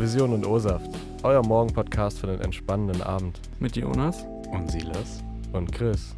[0.00, 0.92] Vision und O-Saft,
[1.24, 3.40] euer Morgen-Podcast für den entspannenden Abend.
[3.58, 6.14] Mit Jonas und Silas und Chris.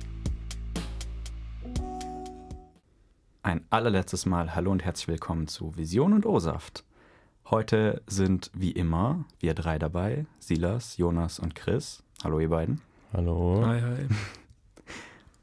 [3.43, 6.85] Ein allerletztes Mal Hallo und herzlich willkommen zu Vision und O-Saft.
[7.49, 12.03] Heute sind wie immer wir drei dabei: Silas, Jonas und Chris.
[12.23, 12.83] Hallo, ihr beiden.
[13.15, 13.63] Hallo.
[13.65, 14.09] Hi, hi.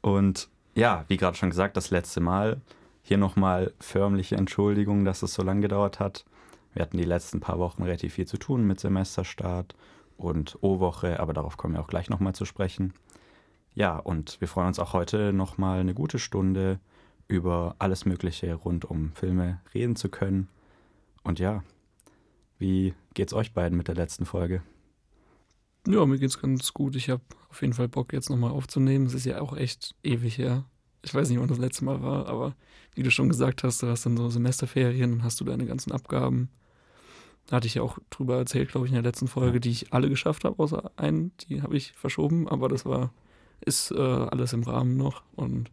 [0.00, 2.60] Und ja, wie gerade schon gesagt, das letzte Mal.
[3.02, 6.24] Hier nochmal förmliche Entschuldigung, dass es so lange gedauert hat.
[6.74, 9.74] Wir hatten die letzten paar Wochen relativ viel zu tun mit Semesterstart
[10.16, 12.92] und O-Woche, aber darauf kommen wir auch gleich nochmal zu sprechen.
[13.74, 16.80] Ja, und wir freuen uns auch heute nochmal eine gute Stunde
[17.28, 20.48] über alles Mögliche rund um Filme reden zu können.
[21.22, 21.62] Und ja,
[22.58, 24.62] wie geht's euch beiden mit der letzten Folge?
[25.86, 26.96] Ja, mir geht's ganz gut.
[26.96, 29.06] Ich habe auf jeden Fall Bock, jetzt nochmal aufzunehmen.
[29.06, 30.64] Es ist ja auch echt ewig her.
[31.02, 32.54] Ich weiß nicht, wann das letzte Mal war, aber
[32.94, 35.92] wie du schon gesagt hast, du hast dann so Semesterferien und hast du deine ganzen
[35.92, 36.48] Abgaben.
[37.46, 39.92] Da hatte ich ja auch drüber erzählt, glaube ich, in der letzten Folge, die ich
[39.92, 43.12] alle geschafft habe, außer einen, die habe ich verschoben, aber das war,
[43.60, 45.22] ist äh, alles im Rahmen noch.
[45.34, 45.70] Und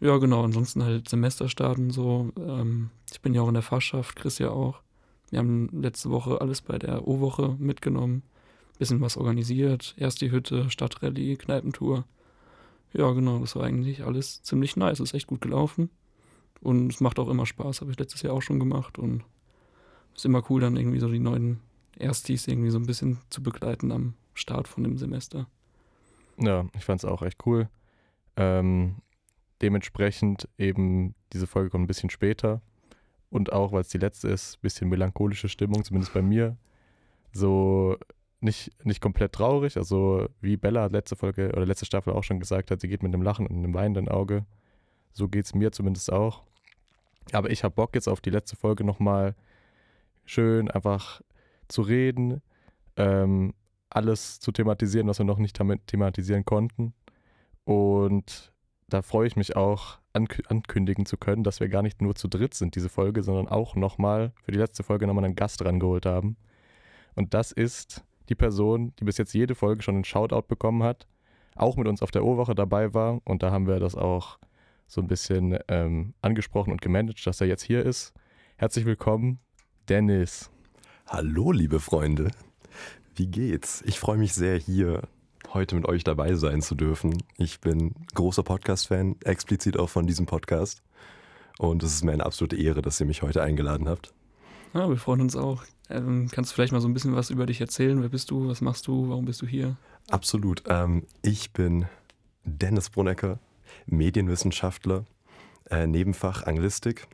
[0.00, 2.30] ja, genau, ansonsten halt Semesterstarten so.
[2.38, 4.82] Ähm, ich bin ja auch in der Fachschaft, Chris ja auch.
[5.30, 8.22] Wir haben letzte Woche alles bei der O-Woche mitgenommen,
[8.78, 12.04] bisschen was organisiert, erst die Hütte, Stadtrallye, Kneipentour.
[12.92, 15.90] Ja, genau, das war eigentlich alles ziemlich nice, ist echt gut gelaufen.
[16.60, 19.24] Und es macht auch immer Spaß, habe ich letztes Jahr auch schon gemacht und
[20.14, 21.60] ist immer cool, dann irgendwie so die neuen
[21.98, 25.46] Erstis irgendwie so ein bisschen zu begleiten am Start von dem Semester.
[26.38, 27.68] Ja, ich fand es auch echt cool.
[28.36, 28.96] Ähm,
[29.62, 32.62] dementsprechend eben, diese Folge kommt ein bisschen später.
[33.30, 36.56] Und auch, weil es die letzte ist, ein bisschen melancholische Stimmung, zumindest bei mir.
[37.32, 37.96] So
[38.40, 39.76] nicht, nicht komplett traurig.
[39.76, 43.12] Also wie Bella letzte Folge oder letzte Staffel auch schon gesagt hat, sie geht mit
[43.14, 44.44] einem Lachen und einem weinenden Auge.
[45.12, 46.42] So geht es mir zumindest auch.
[47.32, 49.34] Aber ich habe Bock jetzt auf die letzte Folge nochmal
[50.24, 51.22] schön einfach
[51.68, 52.42] zu reden,
[52.96, 53.54] ähm,
[53.90, 56.92] alles zu thematisieren, was wir noch nicht thematisieren konnten.
[57.64, 58.52] Und
[58.88, 62.54] da freue ich mich auch, ankündigen zu können, dass wir gar nicht nur zu dritt
[62.54, 66.36] sind, diese Folge, sondern auch nochmal für die letzte Folge nochmal einen Gast rangeholt haben.
[67.14, 71.06] Und das ist die Person, die bis jetzt jede Folge schon einen Shoutout bekommen hat,
[71.54, 73.20] auch mit uns auf der O-Woche dabei war.
[73.24, 74.38] Und da haben wir das auch
[74.86, 78.12] so ein bisschen ähm, angesprochen und gemanagt, dass er jetzt hier ist.
[78.56, 79.40] Herzlich willkommen,
[79.88, 80.50] Dennis.
[81.06, 82.30] Hallo, liebe Freunde.
[83.14, 83.82] Wie geht's?
[83.86, 85.02] Ich freue mich sehr, hier
[85.54, 87.22] heute mit euch dabei sein zu dürfen.
[87.38, 90.82] Ich bin großer Podcast-Fan, explizit auch von diesem Podcast.
[91.58, 94.12] Und es ist mir eine absolute Ehre, dass ihr mich heute eingeladen habt.
[94.74, 95.64] Ja, wir freuen uns auch.
[95.88, 98.00] Ähm, kannst du vielleicht mal so ein bisschen was über dich erzählen?
[98.02, 98.48] Wer bist du?
[98.48, 99.08] Was machst du?
[99.08, 99.76] Warum bist du hier?
[100.10, 100.62] Absolut.
[100.66, 101.86] Ähm, ich bin
[102.44, 103.38] Dennis Brunecker,
[103.86, 105.04] Medienwissenschaftler,
[105.70, 107.06] äh, Nebenfach Anglistik.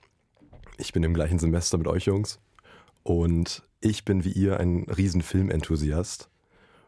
[0.78, 2.38] Ich bin im gleichen Semester mit euch Jungs
[3.02, 6.28] und ich bin wie ihr ein riesen Filmenthusiast.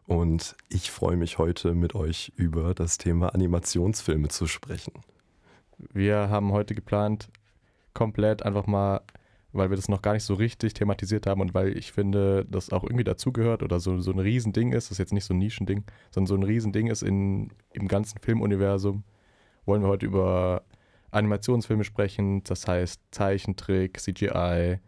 [0.07, 4.93] Und ich freue mich heute mit euch über das Thema Animationsfilme zu sprechen.
[5.77, 7.29] Wir haben heute geplant,
[7.93, 9.01] komplett einfach mal,
[9.55, 12.71] weil wir das noch gar nicht so richtig thematisiert haben und weil ich finde, das
[12.71, 15.39] auch irgendwie dazugehört oder so, so ein Riesending ist, das ist jetzt nicht so ein
[15.39, 19.03] Nischending, sondern so ein Riesending ist in, im ganzen Filmuniversum,
[19.65, 20.63] wollen wir heute über
[21.11, 24.79] Animationsfilme sprechen, das heißt Zeichentrick, CGI,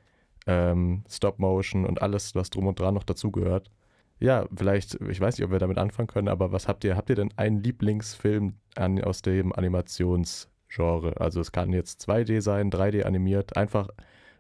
[0.46, 3.72] ähm, Stop Motion und alles, was drum und dran noch dazugehört.
[4.20, 6.98] Ja, vielleicht, ich weiß nicht, ob wir damit anfangen können, aber was habt ihr?
[6.98, 11.22] Habt ihr denn einen Lieblingsfilm an, aus dem Animationsgenre?
[11.22, 13.90] Also es kann jetzt 2D sein, 3D animiert, einfach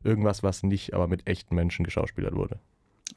[0.07, 2.59] irgendwas, was nicht aber mit echten Menschen geschauspielert wurde.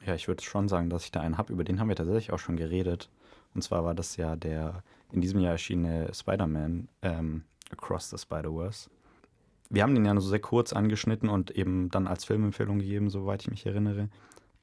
[0.05, 1.53] Ja, ich würde schon sagen, dass ich da einen habe.
[1.53, 3.09] Über den haben wir tatsächlich auch schon geredet.
[3.53, 8.89] Und zwar war das ja der in diesem Jahr erschienene Spider-Man ähm, Across the Spider-Verse
[9.71, 13.09] wir haben den ja nur so sehr kurz angeschnitten und eben dann als Filmempfehlung gegeben,
[13.09, 14.09] soweit ich mich erinnere.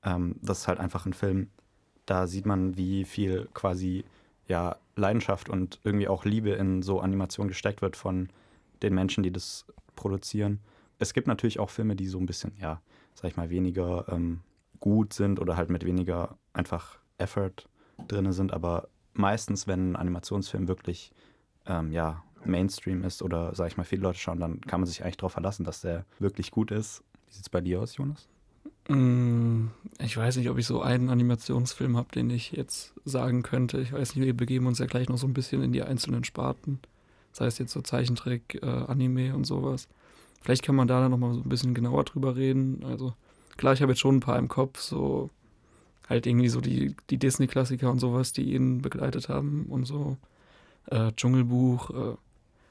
[0.05, 1.49] Ähm, das ist halt einfach ein Film,
[2.05, 4.05] da sieht man, wie viel quasi
[4.47, 8.29] ja, Leidenschaft und irgendwie auch Liebe in so Animation gesteckt wird von
[8.83, 9.65] den Menschen, die das
[9.97, 10.61] produzieren.
[10.99, 12.81] Es gibt natürlich auch Filme, die so ein bisschen, ja,
[13.15, 14.41] sag ich mal, weniger ähm,
[14.81, 17.69] gut sind oder halt mit weniger einfach Effort
[18.07, 21.13] drin sind, aber meistens, wenn ein Animationsfilm wirklich
[21.67, 25.03] ähm, ja, Mainstream ist oder, sag ich mal, viele Leute schauen, dann kann man sich
[25.03, 27.03] eigentlich darauf verlassen, dass der wirklich gut ist.
[27.27, 28.29] Wie sieht es bei dir aus, Jonas?
[28.89, 29.67] Mm,
[29.99, 33.81] ich weiß nicht, ob ich so einen Animationsfilm habe, den ich jetzt sagen könnte.
[33.81, 36.25] Ich weiß nicht, wir begeben uns ja gleich noch so ein bisschen in die einzelnen
[36.25, 36.79] Sparten.
[37.33, 39.89] Das heißt jetzt so Zeichentrick, äh, Anime und sowas.
[40.41, 42.85] Vielleicht kann man da dann nochmal so ein bisschen genauer drüber reden.
[42.85, 43.15] Also
[43.57, 45.31] klar, ich habe jetzt schon ein paar im Kopf, so
[46.09, 50.17] halt irgendwie so die, die Disney-Klassiker und sowas, die ihn begleitet haben und so.
[50.87, 52.17] Äh, Dschungelbuch, äh,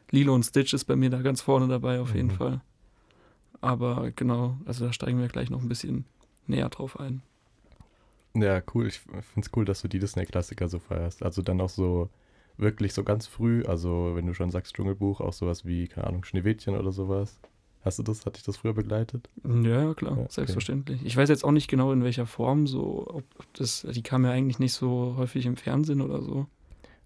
[0.09, 2.37] Lilo und Stitch ist bei mir da ganz vorne dabei, auf jeden mhm.
[2.37, 2.61] Fall.
[3.61, 6.05] Aber genau, also da steigen wir gleich noch ein bisschen
[6.47, 7.21] näher drauf ein.
[8.33, 8.87] Ja, cool.
[8.87, 11.23] Ich finde es cool, dass du die Disney-Klassiker so feierst.
[11.23, 12.09] Also dann auch so
[12.57, 16.23] wirklich so ganz früh, also wenn du schon sagst Dschungelbuch, auch sowas wie, keine Ahnung,
[16.23, 17.39] Schneewittchen oder sowas.
[17.83, 18.25] Hast du das?
[18.25, 19.29] Hat dich das früher begleitet?
[19.45, 20.27] Ja, klar, Ja, okay.
[20.29, 21.05] selbstverständlich.
[21.05, 24.25] Ich weiß jetzt auch nicht genau in welcher Form, so, ob, ob das, die kam
[24.25, 26.47] ja eigentlich nicht so häufig im Fernsehen oder so.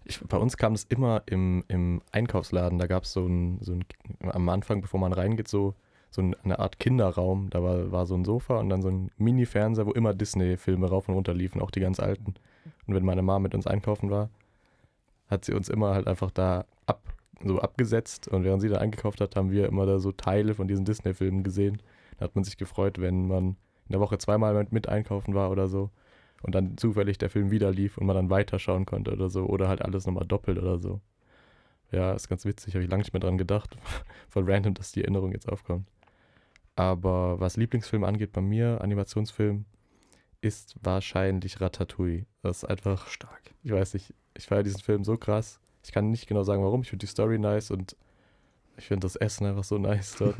[0.04, 2.78] Ich, bei uns kam das immer im, im Einkaufsladen.
[2.80, 3.84] Da gab es so ein, so ein,
[4.30, 5.74] am Anfang, bevor man reingeht, so,
[6.10, 7.50] so ein- eine Art Kinderraum.
[7.50, 11.08] Da war, war so ein Sofa und dann so ein Mini-Fernseher, wo immer Disney-Filme rauf
[11.08, 12.34] und runter liefen, auch die ganz alten.
[12.88, 14.28] Und wenn meine Mama mit uns einkaufen war,
[15.28, 16.64] hat sie uns immer halt einfach da
[17.44, 18.28] so abgesetzt.
[18.28, 21.42] Und während sie da eingekauft hat, haben wir immer da so Teile von diesen Disney-Filmen
[21.42, 21.82] gesehen.
[22.18, 23.56] Da hat man sich gefreut, wenn man
[23.86, 25.90] in der Woche zweimal mit, mit einkaufen war oder so.
[26.42, 29.46] Und dann zufällig der Film wieder lief und man dann weiterschauen konnte oder so.
[29.46, 31.00] Oder halt alles nochmal doppelt oder so.
[31.92, 32.74] Ja, ist ganz witzig.
[32.74, 33.76] Habe ich lange nicht mehr dran gedacht.
[34.28, 35.88] Voll random, dass die Erinnerung jetzt aufkommt.
[36.74, 39.66] Aber was Lieblingsfilm angeht bei mir, Animationsfilm,
[40.40, 42.26] ist wahrscheinlich Ratatouille.
[42.42, 43.54] Das ist einfach Stark.
[43.62, 45.60] ich weiß nicht, ich feiere diesen Film so krass.
[45.84, 46.82] Ich kann nicht genau sagen, warum.
[46.82, 47.96] Ich finde die Story nice und
[48.76, 50.36] ich finde das Essen einfach so nice dort.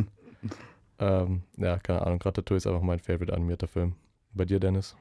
[0.98, 2.22] ähm, ja, keine Ahnung.
[2.22, 3.94] Ratatouille ist einfach mein favorite animierter Film.
[4.34, 4.96] Bei dir, Dennis?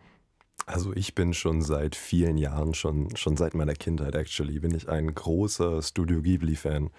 [0.66, 4.90] Also ich bin schon seit vielen Jahren, schon, schon seit meiner Kindheit actually, bin ich
[4.90, 6.90] ein großer Studio Ghibli-Fan.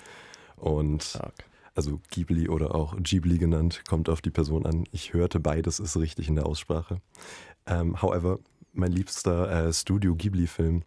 [0.56, 1.44] Und Stark.
[1.74, 4.84] also Ghibli oder auch Ghibli genannt, kommt auf die Person an.
[4.92, 7.00] Ich hörte beides ist richtig in der Aussprache.
[7.66, 8.38] Ähm, however,
[8.72, 10.82] mein liebster äh, Studio Ghibli-Film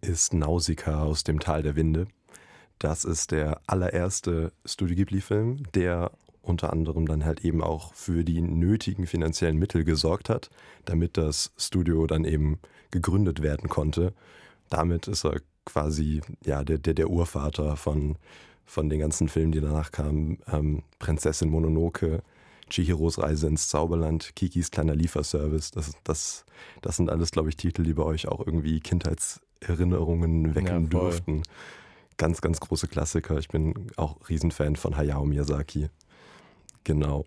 [0.00, 2.06] ist Nausicaa aus dem Tal der Winde.
[2.78, 6.12] Das ist der allererste Studio Ghibli-Film, der
[6.42, 10.50] unter anderem dann halt eben auch für die nötigen finanziellen Mittel gesorgt hat,
[10.84, 12.58] damit das Studio dann eben
[12.90, 14.14] gegründet werden konnte.
[14.70, 18.16] Damit ist er quasi ja der, der, der Urvater von,
[18.64, 20.38] von den ganzen Filmen, die danach kamen.
[20.50, 22.22] Ähm, Prinzessin Mononoke,
[22.70, 25.72] Chihiros Reise ins Zauberland, Kikis kleiner Lieferservice.
[25.72, 26.44] Das, das,
[26.80, 28.80] das sind alles, glaube ich, Titel, die bei euch auch irgendwie
[29.60, 31.10] Kindheitserinnerungen wecken Ja, voll.
[31.10, 31.42] dürften.
[32.16, 33.38] Ganz, ganz große Klassiker.
[33.38, 35.88] Ich bin auch Riesenfan von Hayao Miyazaki.
[36.84, 37.24] Genau.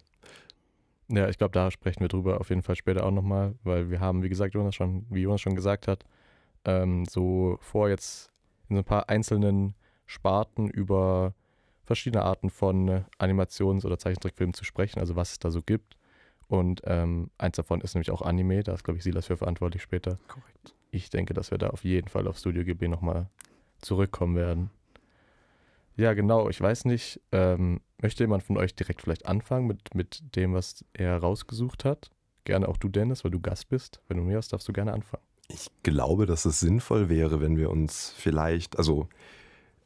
[1.08, 4.00] Ja, ich glaube, da sprechen wir drüber auf jeden Fall später auch nochmal, weil wir
[4.00, 6.06] haben, wie gesagt, Jonas schon, wie Jonas schon gesagt hat,
[6.66, 8.32] ähm, so vor jetzt
[8.70, 9.76] in so ein paar einzelnen
[10.06, 11.34] Sparten über
[11.84, 15.98] verschiedene Arten von Animations- oder Zeichentrickfilmen zu sprechen, also was es da so gibt.
[16.48, 19.82] Und ähm, eins davon ist nämlich auch Anime, da ist, glaube ich, Silas für verantwortlich
[19.82, 20.18] später.
[20.28, 20.74] Korrekt.
[20.94, 23.28] Ich denke, dass wir da auf jeden Fall auf Studio GB nochmal
[23.81, 24.69] zurückkommen werden.
[25.98, 26.50] Ja, genau.
[26.50, 30.86] Ich weiß nicht, ähm, möchte jemand von euch direkt vielleicht anfangen mit, mit dem, was
[30.94, 32.12] er rausgesucht hat?
[32.45, 34.01] Gerne auch du, Dennis, weil du Gast bist.
[34.07, 35.24] Wenn du mehr hast, darfst du gerne anfangen.
[35.48, 39.07] Ich glaube, dass es sinnvoll wäre, wenn wir uns vielleicht, also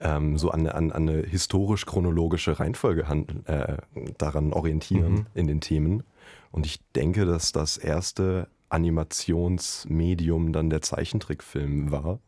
[0.01, 3.05] ähm, so an, an, an eine historisch-chronologische Reihenfolge
[3.45, 3.77] äh,
[4.17, 5.25] daran orientieren Mhm.
[5.33, 6.03] in den Themen.
[6.51, 12.19] Und ich denke, dass das erste Animationsmedium dann der Zeichentrickfilm war.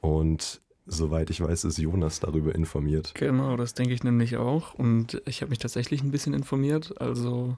[0.00, 3.12] Und soweit ich weiß, ist Jonas darüber informiert.
[3.14, 4.74] Genau, das denke ich nämlich auch.
[4.74, 7.00] Und ich habe mich tatsächlich ein bisschen informiert.
[7.00, 7.56] Also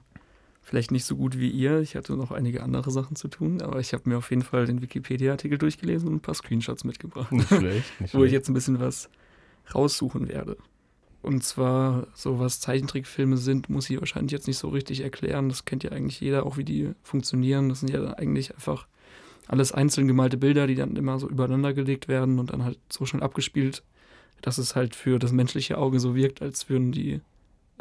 [0.61, 1.79] vielleicht nicht so gut wie ihr.
[1.81, 4.65] Ich hatte noch einige andere Sachen zu tun, aber ich habe mir auf jeden Fall
[4.65, 7.31] den Wikipedia-Artikel durchgelesen und ein paar Screenshots mitgebracht.
[7.31, 8.01] Nicht schlecht.
[8.01, 8.33] Nicht wo ich schlecht.
[8.33, 9.09] jetzt ein bisschen was
[9.73, 10.57] raussuchen werde.
[11.25, 15.49] Und zwar, so was Zeichentrickfilme sind, muss ich wahrscheinlich jetzt nicht so richtig erklären.
[15.49, 17.67] Das kennt ja eigentlich jeder, auch wie die funktionieren.
[17.67, 18.85] Das sind ja eigentlich einfach
[19.47, 23.07] alles einzeln gemalte Bilder, die dann immer so übereinander gelegt werden und dann halt so
[23.07, 23.81] schon abgespielt,
[24.43, 27.21] dass es halt für das menschliche Auge so wirkt, als würden die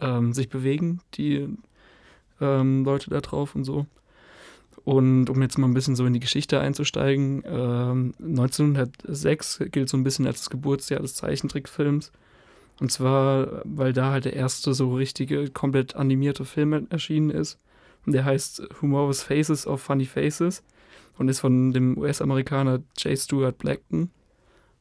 [0.01, 1.47] ähm, sich bewegen, die
[2.41, 3.85] ähm, Leute da drauf und so.
[4.85, 9.99] Und um jetzt mal ein bisschen so in die Geschichte einzusteigen, ähm, 1906 gilt so
[9.99, 12.11] ein bisschen als das Geburtsjahr des Zeichentrickfilms.
[12.81, 17.59] Und zwar, weil da halt der erste so richtige, komplett animierte Film erschienen ist.
[18.05, 20.63] Und der heißt Humorous Faces of Funny Faces
[21.17, 23.19] und ist von dem US-Amerikaner J.
[23.19, 24.11] Stuart Blackton.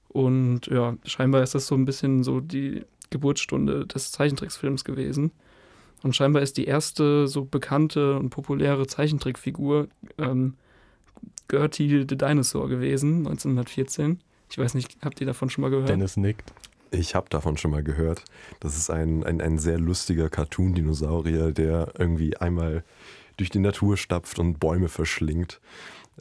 [0.09, 5.31] Und ja, scheinbar ist das so ein bisschen so die Geburtsstunde des Zeichentricksfilms gewesen.
[6.01, 10.55] Und scheinbar ist die erste so bekannte und populäre Zeichentrickfigur ähm,
[11.47, 14.19] Gertie the Dinosaur gewesen, 1914.
[14.49, 15.89] Ich weiß nicht, habt ihr davon schon mal gehört?
[15.89, 16.53] Dennis nickt.
[16.93, 18.23] Ich habe davon schon mal gehört.
[18.59, 22.83] Das ist ein, ein, ein sehr lustiger Cartoon-Dinosaurier, der irgendwie einmal
[23.37, 25.59] durch die Natur stapft und Bäume verschlingt.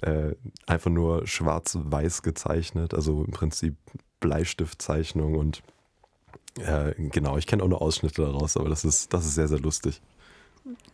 [0.01, 0.35] Äh,
[0.67, 3.77] einfach nur schwarz-weiß gezeichnet, also im Prinzip
[4.21, 5.63] Bleistiftzeichnung und
[6.59, 9.61] äh, genau, ich kenne auch nur Ausschnitte daraus, aber das ist, das ist sehr, sehr
[9.61, 10.01] lustig.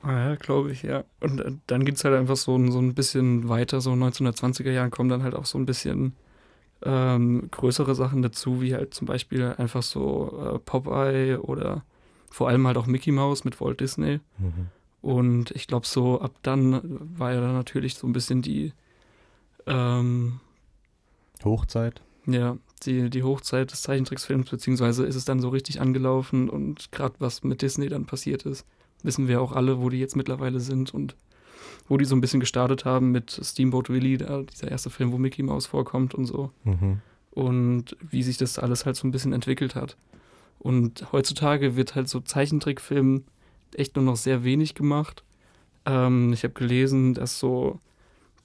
[0.03, 1.05] Ah ja, glaube ich, ja.
[1.21, 4.91] Und äh, dann geht es halt einfach so, so ein bisschen weiter, so 1920er Jahren
[4.91, 6.15] kommen dann halt auch so ein bisschen
[6.83, 11.85] ähm, größere Sachen dazu, wie halt zum Beispiel einfach so äh, Popeye oder
[12.31, 14.21] vor allem halt auch Mickey Mouse mit Walt Disney.
[14.39, 14.69] Mhm.
[15.01, 16.81] Und ich glaube, so ab dann
[17.19, 18.73] war ja dann natürlich so ein bisschen die
[19.67, 20.41] Ähm,
[21.45, 22.01] Hochzeit.
[22.27, 27.15] ja, die, die Hochzeit des Zeichentricksfilms, beziehungsweise ist es dann so richtig angelaufen und gerade
[27.19, 28.67] was mit Disney dann passiert ist,
[29.03, 31.17] wissen wir auch alle, wo die jetzt mittlerweile sind und
[31.89, 35.19] wo die so ein bisschen gestartet haben mit Steamboat Willie, da, dieser erste Film, wo
[35.19, 36.51] Mickey Mouse vorkommt und so.
[36.65, 37.01] Mhm.
[37.31, 39.97] und wie sich das alles halt so ein bisschen entwickelt hat.
[40.59, 43.23] Und heutzutage wird halt so Zeichentrickfilm
[43.75, 45.23] echt nur noch sehr wenig gemacht.
[45.87, 47.79] Ähm, ich habe gelesen, dass so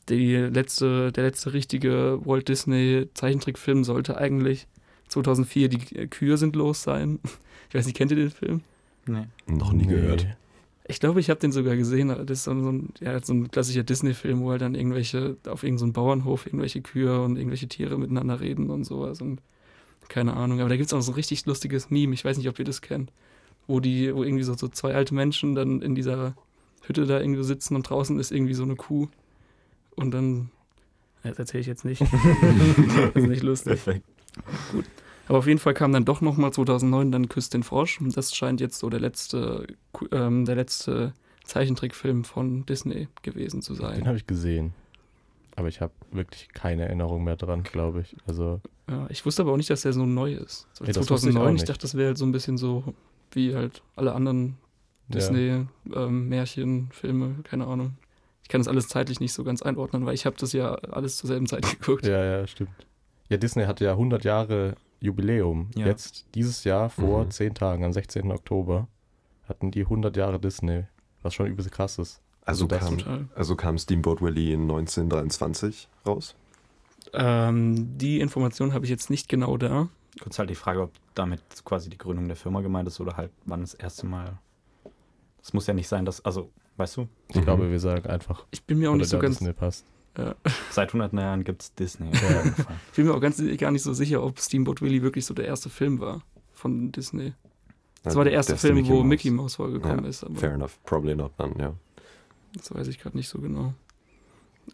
[0.09, 4.67] die letzte, der letzte richtige Walt Disney Zeichentrickfilm sollte eigentlich
[5.07, 7.19] 2004 die Kühe sind los sein.
[7.69, 8.61] Ich weiß nicht, kennt ihr den Film?
[9.07, 9.25] Nee.
[9.47, 10.27] Noch nie gehört.
[10.85, 12.11] Ich glaube, ich habe den sogar gesehen.
[12.11, 15.63] aber Das ist so ein, ja, so ein klassischer Disney-Film, wo halt dann irgendwelche, auf
[15.63, 19.21] irgendeinem Bauernhof irgendwelche Kühe und irgendwelche Tiere miteinander reden und sowas.
[19.21, 19.41] Und
[20.09, 20.59] keine Ahnung.
[20.59, 22.13] Aber da gibt es auch so ein richtig lustiges Meme.
[22.13, 23.11] Ich weiß nicht, ob ihr das kennt.
[23.65, 26.35] Wo die, wo irgendwie so, so zwei alte Menschen dann in dieser
[26.81, 29.07] Hütte da irgendwie sitzen und draußen ist irgendwie so eine Kuh.
[29.95, 30.49] Und dann.
[31.23, 32.01] Das erzähle ich jetzt nicht.
[32.01, 33.81] das ist nicht lustig.
[33.81, 34.05] Perfekt.
[35.27, 38.01] Aber auf jeden Fall kam dann doch nochmal 2009 dann Küss den Frosch.
[38.01, 39.67] Und das scheint jetzt so der letzte,
[40.11, 41.13] ähm, der letzte
[41.45, 44.07] Zeichentrickfilm von Disney gewesen zu Den sein.
[44.07, 44.73] habe ich gesehen.
[45.55, 48.15] Aber ich habe wirklich keine Erinnerung mehr dran, glaube ich.
[48.25, 50.67] Also, Ja, ich wusste aber auch nicht, dass der so neu ist.
[50.73, 51.69] So ich auch 2009, ich, nicht.
[51.69, 52.93] dachte, das wäre halt so ein bisschen so
[53.31, 54.57] wie halt alle anderen
[55.09, 55.15] ja.
[55.85, 57.97] Disney-Märchen, Filme, keine Ahnung.
[58.41, 61.17] Ich kann das alles zeitlich nicht so ganz einordnen, weil ich habe das ja alles
[61.17, 62.05] zur selben Zeit geguckt.
[62.05, 62.71] Ja, ja, stimmt.
[63.29, 65.69] Ja, Disney hatte ja 100 Jahre Jubiläum.
[65.75, 65.87] Ja.
[65.87, 67.31] Jetzt, dieses Jahr, vor Mhm.
[67.31, 68.31] 10 Tagen, am 16.
[68.31, 68.87] Oktober,
[69.47, 70.85] hatten die 100 Jahre Disney.
[71.21, 72.21] Was schon übelst krass ist.
[72.45, 76.35] Also, das kam, also kam Steamboat Willie in 1923 raus.
[77.13, 79.87] Ähm, die Information habe ich jetzt nicht genau da.
[80.21, 83.31] Kurz halt die Frage, ob damit quasi die Gründung der Firma gemeint ist oder halt
[83.45, 84.37] wann das erste Mal.
[85.41, 87.41] Es muss ja nicht sein, dass, also, weißt du, Ich Mhm.
[87.41, 89.53] glaube, wir sagen einfach, Ich bin mir auch nicht so ganz Disney
[90.13, 90.35] passt.
[90.71, 92.09] seit 100 Jahren gibt es Disney.
[92.13, 92.43] Ja.
[92.91, 95.45] Ich bin mir auch ganz gar nicht so sicher, ob Steamboat Willie wirklich so der
[95.45, 97.33] erste Film war von Disney.
[98.03, 99.05] Das war der erste Film, wo Mouse.
[99.05, 101.73] Mickey Mouse vorgekommen Ja, ist, aber Fair enough, probably not dann, ja.
[102.53, 103.73] das weiß ich gerade nicht so genau.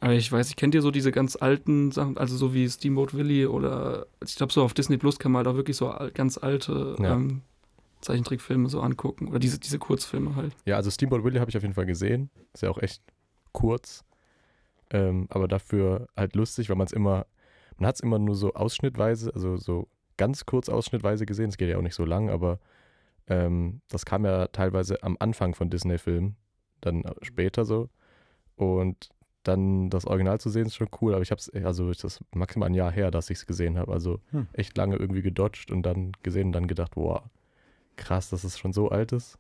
[0.02, 3.14] Aber ich weiß, ich kennt ihr so diese ganz alten Sachen, also so wie Steamboat
[3.16, 6.38] Willie oder ich glaube so auf Disney Plus kann man halt auch wirklich so ganz
[6.38, 7.14] alte Ja.
[7.14, 7.42] ähm,
[8.02, 10.56] Zeichentrickfilme so angucken oder diese, diese Kurzfilme halt.
[10.66, 12.30] Ja, also Steamboat Willie habe ich auf jeden Fall gesehen.
[12.54, 13.02] Ist ja auch echt
[13.52, 14.04] kurz.
[14.92, 17.26] Ähm, aber dafür halt lustig, weil man es immer,
[17.78, 21.50] man hat es immer nur so ausschnittweise, also so ganz kurz ausschnittweise gesehen.
[21.50, 22.60] Es geht ja auch nicht so lang, aber
[23.28, 26.36] ähm, das kam ja teilweise am Anfang von Disney-Filmen,
[26.82, 27.90] dann später so.
[28.56, 29.10] Und
[29.44, 32.22] dann das Original zu sehen ist schon cool, aber ich habe es, also das ist
[32.36, 33.94] maximal ein Jahr her, dass ich es gesehen habe.
[33.94, 34.48] Also Hm.
[34.54, 37.22] echt lange irgendwie gedodged und dann gesehen und dann gedacht, wow,
[37.96, 39.38] krass, dass es schon so alt ist.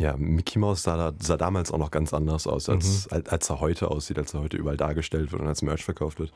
[0.00, 3.12] Ja, Mickey Mouse sah, da, sah damals auch noch ganz anders aus, als, Mhm.
[3.16, 6.18] als, als er heute aussieht, als er heute überall dargestellt wird und als Merch verkauft
[6.20, 6.32] wird.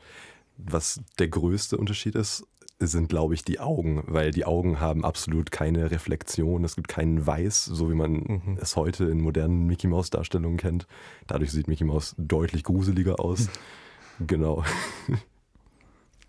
[0.57, 2.45] Was der größte Unterschied ist,
[2.79, 6.63] sind, glaube ich, die Augen, weil die Augen haben absolut keine Reflexion.
[6.63, 8.57] Es gibt keinen Weiß, so wie man Mhm.
[8.61, 10.85] es heute in modernen Mickey Mouse Darstellungen kennt.
[11.25, 13.49] Dadurch sieht Mickey Mouse deutlich gruseliger aus.
[14.19, 14.63] genau.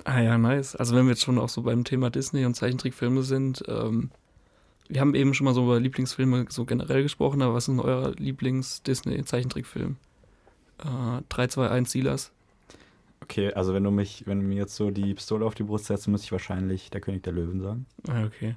[0.04, 0.76] Ah ja, nice.
[0.76, 4.10] Also wenn wir jetzt schon auch so beim Thema Disney und Zeichentrickfilme sind, ähm,
[4.88, 7.80] wir haben eben schon mal so über Lieblingsfilme so generell gesprochen, aber was ist denn
[7.80, 9.96] euer Lieblings-Disney-Zeichentrickfilm?
[10.78, 12.32] Äh, 3, 2, 1, Silas.
[13.22, 15.86] Okay, also wenn du mich, wenn du mir jetzt so die Pistole auf die Brust
[15.86, 17.86] setzt, muss ich wahrscheinlich der König der Löwen sagen.
[18.08, 18.56] Ah, okay.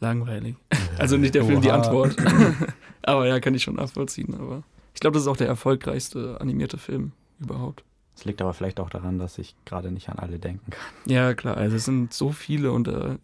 [0.00, 0.56] Langweilig.
[0.98, 1.76] Also nicht der Film, die Oha.
[1.76, 2.16] Antwort.
[3.02, 4.34] aber ja, kann ich schon nachvollziehen.
[4.34, 4.62] Aber
[4.94, 7.84] ich glaube, das ist auch der erfolgreichste animierte Film überhaupt.
[8.16, 10.80] Es liegt aber vielleicht auch daran, dass ich gerade nicht an alle denken kann.
[11.04, 13.16] Ja, klar, also es sind so viele und äh,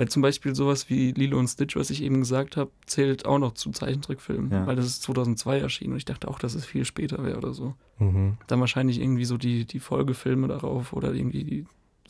[0.00, 3.38] weil zum Beispiel sowas wie Lilo und Stitch, was ich eben gesagt habe, zählt auch
[3.38, 4.66] noch zu Zeichentrickfilmen, Ja.
[4.66, 7.52] weil das ist 2002 erschienen und ich dachte auch, dass es viel später wäre oder
[7.52, 7.74] so.
[7.98, 8.38] Mhm.
[8.46, 11.66] Dann wahrscheinlich irgendwie so die, die Folgefilme darauf oder irgendwie die,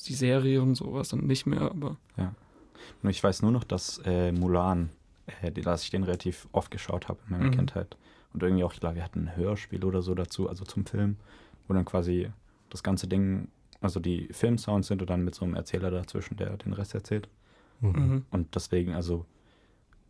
[0.07, 1.97] die Serie und sowas dann nicht mehr, aber
[3.03, 4.91] Nur ich weiß nur noch, dass äh, Mulan,
[5.43, 7.57] äh, dass ich den relativ oft geschaut habe in meiner Mhm.
[7.57, 7.97] Kindheit.
[8.33, 11.17] Und irgendwie auch, ich glaube, wir hatten ein Hörspiel oder so dazu, also zum Film,
[11.67, 12.29] wo dann quasi
[12.71, 13.49] das ganze Ding,
[13.81, 17.29] also die Filmsounds sind und dann mit so einem Erzähler dazwischen, der den Rest erzählt.
[17.81, 17.91] Mhm.
[17.91, 18.25] mhm.
[18.31, 19.25] Und deswegen, also,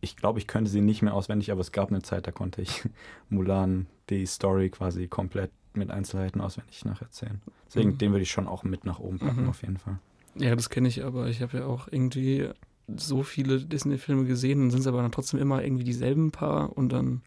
[0.01, 2.63] ich glaube, ich könnte sie nicht mehr auswendig, aber es gab eine Zeit, da konnte
[2.63, 2.83] ich
[3.29, 7.41] Mulan die Story quasi komplett mit Einzelheiten auswendig nacherzählen.
[7.69, 7.99] Deswegen, Mhm.
[7.99, 9.49] den würde ich schon auch mit nach oben packen, Mhm.
[9.49, 9.99] auf jeden Fall.
[10.35, 12.49] ja, das kenne ich, aber ich habe ja auch irgendwie
[12.97, 16.89] so viele Disney-Filme gesehen, dann sind es aber dann trotzdem immer irgendwie dieselben paar und
[16.93, 17.23] dann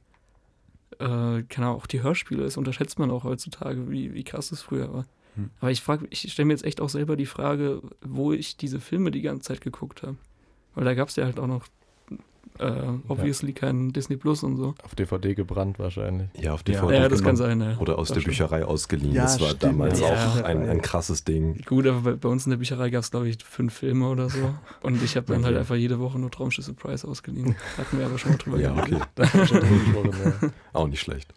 [0.99, 4.61] äh, keine Ahnung, auch die Hörspiele, das unterschätzt man auch heutzutage, wie, wie krass das
[4.61, 5.05] früher war.
[5.35, 5.49] Hm.
[5.59, 8.79] Aber ich frage, ich stelle mir jetzt echt auch selber die Frage, wo ich diese
[8.79, 10.17] Filme die ganze Zeit geguckt habe.
[10.75, 11.65] Weil da gab es ja halt auch noch
[12.59, 12.71] äh,
[13.07, 14.75] obviously kein Disney Plus und so.
[14.83, 16.29] Auf DVD gebrannt wahrscheinlich.
[16.39, 16.81] Ja, auf Ja.
[16.81, 16.93] DVD.
[17.01, 17.77] Ja, das kann genommen sein, ja.
[17.79, 18.37] Oder aus Das der stimmt.
[18.37, 19.13] Bücherei ausgeliehen.
[19.15, 20.05] Ja, das war stimmt, damals ja.
[20.07, 20.45] auch Ja.
[20.45, 21.61] ein, ein krasses Ding.
[21.65, 24.29] Gut, aber bei, bei uns in der Bücherei gab es, glaube ich, fünf Filme oder
[24.29, 24.53] so.
[24.83, 25.59] Und ich habe dann halt Okay.
[25.61, 27.55] einfach jede Woche nur Traumschüsse Price ausgeliehen.
[27.77, 28.97] Hatten wir aber schon mal drüber Ja, okay.
[29.17, 30.49] Ja.
[30.73, 31.33] Auch nicht schlecht.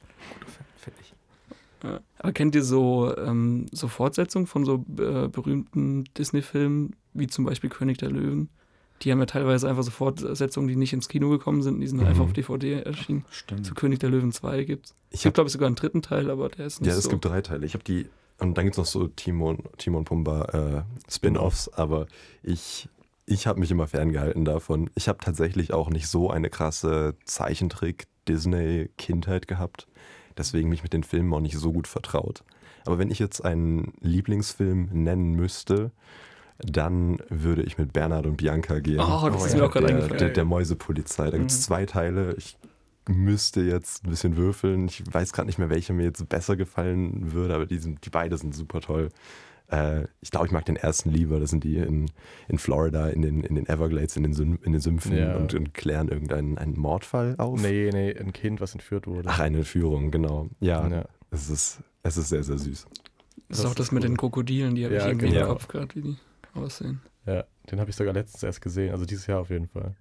[0.76, 1.14] Finde ich.
[1.82, 2.00] Ja.
[2.18, 7.70] Aber kennt ihr so, ähm, so Fortsetzungen von so äh, berühmten Disney-Filmen, wie zum Beispiel
[7.70, 8.50] König der Löwen?
[9.02, 12.00] Die haben ja teilweise einfach so Fortsetzungen, die nicht ins Kino gekommen sind, die sind
[12.00, 12.06] Mhm.
[12.06, 13.24] einfach auf DVD erschienen.
[13.30, 13.66] Stimmt.
[13.66, 14.94] Zu König der Löwen 2 gibt's.
[15.10, 16.96] Ich Es hab, gibt, glaube ich, sogar einen dritten Teil, aber der ist nicht ja,
[16.96, 17.10] es so.
[17.10, 17.66] gibt drei Teile.
[17.66, 22.06] Ich habe die, und dann gibt es noch so Timon, Timon Pumba äh, Spin-Offs, aber
[22.42, 22.88] ich,
[23.26, 24.88] ich habe mich immer ferngehalten davon.
[24.94, 27.14] Ich habe tatsächlich auch nicht so eine krasse
[28.26, 29.86] Zeichentrick-Disney-Kindheit gehabt.
[30.36, 32.44] Deswegen mich mit den Filmen auch nicht so gut vertraut.
[32.84, 35.90] Aber wenn ich jetzt einen Lieblingsfilm nennen müsste,
[36.58, 39.00] dann würde ich mit Bernhard und Bianca gehen.
[39.00, 40.18] Oh, das ist der, mir auch gerade der, eingefallen.
[40.18, 41.30] der, der Mäusepolizei.
[41.30, 41.62] Da gibt es Mhm.
[41.62, 42.34] zwei Teile.
[42.38, 42.56] Ich
[43.08, 44.86] müsste jetzt ein bisschen würfeln.
[44.88, 48.10] Ich weiß gerade nicht mehr, welcher mir jetzt besser gefallen würde, aber die, sind, die
[48.10, 49.10] beide sind super toll.
[49.68, 51.38] Äh, ich glaube, ich mag den ersten lieber.
[51.40, 52.06] Das sind die in,
[52.48, 55.36] in Florida, in den, in den Everglades, in den, Sym in den Sümpfen Ja.
[55.36, 57.60] und, und klären irgendeinen einen Mordfall auf.
[57.60, 59.28] Nee, nee, ein Kind, was entführt wurde.
[59.30, 60.48] Ach, eine Entführung, genau.
[60.60, 61.04] Ja, ja.
[61.30, 62.86] Es, ist, es ist sehr, sehr süß.
[63.48, 64.08] Das ist Das auch das ist mit cool.
[64.10, 65.42] den Krokodilen, die habe Ja, ich irgendwie genau.
[65.42, 66.16] im Kopf gerade, wie die
[66.56, 67.00] aussehen.
[67.24, 69.96] Ja, den habe ich sogar letztens erst gesehen, also dieses Jahr auf jeden Fall.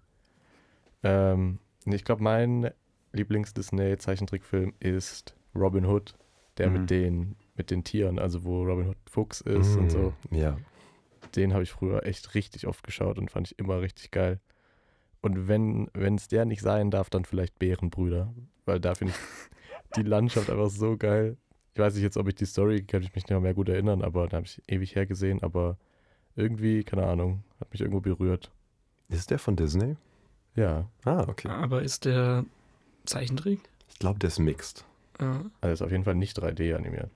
[1.04, 2.72] Ähm, ich glaube, mein
[3.14, 6.16] Lieblings-Disney-Zeichentrickfilm ist Robin Hood,
[6.58, 6.74] der Mhm.
[6.74, 10.14] mit, den, mit den Tieren, also wo Robin Hood Fuchs ist und so.
[10.30, 10.58] Mm, Ja.
[11.36, 14.40] Den habe ich früher echt richtig oft geschaut und fand ich immer richtig geil.
[15.22, 18.34] Und wenn es der nicht sein darf, dann vielleicht Bärenbrüder,
[18.66, 19.20] weil da finde ich
[19.96, 21.38] die Landschaft einfach so geil.
[21.74, 23.68] Ich weiß nicht jetzt, ob ich die Story, kann ich mich nicht mehr, mehr gut
[23.70, 25.78] erinnern, aber da habe ich ewig hergesehen, aber
[26.36, 28.52] irgendwie, keine Ahnung, hat mich irgendwo berührt.
[29.10, 29.96] Ist der von Disney?
[30.56, 31.50] Ja, Ah, okay.
[31.50, 32.46] Aber ist der
[33.06, 33.60] Zeichentrick?
[33.90, 34.86] Ich glaube, der ist mixed.
[35.20, 35.46] Ja.
[35.62, 37.10] also ist auf jeden Fall nicht 3D animiert.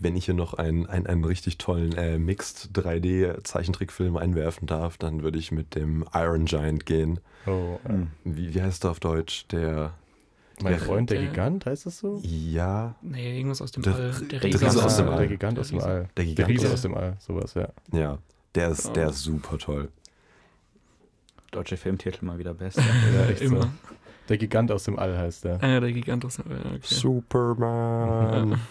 [0.00, 5.22] Wenn ich hier noch einen, einen, einen richtig tollen äh, Mixed 3D-Zeichentrickfilm einwerfen darf, dann
[5.22, 7.18] würde ich mit dem Iron Giant gehen.
[7.46, 8.06] Oh, äh.
[8.24, 9.46] Wie, wie heißt der auf Deutsch?
[9.48, 9.94] Der.
[10.62, 12.20] Mein Ja, Freund, der der- Gigant, heißt das so?
[12.24, 14.12] Ja, Nee, irgendwas aus dem Der- All.
[14.30, 15.18] der Riese Riese aus dem All.
[15.18, 15.80] Der Gigant Der aus dem.
[15.80, 15.94] All.
[15.94, 16.48] der Der Gigant.
[16.50, 17.68] Riese aus- dem All, sowas, ja.
[17.92, 18.18] Ja,
[18.54, 19.88] der ist, der ist super toll.
[21.50, 22.78] Deutsche Filmtitel mal wieder best.
[23.14, 23.62] Ja, echt Immer.
[23.62, 23.68] so.
[24.28, 25.62] Der Gigant aus dem All heißt der.
[25.62, 26.60] Ah, ja, der Gigant aus dem All.
[26.76, 26.80] Okay.
[26.82, 28.50] Superman.
[28.50, 28.58] Ja.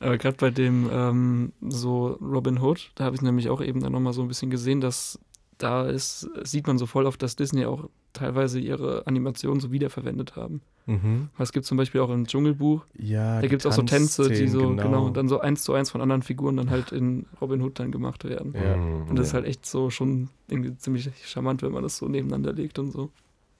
[0.00, 3.90] Aber gerade bei dem ähm, so Robin Hood, da habe ich nämlich auch eben dann
[3.92, 5.18] nochmal so ein bisschen gesehen, dass
[5.58, 10.36] da ist, sieht man so voll oft, dass Disney auch teilweise ihre Animationen so wiederverwendet
[10.36, 10.60] haben.
[10.86, 11.28] Mhm.
[11.38, 14.48] Es gibt zum Beispiel auch im Dschungelbuch, Ja, da gibt es auch so Tänze, die
[14.48, 15.10] so, Tanzszenen, genau.
[15.10, 18.24] dann so eins zu eins von anderen Figuren dann halt in Robin Hood dann gemacht
[18.24, 18.54] werden.
[18.54, 18.74] Ja.
[18.74, 19.38] Und das ist ja.
[19.40, 23.10] halt echt so schon irgendwie ziemlich charmant, wenn man das so nebeneinander legt und so.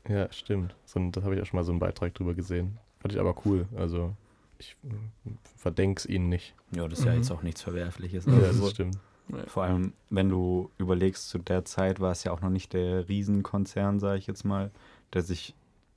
[0.08, 0.74] Ja, stimmt.
[0.87, 2.78] So, das habe ich auch schon mal so einen Beitrag drüber gesehen.
[3.00, 3.66] Fand ich aber cool.
[3.76, 4.14] Also,
[4.58, 6.54] ich mm, verdenk's ihnen nicht.
[6.74, 7.18] Ja, das ist ja Mhm.
[7.18, 8.24] jetzt auch nichts Verwerfliches.
[8.24, 8.98] Ja, Ja, Also, das stimmt.
[9.47, 13.09] Vor allem, wenn du überlegst, zu der Zeit war es ja auch noch nicht der
[13.09, 14.71] Riesenkonzern, sage ich jetzt mal,
[15.12, 15.55] der sich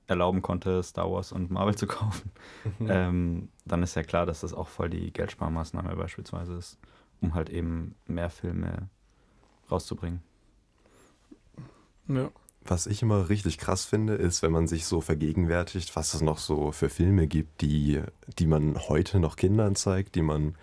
[0.08, 2.32] erlauben konnte, Star Wars und Marvel zu kaufen.
[2.82, 6.78] Ähm, dann ist ja klar, dass das auch voll die Geldsparmaßnahme beispielsweise ist,
[7.22, 8.90] um halt eben mehr Filme
[9.72, 10.22] rauszubringen.
[12.08, 12.30] Ja.
[12.64, 16.38] Was ich immer richtig krass finde, ist, wenn man sich so vergegenwärtigt, was es noch
[16.38, 18.04] so für Filme gibt, die,
[18.38, 20.56] die man heute noch Kindern zeigt, die man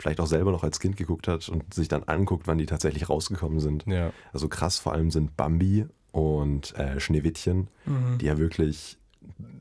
[0.00, 3.08] vielleicht auch selber noch als Kind geguckt hat und sich dann anguckt, wann die tatsächlich
[3.08, 3.84] rausgekommen sind.
[3.86, 8.18] Ja, Also krass vor allem sind Bambi und äh, Schneewittchen, Mhm.
[8.18, 8.98] die ja wirklich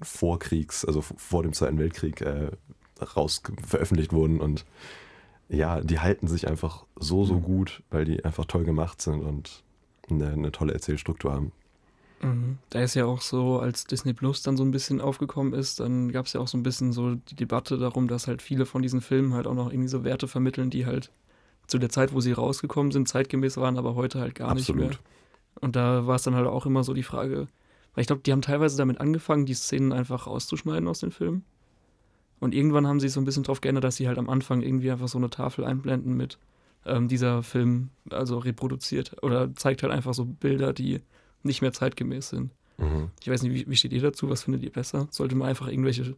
[0.01, 2.51] vor Kriegs, also vor dem Zweiten Weltkrieg äh,
[3.15, 4.65] raus veröffentlicht wurden und
[5.49, 7.41] ja, die halten sich einfach so, so Mhm.
[7.43, 9.63] gut, weil die einfach toll gemacht sind und
[10.09, 11.51] eine, eine tolle Erzählstruktur haben.
[12.21, 12.57] Mhm.
[12.69, 16.11] Da ist ja auch so, als Disney Plus dann so ein bisschen aufgekommen ist, dann
[16.11, 18.81] gab es ja auch so ein bisschen so die Debatte darum, dass halt viele von
[18.81, 21.11] diesen Filmen halt auch noch irgendwie so Werte vermitteln, die halt
[21.67, 24.87] zu der Zeit, wo sie rausgekommen sind, zeitgemäß waren, aber heute halt gar nicht mehr.
[24.87, 25.03] Absolut.
[25.61, 27.47] Und da war es dann halt auch immer so die Frage,
[27.93, 31.43] weil ich glaube, die haben teilweise damit angefangen, die Szenen einfach rauszuschneiden aus den Filmen.
[32.39, 34.91] Und irgendwann haben sie so ein bisschen drauf geändert, dass sie halt am Anfang irgendwie
[34.91, 36.37] einfach so eine Tafel einblenden mit
[36.85, 41.01] ähm, dieser Film, also reproduziert oder zeigt halt einfach so Bilder, die
[41.43, 42.51] nicht mehr zeitgemäß sind.
[42.77, 43.11] Mhm.
[43.21, 44.29] Ich weiß nicht, wie, wie steht ihr dazu?
[44.29, 45.07] Was findet ihr besser?
[45.11, 46.15] Sollte man einfach irgendwelche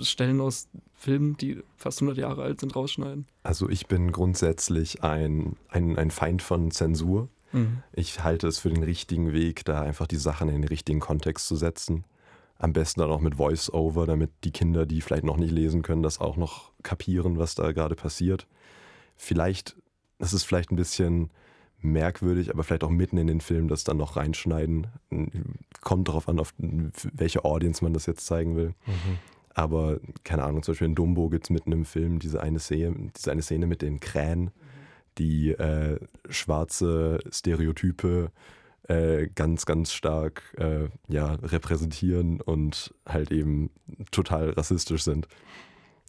[0.00, 3.26] Stellen aus Filmen, die fast 100 Jahre alt sind, rausschneiden?
[3.42, 7.28] Also ich bin grundsätzlich ein, ein, ein Feind von Zensur.
[7.52, 7.82] Mhm.
[7.92, 11.48] Ich halte es für den richtigen Weg, da einfach die Sachen in den richtigen Kontext
[11.48, 12.04] zu setzen.
[12.58, 16.02] Am besten dann auch mit Voice-Over, damit die Kinder, die vielleicht noch nicht lesen können,
[16.02, 18.46] das auch noch kapieren, was da gerade passiert.
[19.16, 19.76] Vielleicht,
[20.18, 21.30] das ist vielleicht ein bisschen
[21.82, 24.86] merkwürdig, aber vielleicht auch mitten in den Film das dann noch reinschneiden.
[25.80, 28.74] Kommt darauf an, auf welche Audience man das jetzt zeigen will.
[28.86, 29.18] Mhm.
[29.54, 33.10] Aber keine Ahnung, zum Beispiel in Dumbo gibt es mitten im Film diese eine Szene,
[33.16, 34.50] diese eine Szene mit den Krähen,
[35.18, 38.30] die äh, schwarze Stereotype
[38.88, 43.70] äh, ganz, ganz stark äh, ja, repräsentieren und halt eben
[44.10, 45.28] total rassistisch sind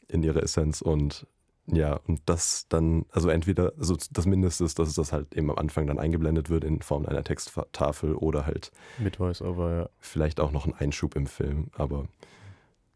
[0.07, 0.81] in ihrer Essenz.
[0.81, 1.27] Und
[1.67, 5.57] ja, und das dann, also entweder, also das Mindeste ist, dass das halt eben am
[5.57, 9.89] Anfang dann eingeblendet wird in Form einer Texttafel oder halt Mit Voice-Over, ja.
[9.99, 11.69] vielleicht auch noch ein Einschub im Film.
[11.73, 12.07] Aber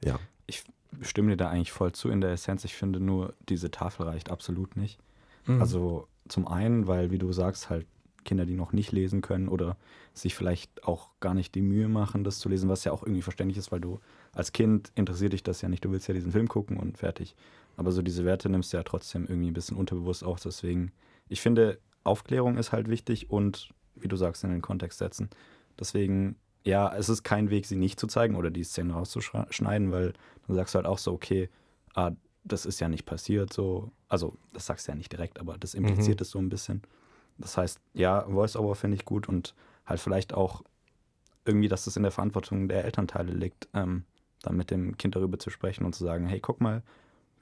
[0.04, 0.64] ja, Ich
[1.02, 2.64] stimme dir da eigentlich voll zu in der Essenz.
[2.66, 5.00] Ich finde nur, diese Tafel reicht absolut nicht.
[5.46, 5.62] Mhm.
[5.62, 7.86] Also zum einen, weil, wie du sagst, halt
[8.24, 9.78] Kinder, die noch nicht lesen können oder
[10.14, 13.22] sich vielleicht auch gar nicht die Mühe machen, das zu lesen, was ja auch irgendwie
[13.22, 14.00] verständlich ist, weil du
[14.34, 15.86] als Kind interessiert dich das ja nicht.
[15.86, 17.36] Du willst ja diesen Film gucken und fertig.
[17.78, 20.40] Aber so diese Werte nimmst du ja trotzdem irgendwie ein bisschen unterbewusst auf.
[20.40, 20.92] Deswegen,
[21.28, 25.30] ich finde, Aufklärung ist halt wichtig und, wie du sagst, in den Kontext setzen.
[25.80, 30.14] Deswegen, ja, es ist kein Weg, sie nicht zu zeigen oder die Szene rauszuschneiden, weil
[30.48, 31.50] dann sagst du halt auch so, okay,
[31.96, 32.12] ah,
[32.44, 33.92] das ist ja nicht passiert, so.
[34.08, 36.22] Also, das sagst du ja nicht direkt, aber das impliziert Mhm.
[36.22, 36.84] es so ein bisschen.
[37.38, 40.64] Das heißt, ja, Voice-Over finde ich gut und halt vielleicht auch
[41.44, 44.06] irgendwie, dass das in der Verantwortung der Elternteile liegt, ähm,
[44.42, 46.84] dann mit dem Kind darüber zu sprechen und zu sagen, hey, guck mal,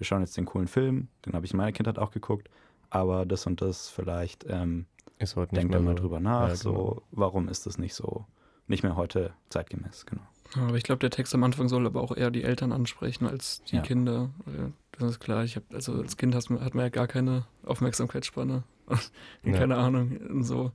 [0.04, 2.50] wir schauen jetzt den coolen Film, den habe ich in meiner Kindheit auch geguckt,
[2.90, 4.86] aber das und das vielleicht, ähm,
[5.18, 6.02] Ist heute nicht denk mehr da mal so.
[6.04, 7.02] drüber nach, Ja, so, genau.
[7.12, 8.26] warum ist das nicht so,
[8.68, 10.22] nicht mehr heute zeitgemäß, genau.
[10.56, 13.26] Ja, aber ich glaube, der Text am Anfang soll aber auch eher die Eltern ansprechen
[13.26, 13.82] als die Ja.
[13.82, 14.30] Kinder.
[15.00, 15.44] Das ist klar.
[15.46, 18.64] Ich habe also als Kind hast, man- hat man ja gar keine Aufmerksamkeitsspanne.
[19.46, 19.54] Ja.
[19.54, 20.18] keine Ahnung.
[20.30, 20.72] und So.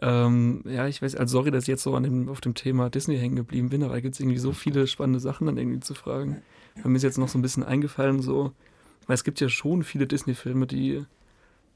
[0.00, 2.88] Ähm, ja, ich weiß, also sorry, dass ich jetzt so an dem, auf dem Thema
[2.90, 5.80] Disney hängen geblieben bin, aber da gibt es irgendwie so viele spannende Sachen dann irgendwie
[5.80, 6.40] zu fragen.
[6.84, 8.52] Mir ist jetzt noch so ein bisschen eingefallen, so,
[9.06, 11.04] weil es gibt ja schon viele Disney-Filme, die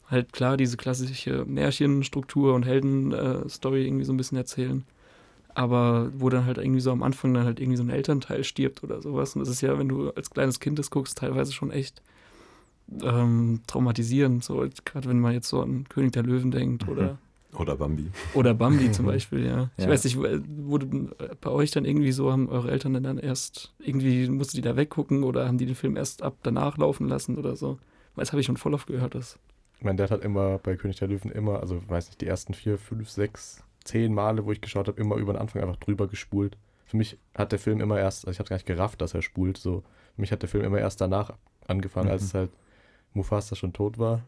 [0.09, 4.85] halt klar diese klassische Märchenstruktur und Heldenstory irgendwie so ein bisschen erzählen.
[5.55, 8.83] Aber wo dann halt irgendwie so am Anfang dann halt irgendwie so ein Elternteil stirbt
[8.85, 9.35] oder sowas.
[9.35, 12.03] Und das ist ja, wenn du als kleines Kind das guckst, teilweise schon echt
[13.03, 14.45] ähm, traumatisierend.
[14.45, 17.19] So, gerade wenn man jetzt so an König der Löwen denkt oder,
[17.59, 18.11] oder Bambi.
[18.35, 19.71] oder Bambi zum Beispiel, ja.
[19.77, 19.91] Ich Ja.
[19.91, 20.87] weiß nicht, wurde
[21.41, 25.23] bei euch dann irgendwie so, haben eure Eltern dann erst irgendwie, mussten die da weggucken
[25.25, 27.79] oder haben die den Film erst ab danach laufen lassen oder so?
[28.15, 29.15] Weil Das habe ich schon voll oft gehört.
[29.15, 29.39] Das.
[29.81, 32.79] Mein Dad hat immer bei König der Löwen immer, also weiß nicht, die ersten vier,
[32.79, 36.57] fünf, sechs, zehn Male, wo ich geschaut habe, immer über den Anfang einfach drüber gespult.
[36.87, 39.23] Für mich hat der Film immer erst, also ich habe gar nicht gerafft, dass er
[39.23, 39.57] spult.
[39.59, 39.83] So,
[40.15, 41.33] für mich hat der Film immer erst danach
[41.67, 42.13] angefangen, Mhm.
[42.13, 42.51] als halt
[43.15, 44.23] Mufasa schon tot war.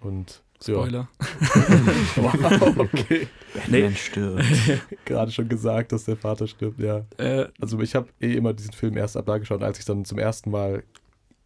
[0.00, 1.08] Und Spoiler.
[1.20, 2.16] Ja.
[2.16, 3.28] wow, okay.
[3.54, 4.42] Batman stirbt.
[5.04, 7.04] Gerade schon gesagt, dass der Vater stirbt, ja.
[7.18, 10.04] Äh, Also ich habe eh immer diesen Film erst ab da geschaut, als ich dann
[10.04, 10.82] zum ersten Mal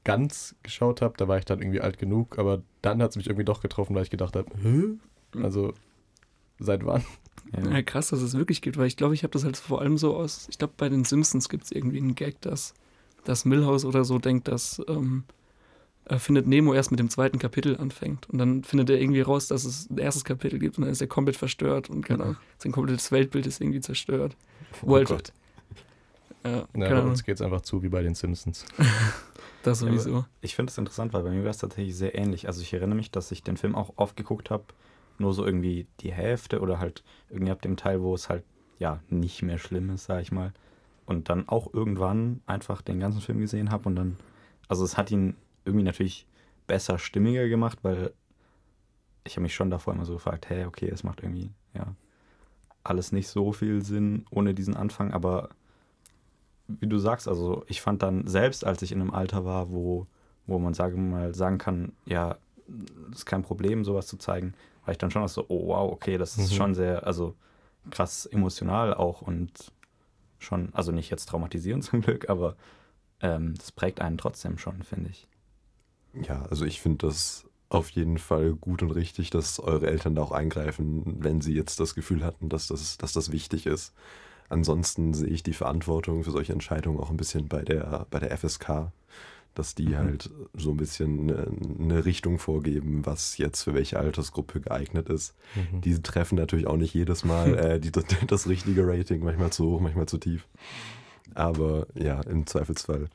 [0.04, 3.26] ganz geschaut habe, da war ich dann irgendwie alt genug, aber dann hat es mich
[3.26, 5.42] irgendwie doch getroffen, weil ich gedacht habe, hä?
[5.42, 5.74] Also
[6.58, 7.04] seit wann?
[7.52, 7.70] Ja.
[7.70, 9.98] Ja, krass, dass es wirklich gibt, weil ich glaube, ich habe das halt vor allem
[9.98, 12.74] so aus, ich glaube, bei den Simpsons gibt es irgendwie einen Gag, dass,
[13.24, 15.24] dass Milhouse oder so denkt, dass ähm,
[16.18, 18.28] findet Nemo erst mit dem zweiten Kapitel anfängt.
[18.30, 21.00] Und dann findet er irgendwie raus, dass es ein erstes Kapitel gibt und dann ist
[21.00, 24.36] er komplett verstört und keine Ahnung, sein komplettes Weltbild ist irgendwie zerstört.
[24.82, 25.32] Wo halt, Gott.
[26.44, 28.64] Ja, Ja, keine bei uns geht es einfach zu wie bei den Simpsons.
[29.62, 30.24] das Ja, sowieso.
[30.40, 32.46] Ich finde es interessant, weil bei mir war es tatsächlich sehr ähnlich.
[32.46, 34.64] Also ich erinnere mich, dass ich den Film auch oft geguckt habe,
[35.18, 38.42] nur so irgendwie die Hälfte oder halt irgendwie ab dem Teil, wo es halt
[38.78, 40.52] ja nicht mehr schlimm ist, sag ich mal.
[41.04, 44.16] Und dann auch irgendwann einfach den ganzen Film gesehen habe und dann,
[44.68, 46.26] also es hat ihn irgendwie natürlich
[46.66, 48.12] besser stimmiger gemacht, weil
[49.24, 51.94] ich habe mich schon davor immer so gefragt, hey, okay, es macht irgendwie, ja,
[52.82, 55.50] alles nicht so viel Sinn ohne diesen Anfang, aber
[56.68, 60.06] wie du sagst, also ich fand dann selbst, als ich in einem Alter war, wo,
[60.46, 62.38] wo man sagen mal sagen kann, ja,
[63.12, 66.16] ist kein Problem, sowas zu zeigen, war ich dann schon auch so, oh wow, okay,
[66.16, 66.56] das ist Mhm.
[66.56, 67.34] schon sehr, also
[67.90, 69.72] krass emotional auch und
[70.38, 72.56] schon, also nicht jetzt traumatisierend zum Glück, aber
[73.20, 75.28] ähm, das prägt einen trotzdem schon, finde ich.
[76.14, 80.22] Ja, also ich finde das auf jeden Fall gut und richtig, dass eure Eltern da
[80.22, 83.92] auch eingreifen, wenn sie jetzt das Gefühl hatten, dass das, dass das wichtig ist.
[84.48, 88.32] Ansonsten sehe ich die Verantwortung für solche Entscheidungen auch ein bisschen bei der, bei der
[88.32, 88.90] FSK,
[89.54, 89.96] dass die Mhm.
[89.96, 91.46] halt so ein bisschen eine,
[91.78, 95.34] eine Richtung vorgeben, was jetzt für welche Altersgruppe geeignet ist.
[95.54, 95.80] Mhm.
[95.82, 99.66] Die treffen natürlich auch nicht jedes Mal äh, die, das, das richtige Rating, manchmal zu
[99.70, 100.48] hoch, manchmal zu tief.
[101.34, 103.08] Aber ja, im Zweifelsfall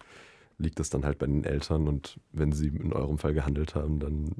[0.57, 3.99] liegt das dann halt bei den Eltern und wenn sie in eurem Fall gehandelt haben,
[3.99, 4.35] dann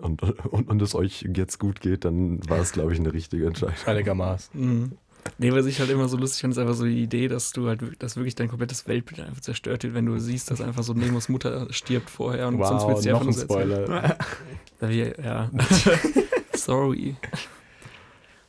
[0.00, 3.46] und, und, und es euch jetzt gut geht, dann war es, glaube ich, eine richtige
[3.46, 3.76] Entscheidung.
[3.86, 4.60] Einigermaßen.
[4.60, 4.92] Mhm.
[5.38, 7.68] Nee, was ich halt immer so lustig finde, ist einfach so die Idee, dass du
[7.68, 10.92] halt, dass wirklich dein komplettes Weltbild einfach zerstört wird, wenn du siehst, dass einfach so
[10.92, 13.44] Nemos Mutter stirbt vorher und sonst Wow, willst du noch einfach ein.
[13.44, 14.18] Spoiler.
[14.80, 15.50] Da wir, ja.
[16.54, 17.16] Sorry.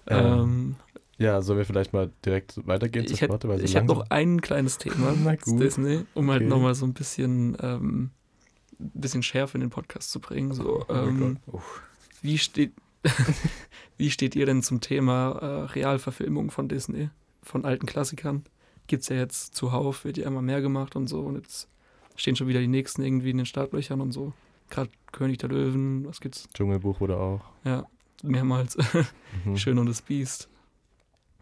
[0.08, 0.76] Ähm, Ähm,
[1.18, 4.42] Ja, sollen wir vielleicht mal direkt weitergehen ich weil so ich hab langsam- noch ein
[4.42, 5.58] kleines Thema zu.
[5.60, 6.50] Disney, um halt Okay.
[6.50, 8.12] nochmal so ein bisschen, ähm,
[8.80, 10.52] bisschen Schärfe in den Podcast zu bringen.
[10.54, 11.82] So, Oh ähm, Uff.
[12.22, 12.74] wie, steht,
[13.98, 17.10] wie steht ihr denn zum Thema äh, Realverfilmung von Disney,
[17.44, 18.44] von alten Klassikern?
[18.88, 21.22] Gibt es ja jetzt zuhauf, wird ja immer mehr gemacht und so.
[21.22, 21.68] Und jetzt
[22.16, 24.34] stehen schon wieder die nächsten irgendwie in den Startlöchern und so.
[24.70, 26.48] Gerade König der Löwen, was gibt's?
[26.54, 27.42] Dschungelbuch oder auch.
[27.64, 27.86] Ja,
[28.24, 28.78] mehrmals.
[29.46, 29.58] Mhm.
[29.58, 30.48] Schön und das Biest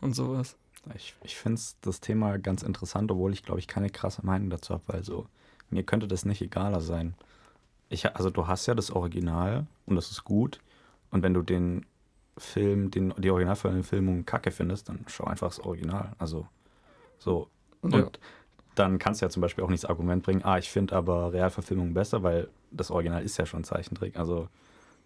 [0.03, 0.55] und sowas.
[0.95, 4.73] Ich, ich finde das Thema ganz interessant, obwohl ich, glaube ich, keine krasse Meinung dazu
[4.73, 5.27] habe, weil so,
[5.69, 7.15] mir könnte das nicht egaler sein.
[7.89, 10.59] Ich, also du hast ja das Original und das ist gut.
[11.11, 11.85] Und wenn du den
[12.37, 16.13] Film, den, die Originalverfilmung kacke findest, dann schau einfach das Original.
[16.17, 16.47] Also
[17.19, 17.47] so.
[17.81, 18.07] Und Ja.
[18.75, 21.31] dann kannst du ja zum Beispiel auch nicht das Argument bringen, ah, ich finde aber
[21.31, 24.17] Realverfilmung besser, weil das Original ist ja schon Zeichentrick.
[24.17, 24.47] Also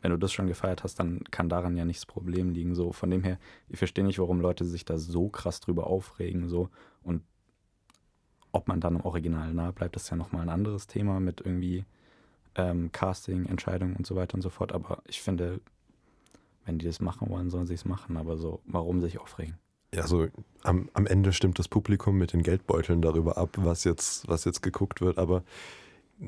[0.01, 2.75] wenn du das schon gefeiert hast, dann kann daran ja nicht das Problem liegen.
[2.75, 6.49] So, von dem her, ich verstehe nicht, warum Leute sich da so krass drüber aufregen.
[6.49, 6.69] So.
[7.03, 7.23] Und
[8.51, 11.86] ob man dann im Original nahe bleibt, ist ja nochmal ein anderes Thema mit irgendwie
[12.55, 14.71] ähm, Casting, Entscheidungen und so weiter und so fort.
[14.71, 15.62] Aber ich finde,
[16.65, 18.17] wenn die das machen wollen, sollen sie es machen.
[18.17, 19.57] Aber so, warum sich aufregen?
[19.93, 20.27] Ja, so
[20.63, 24.62] am, am Ende stimmt das Publikum mit den Geldbeuteln darüber ab, was jetzt, was jetzt
[24.62, 25.43] geguckt wird, aber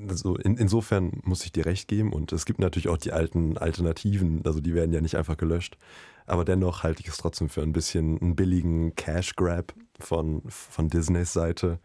[0.09, 3.57] so in, insofern muss ich dir recht geben und es gibt natürlich auch die alten
[3.57, 5.77] Alternativen, also die werden ja nicht einfach gelöscht,
[6.25, 10.89] aber dennoch halte ich es trotzdem für ein bisschen einen billigen Cash Grab von, von
[10.89, 11.79] Disneys Seite,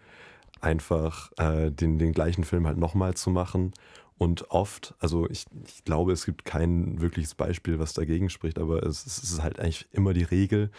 [0.61, 3.73] einfach äh, den, den gleichen Film halt nochmal zu machen
[4.17, 8.83] und oft, also ich, ich glaube, es gibt kein wirkliches Beispiel, was dagegen spricht, aber
[8.85, 10.71] es, es ist halt eigentlich immer die Regel,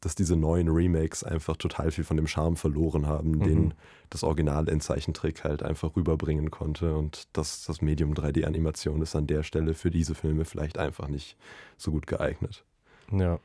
[0.00, 3.40] dass diese neuen Remakes einfach total viel von dem Charme verloren haben, Mhm.
[3.40, 3.74] den
[4.10, 6.94] das Original in Zeichentrick halt einfach rüberbringen konnte.
[6.96, 11.36] Und das, das Medium 3D-Animation ist an der Stelle für diese Filme vielleicht einfach nicht
[11.76, 12.64] so gut geeignet.
[13.10, 13.40] Ja,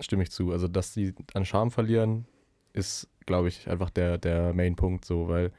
[0.00, 0.52] stimme ich zu.
[0.52, 2.24] Also, dass die an Charme verlieren,
[2.72, 5.52] ist, glaube ich, einfach der, der Main-Punkt so, weil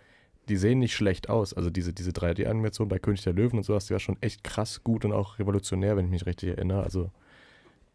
[0.49, 1.53] die sehen nicht schlecht aus.
[1.53, 4.83] Also diese, diese 3D-Animation bei König der Löwen und sowas, die war schon echt krass
[4.83, 6.83] gut und auch revolutionär, wenn ich mich richtig erinnere.
[6.83, 7.11] Also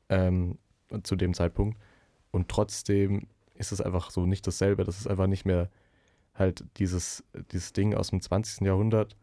[0.09, 0.59] ähm,
[1.03, 1.77] zu dem Zeitpunkt.
[2.37, 4.85] Und trotzdem ist es einfach so nicht dasselbe.
[4.85, 5.71] Das ist einfach nicht mehr
[6.35, 8.67] halt dieses, dieses Ding aus dem 20.
[8.67, 9.17] Jahrhundert,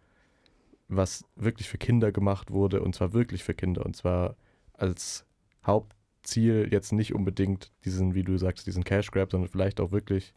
[0.88, 4.36] was wirklich für Kinder gemacht wurde und zwar wirklich für Kinder und zwar
[4.74, 5.28] als
[5.64, 10.34] Hauptziel jetzt nicht unbedingt diesen, wie du sagst, diesen Cash Grab, sondern vielleicht auch wirklich,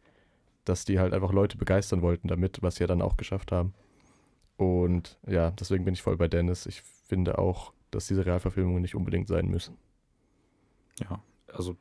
[0.66, 3.72] dass die halt einfach Leute begeistern wollten damit, was sie ja dann auch geschafft haben.
[4.58, 6.66] Und ja, deswegen bin ich voll bei Dennis.
[6.66, 9.78] Ich finde auch, dass diese Realverfilmungen nicht unbedingt sein müssen.
[11.00, 11.76] Ja, also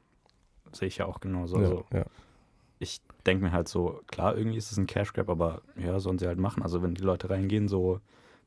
[0.76, 1.58] sehe ich ja auch genauso.
[1.58, 2.06] ja, Also, ja.
[2.80, 6.20] ich denke mir halt so, klar, irgendwie ist es ein Cash Grab, aber ja, sollen
[6.20, 6.64] sie halt machen.
[6.64, 8.00] Also wenn die Leute reingehen, so,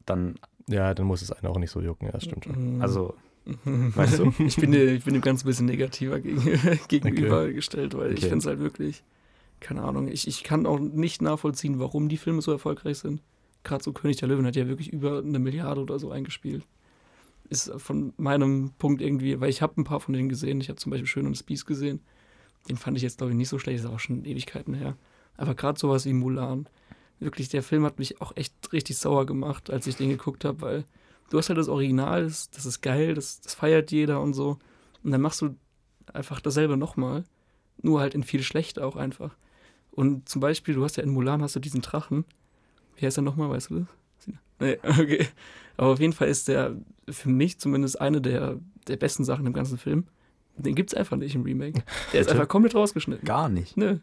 [0.06, 0.36] dann,
[0.68, 2.06] ja, dann muss es einen auch nicht so jucken.
[2.06, 2.76] Ja, das stimmt schon.
[2.76, 2.82] Mhm.
[2.82, 3.14] also,
[3.64, 4.32] weißt du?
[4.38, 6.40] ich bin, ich bin dem ganz ein bisschen negativer gegen,
[6.88, 8.28] gegenübergestellt, weil ich Okay.
[8.28, 9.02] finde es halt wirklich,
[9.60, 13.22] keine Ahnung, ich, ich kann auch nicht nachvollziehen, warum die Filme so erfolgreich sind.
[13.64, 16.64] Gerade so König der Löwen hat ja wirklich über eine Milliarde oder so eingespielt.
[17.48, 20.60] Ist von meinem Punkt irgendwie, weil ich habe ein paar von denen gesehen.
[20.60, 22.00] Ich habe zum Beispiel Schön und das Biest gesehen.
[22.68, 24.96] Den fand ich jetzt, glaube ich, nicht so schlecht, ist auch schon Ewigkeiten her.
[25.36, 26.68] Aber gerade sowas wie Mulan,
[27.20, 30.60] wirklich, der Film hat mich auch echt richtig sauer gemacht, als ich den geguckt habe,
[30.60, 30.84] weil
[31.30, 34.58] du hast halt das Original, das, das ist geil, das, das feiert jeder und so.
[35.02, 35.56] Und dann machst du
[36.12, 37.24] einfach dasselbe nochmal,
[37.82, 39.36] nur halt in viel schlechter auch einfach.
[39.90, 42.24] Und zum Beispiel, du hast ja in Mulan hast du diesen Drachen.
[42.96, 43.88] Wie heißt der nochmal, weißt du das?
[44.60, 45.26] Nee, okay.
[45.76, 46.76] Aber auf jeden Fall ist der
[47.08, 50.04] für mich zumindest eine der, der besten Sachen im ganzen Film.
[50.58, 51.82] Den gibt's einfach nicht im Remake.
[52.12, 53.24] Der ist einfach komplett rausgeschnitten.
[53.24, 53.76] Gar nicht.
[53.76, 53.98] Nö.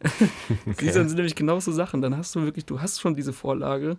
[0.80, 2.02] Diese sind nämlich genauso Sachen.
[2.02, 3.96] Dann hast du wirklich, du hast schon diese Vorlage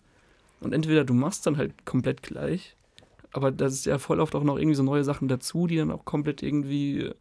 [0.60, 2.76] und entweder du machst dann halt komplett gleich,
[3.32, 5.92] aber das ist ja voll oft auch noch irgendwie so neue Sachen dazu, die dann
[5.92, 7.12] auch komplett irgendwie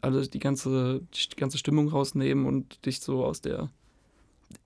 [0.00, 3.70] alle die ganze, die ganze Stimmung rausnehmen und dich so aus der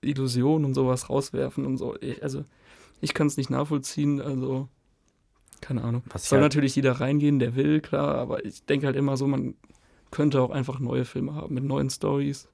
[0.00, 1.96] Illusion und sowas rauswerfen und so.
[2.00, 2.44] Ich, also
[3.00, 4.68] ich kann es nicht nachvollziehen, also
[5.60, 6.02] keine Ahnung.
[6.10, 9.26] Was Soll halt- natürlich jeder reingehen, der will, klar, aber ich denke halt immer so,
[9.26, 9.54] man
[10.10, 12.48] könnte auch einfach neue Filme haben mit neuen Stories.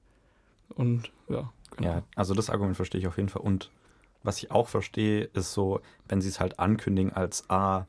[0.75, 1.89] Und ja, genau.
[1.89, 3.41] Ja, also das Argument verstehe ich auf jeden Fall.
[3.43, 3.69] Und
[4.23, 7.85] was ich auch verstehe, ist so, wenn sie es halt ankündigen als, ah,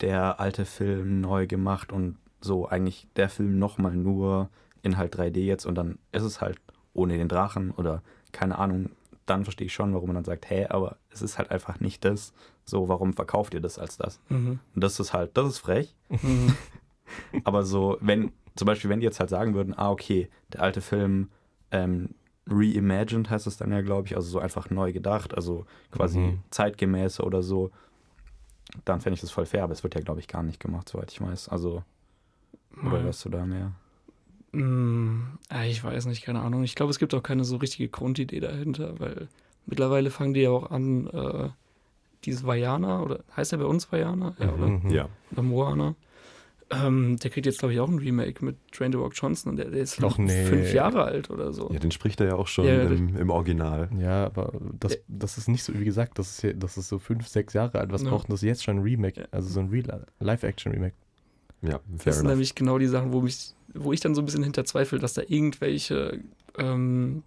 [0.00, 4.48] der alte Film neu gemacht und so eigentlich der Film nochmal nur
[4.82, 6.58] in halt 3D jetzt und dann ist es halt
[6.94, 8.90] ohne den Drachen oder keine Ahnung,
[9.30, 12.04] dann verstehe ich schon, warum man dann sagt, hä, aber es ist halt einfach nicht
[12.04, 12.32] das.
[12.64, 14.20] So, warum verkauft ihr das als das?
[14.28, 14.58] Mhm.
[14.74, 15.94] Und das ist halt, das ist frech.
[16.08, 16.54] Mhm.
[17.44, 20.80] Aber so, wenn, zum Beispiel, wenn die jetzt halt sagen würden, ah, okay, der alte
[20.80, 21.30] Film
[21.70, 22.14] ähm,
[22.46, 26.38] reimagined heißt es dann ja, glaube ich, also so einfach neu gedacht, also quasi Mhm.
[26.50, 27.70] zeitgemäßer oder so,
[28.84, 30.88] dann fände ich das voll fair, aber es wird ja, glaube ich, gar nicht gemacht,
[30.88, 31.48] soweit ich weiß.
[31.48, 31.82] Also,
[32.84, 33.04] Oder Ja.
[33.06, 33.72] wärst du da mehr?
[34.52, 35.20] Mm,
[35.68, 36.62] ich weiß nicht, keine Ahnung.
[36.64, 39.28] Ich glaube, es gibt auch keine so richtige Grundidee dahinter, weil
[39.66, 41.48] mittlerweile fangen die ja auch an, äh,
[42.24, 44.34] dieses Vajana, oder heißt er bei uns Vajana?
[44.38, 44.66] Ja, oder?
[44.68, 44.90] Mhm.
[44.90, 45.08] Ja.
[45.32, 45.94] Oder Moana.
[46.70, 49.56] Ähm, der kriegt jetzt, glaube ich, auch ein Remake mit Train to Rock Johnson und
[49.56, 50.44] der, der ist Ach, nee.
[50.44, 51.70] fünf Jahre alt oder so.
[51.72, 53.88] ja, den spricht er ja auch schon Ja, im, im Original.
[53.98, 57.26] Ja, aber das, das ist nicht so, wie gesagt, das ist, das ist so fünf,
[57.26, 57.90] sechs Jahre alt.
[57.90, 58.10] Was Ja.
[58.10, 59.28] braucht denn das jetzt schon ein Remake?
[59.30, 60.94] Also so ein Real Live-Action-Remake.
[61.62, 62.30] Ja, fair Das sind enough.
[62.32, 65.22] nämlich genau die Sachen, wo, mich, wo ich dann so ein bisschen hinterzweifle, dass da
[65.26, 66.20] irgendwelche
[66.56, 67.22] ähm,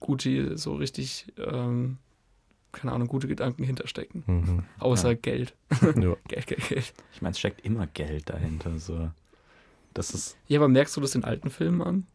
[0.00, 1.98] gute, so richtig, ähm,
[2.72, 4.24] keine Ahnung, gute Gedanken hinterstecken.
[4.26, 4.64] Mhm.
[4.80, 5.14] Außer Ja.
[5.20, 5.54] Geld.
[5.82, 5.90] ja.
[6.28, 6.94] Geld, Geld, Geld.
[7.12, 8.78] Ich meine, es steckt immer Geld dahinter.
[8.78, 9.10] So.
[9.94, 12.06] Das ist, Ja, aber merkst du das in alten Filmen an?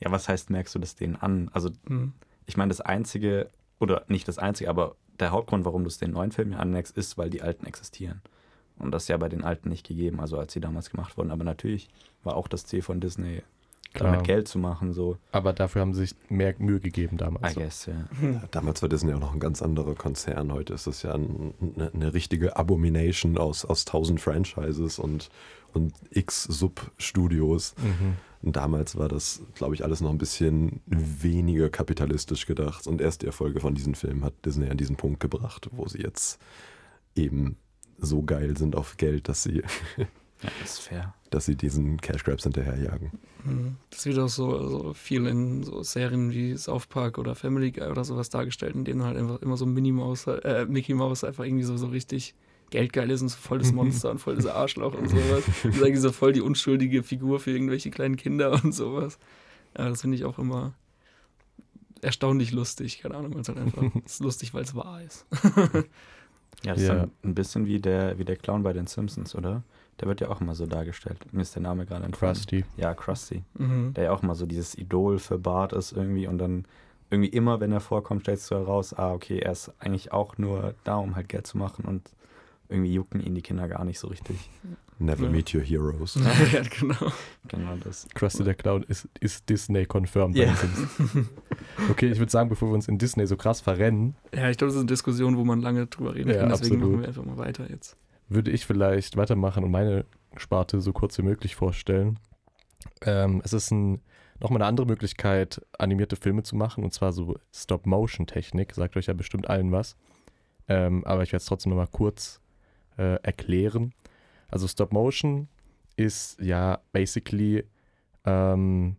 [0.00, 1.48] ja, was heißt, merkst du das denen an?
[1.52, 2.12] Also, Hm.
[2.46, 3.48] ich meine, das Einzige,
[3.80, 7.16] oder nicht das Einzige, aber der Hauptgrund, warum du es den neuen Filmen anmerkst, ist,
[7.16, 8.20] weil die alten existieren.
[8.78, 11.30] Und das ist ja bei den alten nicht gegeben, also als sie damals gemacht wurden.
[11.30, 11.88] Aber natürlich
[12.22, 13.42] war auch das Ziel von Disney,
[13.92, 14.10] Klar.
[14.12, 17.54] damit Geld zu machen, so, Aber dafür haben sie sich mehr Mühe gegeben I damals.
[17.54, 18.08] guess, ja.
[18.50, 20.52] Damals war Disney auch noch ein ganz anderer Konzern.
[20.52, 25.30] Heute ist es ja ein, eine, eine richtige Abomination aus, aus tausend Franchises und,
[25.72, 27.76] und x Sub-Studios.
[27.78, 28.16] Mhm.
[28.42, 32.88] Und damals war das, glaube ich, alles noch ein bisschen weniger kapitalistisch gedacht.
[32.88, 36.02] Und erst die Erfolge von diesen Filmen hat Disney an diesen Punkt gebracht, wo sie
[36.02, 36.40] jetzt
[37.14, 37.56] eben
[37.98, 39.62] so geil sind auf Geld, dass sie,
[40.42, 41.14] Ja, das ist fair.
[41.30, 43.12] dass sie diesen Cash Grabs hinterherjagen.
[43.44, 43.76] Hm.
[43.90, 47.88] Das wird auch so, so viel in so Serien wie South Park oder Family Guy
[47.88, 51.44] oder sowas dargestellt, in denen halt einfach immer so Minnie Maus, äh, Mickey Mouse einfach
[51.44, 52.34] irgendwie so, so richtig
[52.70, 55.44] geldgeil ist und so voll das Monster und voll das Arschloch und sowas.
[55.62, 59.18] Das ist eigentlich so voll die unschuldige Figur für irgendwelche kleinen Kinder und sowas.
[59.76, 60.74] Ja, das finde ich auch immer
[62.00, 63.00] erstaunlich lustig.
[63.00, 65.26] Keine Ahnung, weil es halt einfach es ist lustig, weil es wahr ist.
[66.64, 66.94] Ja, das ist Ja.
[66.96, 69.62] dann ein bisschen wie der, wie der Clown bei den Simpsons, oder?
[70.00, 71.18] Der wird ja auch immer so dargestellt.
[71.32, 72.34] Mir ist der Name gerade entfallen.
[72.34, 72.64] Krusty.
[72.76, 73.44] Ja, Krusty.
[73.58, 73.94] Mhm.
[73.94, 76.64] Der ja auch immer so dieses Idol für Bart ist irgendwie und dann
[77.10, 80.74] irgendwie immer, wenn er vorkommt, stellst du heraus, ah, okay, er ist eigentlich auch nur
[80.84, 82.10] da, um halt Geld zu machen und
[82.68, 84.50] irgendwie jucken ihn die Kinder gar nicht so richtig.
[84.98, 85.30] Never Ja.
[85.30, 86.14] meet your heroes.
[86.52, 87.12] ja, genau.
[87.48, 88.06] Genau das.
[88.14, 90.36] Krusty der Clown ist, ist Disney confirmed.
[90.36, 91.28] Simpsons.
[91.90, 94.68] Okay, ich würde sagen, bevor wir uns in Disney so krass verrennen, Ja, ich glaube,
[94.68, 96.50] das ist eine Diskussion, wo man lange drüber reden Ja, kann.
[96.50, 96.80] Deswegen absolut.
[96.92, 97.96] machen wir einfach mal weiter jetzt.
[98.28, 100.04] würde ich vielleicht weitermachen und meine
[100.36, 102.18] Sparte so kurz wie möglich vorstellen.
[103.02, 104.00] Ähm, es ist ein,
[104.40, 108.72] nochmal eine andere Möglichkeit, animierte Filme zu machen, und zwar so Stop-Motion-Technik.
[108.74, 109.96] Sagt euch ja bestimmt allen was.
[110.68, 112.40] Ähm, aber ich werde es trotzdem nochmal kurz
[112.96, 113.92] äh, erklären.
[114.54, 115.48] Also Stop-Motion
[115.96, 117.64] ist ja basically
[118.24, 118.98] ähm,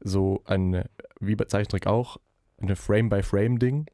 [0.00, 0.84] so ein,
[1.20, 2.18] wie bei Zeichentrick auch,
[2.60, 3.86] eine Frame-by-Frame-Ding,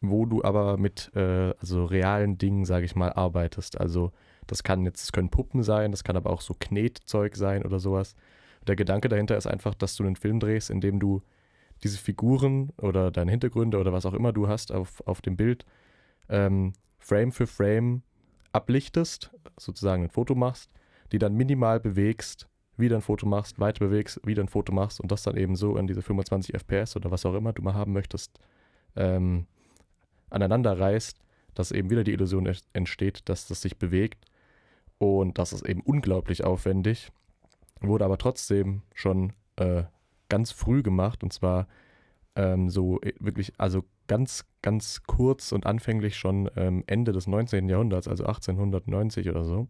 [0.00, 3.80] wo du aber mit äh, also realen Dingen, sage ich mal, arbeitest.
[3.80, 4.10] Also
[4.48, 7.78] das kann jetzt, das können Puppen sein, das kann aber auch so Knetzeug sein oder
[7.78, 8.16] sowas.
[8.66, 11.22] Der Gedanke dahinter ist einfach, dass du einen Film drehst, in dem du
[11.84, 15.64] diese Figuren oder deine Hintergründe oder was auch immer du hast auf, auf dem Bild
[16.28, 18.02] ähm, Frame für Frame
[18.52, 20.70] ablichtest, sozusagen ein Foto machst,
[21.12, 25.12] die dann minimal bewegst, wieder ein Foto machst, weiter bewegst, wieder ein Foto machst und
[25.12, 27.92] das dann eben so an diese 25 FPS oder was auch immer du mal haben
[27.92, 28.38] möchtest,
[28.96, 29.46] ähm,
[30.30, 31.18] aneinander reißt,
[31.54, 34.24] dass eben wieder die Illusion entsteht, dass das sich bewegt.
[34.98, 37.10] Und das ist eben unglaublich aufwendig.
[37.80, 39.84] Wurde aber trotzdem schon äh,
[40.28, 41.66] ganz früh gemacht und zwar
[42.40, 47.68] ähm, so äh, wirklich, also ganz, ganz kurz und anfänglich schon ähm, Ende des 19.
[47.68, 49.68] Jahrhunderts, also 1890 oder so.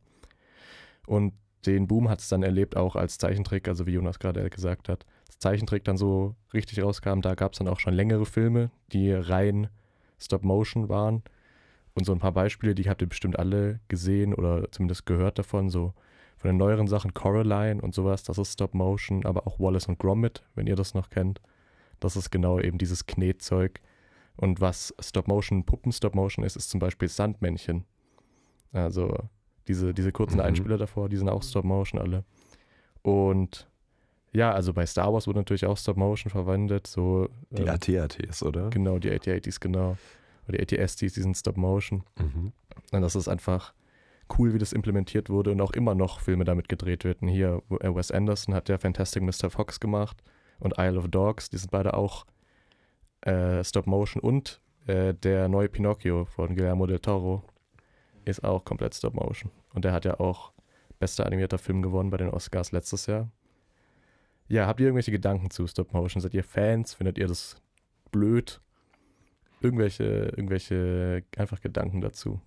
[1.07, 1.35] Und
[1.67, 5.05] den Boom hat es dann erlebt, auch als Zeichentrick, also wie Jonas gerade gesagt hat,
[5.27, 9.13] als Zeichentrick dann so richtig rauskam, da gab es dann auch schon längere Filme, die
[9.13, 9.69] rein
[10.19, 11.23] Stop-Motion waren.
[11.95, 15.71] Und so ein paar Beispiele, die habt ihr bestimmt alle gesehen oder zumindest gehört davon,
[15.71, 15.93] so
[16.37, 20.43] von den neueren Sachen Coraline und sowas, das ist Stop-Motion, aber auch Wallace und Gromit,
[20.55, 21.41] wenn ihr das noch kennt.
[22.01, 23.81] Das ist genau eben dieses Knetzeug.
[24.37, 27.85] Und was Stop-Motion, Puppen-Stop-Motion ist, ist zum Beispiel Sandmännchen.
[28.73, 29.15] Also
[29.69, 30.43] diese, diese kurzen Mhm.
[30.43, 32.25] Einspieler davor, die sind auch Stop-Motion alle.
[33.03, 33.69] Und
[34.33, 38.71] ja, also bei Star Wars wurde natürlich auch Stop-Motion verwendet, so Die ähm, AT-ATs, oder?
[38.71, 39.97] Genau, die AT-ATs, genau.
[40.49, 42.05] Oder die AT-STs, die sind Stop-Motion.
[42.19, 42.53] Mhm.
[42.93, 43.75] Und das ist einfach
[44.39, 47.29] cool, wie das implementiert wurde und auch immer noch Filme damit gedreht werden.
[47.29, 49.51] Hier, äh, Wes Anderson hat ja Fantastic Mr.
[49.51, 50.23] Fox gemacht
[50.61, 52.27] und Isle of Dogs, die sind beide auch
[53.23, 57.43] äh, Stop-Motion und äh, der neue Pinocchio von Guillermo del Toro
[58.25, 59.51] ist auch komplett Stop-Motion.
[59.75, 60.53] Und der hat ja auch
[60.99, 63.31] bester animierter Film gewonnen bei den Oscars letztes Jahr.
[64.49, 66.21] Ja, habt ihr irgendwelche Gedanken zu Stop-Motion?
[66.21, 66.95] Seid ihr Fans?
[66.95, 67.57] Findet ihr das
[68.11, 68.61] blöd?
[69.61, 70.05] Irgendwelche,
[70.37, 72.41] irgendwelche einfach Gedanken dazu?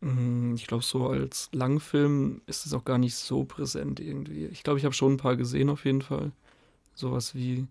[0.00, 4.46] Mm, Ich glaube, so als Langfilm ist es auch gar nicht so präsent irgendwie.
[4.46, 6.32] Ich glaube, ich habe schon ein paar gesehen auf jeden Fall.
[6.94, 7.66] Sowas wie,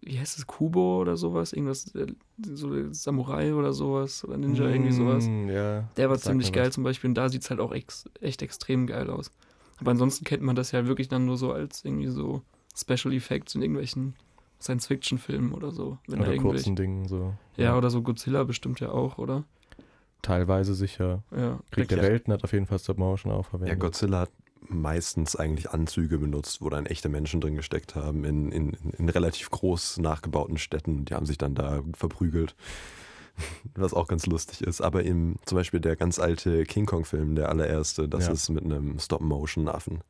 [0.00, 1.52] wie heißt es, Kubo oder sowas?
[1.52, 2.06] Irgendwas, äh,
[2.42, 5.26] so Samurai oder sowas oder Ninja, irgendwie sowas.
[5.26, 5.88] Mm, Ja.
[5.96, 6.74] Der war ziemlich geil was.
[6.74, 9.30] zum Beispiel und da sieht es halt auch ex echt extrem geil aus.
[9.78, 12.42] Aber ansonsten kennt man das ja wirklich dann nur so als irgendwie so
[12.76, 14.14] Special Effects in irgendwelchen
[14.60, 15.98] Science-Fiction-Filmen oder so.
[16.06, 17.34] Wenn Oder kurzen Dingen so.
[17.56, 19.44] Ja, oder so Godzilla bestimmt ja auch, oder?
[20.22, 21.22] Teilweise sicher.
[21.36, 21.58] Ja.
[21.70, 22.04] Krieg der Ja.
[22.04, 23.80] Welten hat auf jeden Fall Stop Motion auch Ja, verwendet.
[23.80, 24.30] Godzilla hat
[24.68, 29.50] meistens eigentlich Anzüge benutzt, wo dann echte Menschen drin gesteckt haben, in, in, in relativ
[29.50, 31.04] groß nachgebauten Städten.
[31.04, 32.54] Die haben sich dann da verprügelt.
[33.74, 34.80] Was auch ganz lustig ist.
[34.80, 38.32] Aber im, zum Beispiel der ganz alte King Kong-Film, der allererste, das Ja.
[38.32, 40.02] ist mit einem Stop-Motion-Affen.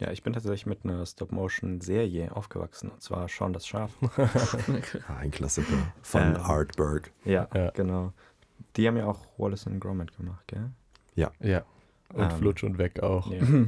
[0.00, 3.90] Ja, ich bin tatsächlich mit einer Stop-Motion-Serie aufgewachsen, und zwar Shaun das Schaf.
[4.16, 4.30] Ja,
[5.18, 6.36] ein Klassiker von Ähm.
[6.36, 7.10] Artberg.
[7.24, 7.70] Ja, Ja.
[7.70, 8.12] genau.
[8.76, 10.70] Die haben ja auch Wallace and Gromit gemacht, gell?
[11.16, 11.32] Ja.
[12.12, 13.30] Und Ähm, Flutsch und weg auch.
[13.30, 13.40] Ja.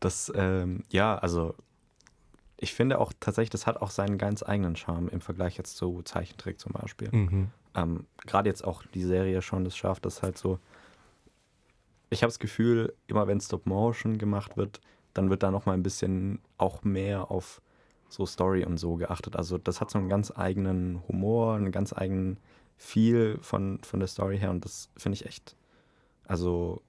[0.00, 1.54] Das, ähm, ja, also
[2.56, 6.00] ich finde auch tatsächlich, das hat auch seinen ganz eigenen Charme im Vergleich jetzt zu
[6.02, 7.10] Zeichentrick zum Beispiel.
[7.12, 7.48] Mhm.
[7.74, 10.58] Ähm, Gerade jetzt auch die Serie schon das schafft, das halt so.
[12.08, 14.80] Ich habe das Gefühl, immer wenn Stop Motion gemacht wird,
[15.12, 17.60] dann wird da noch mal ein bisschen auch mehr auf
[18.08, 19.36] so Story und so geachtet.
[19.36, 22.38] Also das hat so einen ganz eigenen Humor, einen ganz eigenen
[22.76, 25.54] Feel von, von der Story her und das finde ich echt,
[26.26, 26.82] also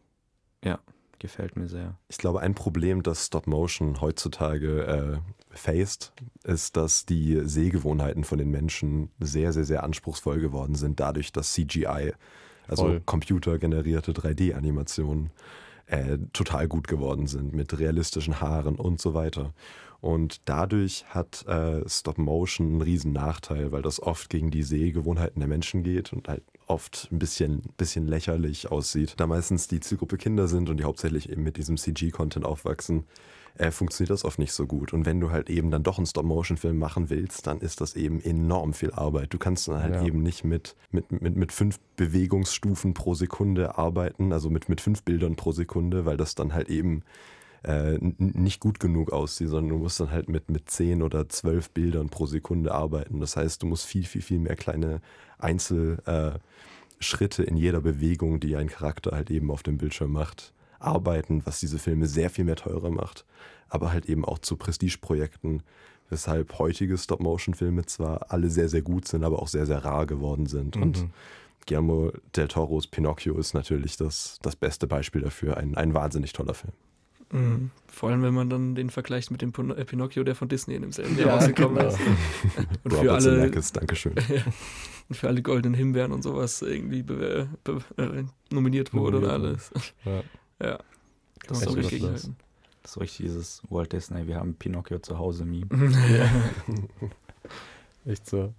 [0.64, 0.80] ja,
[1.20, 1.98] gefällt mir sehr.
[2.10, 8.50] Ich glaube, ein Problem, das Stop-Motion heutzutage äh, faced, ist, dass die Sehgewohnheiten von den
[8.50, 12.14] Menschen sehr, sehr, sehr anspruchsvoll geworden sind, dadurch, dass CGI,
[12.68, 13.02] also Voll.
[13.06, 15.32] computergenerierte 3D-Animationen,
[15.88, 19.54] äh, total gut geworden sind mit realistischen Haaren und so weiter.
[20.00, 25.50] Und dadurch hat äh, Stop-Motion einen riesen Nachteil, weil das oft gegen die Sehgewohnheiten der
[25.50, 29.14] Menschen geht und halt oft ein bisschen, bisschen lächerlich aussieht.
[29.18, 33.04] Da meistens die Zielgruppe Kinder sind und die hauptsächlich eben mit diesem CG-Content aufwachsen,
[33.58, 34.94] äh, funktioniert das oft nicht so gut.
[34.94, 38.22] Und wenn du halt eben dann doch einen Stop-Motion-Film machen willst, dann ist das eben
[38.22, 39.34] enorm viel Arbeit.
[39.34, 40.04] Du kannst dann halt Ja.
[40.06, 45.04] eben nicht mit, mit, mit, mit fünf Bewegungsstufen pro Sekunde arbeiten, also mit, mit fünf
[45.04, 47.04] Bildern pro Sekunde, weil das dann halt eben
[47.64, 51.70] äh, nicht gut genug aussieht, sondern du musst dann halt mit, mit zehn oder zwölf
[51.70, 53.20] Bildern pro Sekunde arbeiten.
[53.20, 55.02] Das heißt, du musst viel, viel, viel mehr kleine
[55.38, 61.46] Einzelschritte äh, in jeder Bewegung, die ein Charakter halt eben auf dem Bildschirm macht, arbeiten,
[61.46, 63.26] was diese Filme sehr viel mehr teurer macht,
[63.70, 65.62] aber halt eben auch zu Prestigeprojekten,
[66.10, 70.48] weshalb heutige Stop-Motion-Filme zwar alle sehr, sehr gut sind, aber auch sehr, sehr rar geworden
[70.48, 70.78] sind.
[70.78, 71.10] Und Mhm.
[71.68, 75.58] Guillermo del Toros Pinocchio ist natürlich das, das beste Beispiel dafür.
[75.58, 76.74] Ein, ein wahnsinnig toller Film.
[77.32, 77.72] Mhm.
[77.88, 80.76] Vor allem, wenn man dann den vergleicht mit dem Pin äh, Pinocchio, der von Disney
[80.76, 81.90] in demselben Jahr Ja, rausgekommen genau.
[81.90, 82.00] ist.
[82.84, 84.14] Und für, alle, Dankeschön.
[85.10, 89.46] und für alle goldenen Himbeeren und sowas irgendwie be be äh, nominiert wurde und Nominiert
[89.46, 89.72] alles.
[90.06, 90.24] Ja.
[90.62, 90.80] Ja.
[91.40, 92.36] Kann man Echt so was richtig halten.
[92.82, 95.68] Das ist richtig dieses Walt Disney, wir haben Pinocchio zu Hause Meme.
[98.06, 98.54] Echt so.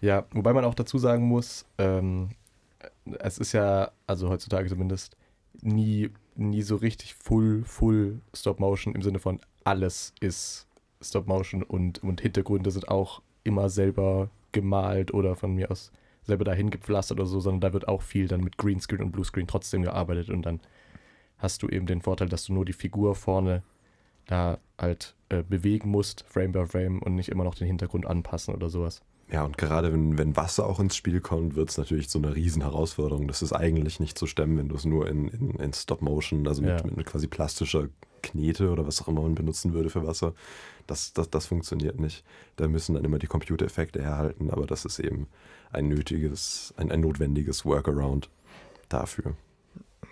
[0.00, 2.30] Ja, wobei man auch dazu sagen muss, ähm,
[3.18, 5.16] es ist ja, also heutzutage zumindest,
[5.60, 10.66] nie, nie so richtig full, full Stop-Motion im Sinne von alles ist
[11.00, 16.70] Stop-Motion und, und Hintergründe sind auch immer selber gemalt oder von mir aus selber dahin
[16.70, 20.30] gepflastert oder so, sondern da wird auch viel dann mit Greenscreen und Bluescreen trotzdem gearbeitet
[20.30, 20.60] und dann
[21.38, 23.62] hast du eben den Vorteil, dass du nur die Figur vorne
[24.26, 28.54] da halt äh, bewegen musst, Frame by Frame und nicht immer noch den Hintergrund anpassen
[28.54, 29.00] oder sowas.
[29.30, 32.34] Ja, und gerade wenn, wenn Wasser auch ins Spiel kommt, wird es natürlich so eine
[32.34, 33.28] riesen Herausforderung.
[33.28, 36.62] Das ist eigentlich nicht zu stemmen, wenn du es nur in, in, in Stop-Motion, also
[36.62, 36.86] mit, Ja.
[36.94, 37.88] mit quasi plastischer
[38.22, 40.32] Knete oder was auch immer man benutzen würde für Wasser.
[40.86, 42.24] Das, das, das funktioniert nicht.
[42.56, 45.26] Da müssen dann immer die Computereffekte herhalten, aber das ist eben
[45.72, 48.30] ein nötiges, ein, ein notwendiges Workaround
[48.88, 49.34] dafür.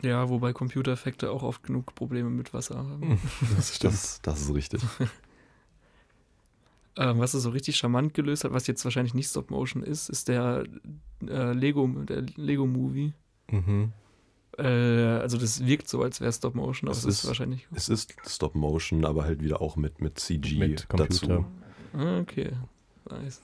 [0.02, 3.18] Ja, wobei Computereffekte auch oft genug Probleme mit Wasser haben.
[3.56, 4.82] Das Das, das ist richtig.
[6.98, 10.28] Ähm, was es so richtig charmant gelöst hat, was jetzt wahrscheinlich nicht Stop-Motion ist, ist
[10.28, 10.64] der
[11.26, 13.12] äh, Lego, der Lego-Movie.
[13.50, 13.92] Mhm.
[14.58, 17.66] Äh, also das wirkt so, als wäre Stop-Motion, aber Es es ist, ist- wahrscheinlich.
[17.74, 21.44] Es ist Stop-Motion, aber halt wieder auch mit, mit CG Mit dazu.
[21.92, 22.52] Ah, Okay,
[23.10, 23.42] nice.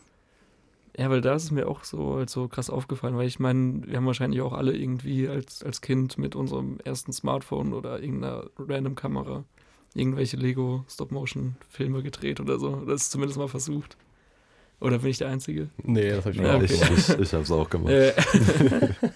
[0.97, 3.83] Ja, weil da ist es mir auch so, halt so krass aufgefallen, weil ich meine,
[3.87, 8.45] wir haben wahrscheinlich auch alle irgendwie als, als Kind mit unserem ersten Smartphone oder irgendeiner
[8.59, 9.45] random Kamera
[9.95, 12.77] irgendwelche Lego Stop-Motion-Filme gedreht oder so.
[12.87, 13.97] Das ist zumindest mal versucht.
[14.81, 15.69] Oder bin ich der Einzige?
[15.83, 16.75] Nee, das habe ich Ja, auch okay.
[16.75, 17.93] Ich, ich, ich habe es auch gemacht.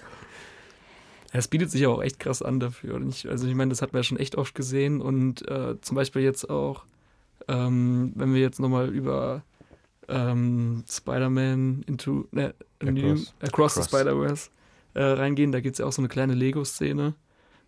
[1.37, 3.01] Es bietet sich aber auch echt krass an dafür.
[3.09, 5.95] Ich, also ich meine, das hat man ja schon echt oft gesehen und äh, zum
[5.95, 6.85] Beispiel jetzt auch,
[7.49, 9.43] ähm, wenn wir jetzt nochmal über
[10.09, 13.35] ähm, Spider-Man into ne, Across.
[13.41, 13.83] Across, the.
[13.83, 14.51] Spider-Verse
[14.95, 17.14] äh, reingehen, da gibt es ja auch so eine kleine Lego-Szene.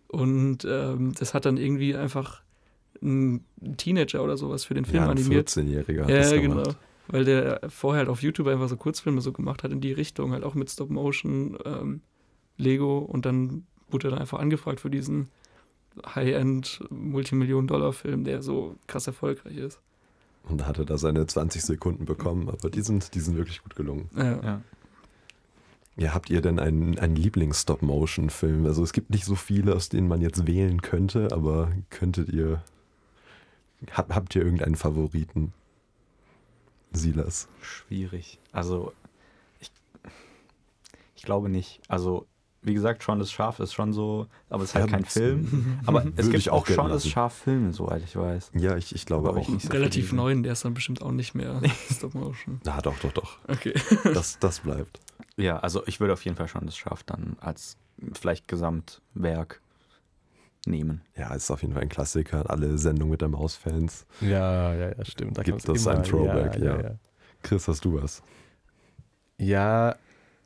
[0.07, 2.41] Und ähm, das hat dann irgendwie einfach
[3.01, 3.43] ein
[3.77, 5.49] Teenager oder sowas für den Film ja, ein animiert.
[5.49, 6.63] 14-Jähriger hat Ja, das ja, gemacht.
[6.65, 6.77] genau.
[7.07, 10.31] Weil der vorher halt auf YouTube einfach so Kurzfilme so gemacht hat in die Richtung,
[10.31, 12.01] halt auch mit Stop-Motion, ähm,
[12.57, 15.29] Lego und dann wurde er dann einfach angefragt für diesen
[16.05, 19.79] High-End Multimillionen-Dollar-Film, der so krass erfolgreich ist.
[20.47, 23.61] Und da hat er da seine 20 Sekunden bekommen, aber die sind, die sind wirklich
[23.63, 24.09] gut gelungen.
[24.15, 24.43] Ja.
[24.43, 24.61] Ja.
[25.97, 28.65] Ja, habt ihr denn einen, einen Lieblings-Stop-Motion-Film?
[28.65, 32.61] Also es gibt nicht so viele, aus denen man jetzt wählen könnte, aber könntet ihr.
[33.91, 35.53] Hab, habt ihr irgendeinen Favoriten?
[36.91, 37.47] Silas.
[37.61, 38.39] Schwierig.
[38.51, 38.93] Also,
[39.59, 39.71] ich,
[41.15, 41.81] ich glaube nicht.
[41.87, 42.25] Also,
[42.61, 45.79] wie gesagt, Sean das Schaf ist schon so, aber es ist halt Ja, kein Film.
[45.85, 47.09] Aber es gibt ich auch auch Sean das lassen.
[47.09, 48.51] Schaf Filme, soweit ich weiß.
[48.55, 49.43] Ja, ich, ich glaube Aber auch.
[49.43, 51.61] ich nicht so Relativ neuen, der ist dann bestimmt auch nicht mehr
[51.91, 52.59] Stop-Motion.
[52.65, 53.37] Na doch, doch, doch.
[53.47, 53.73] Okay.
[54.03, 54.99] Das, das bleibt.
[55.37, 57.77] Ja, also ich würde auf jeden Fall Sean das Schaf dann als
[58.13, 59.61] vielleicht Gesamtwerk
[60.65, 61.01] nehmen.
[61.15, 62.49] Ja, ist auf jeden Fall ein Klassiker.
[62.49, 64.05] Alle Sendungen mit der Maus-Fans.
[64.21, 65.37] Ja, ja, ja, stimmt.
[65.37, 66.75] Da Gibt es ein Throwback, ja, ja.
[66.75, 66.95] ja, ja.
[67.41, 68.21] Chris, hast du was?
[69.37, 69.95] Ja,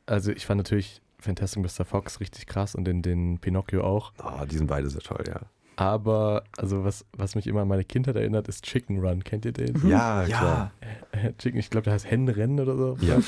[0.06, 1.84] also ich fand natürlich Fantastic Mr.
[1.84, 4.12] Fox richtig krass und den, den Pinocchio auch.
[4.18, 5.40] Ah, die sind beide sehr toll, ja.
[5.76, 9.24] Aber, also was, was mich immer an meine Kindheit erinnert, ist Chicken Run.
[9.24, 9.88] Kennt ihr den?
[9.88, 10.70] Ja, klar.
[11.10, 12.96] Äh, Chicken, ich glaube, der heißt Hennenrennen oder so.
[13.00, 13.18] Ja.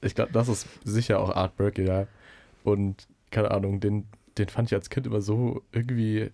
[0.00, 2.06] Ich glaube, das ist sicher auch Artwork, ja.
[2.62, 4.06] Und keine Ahnung, den,
[4.38, 6.30] den fand ich als Kind immer so irgendwie.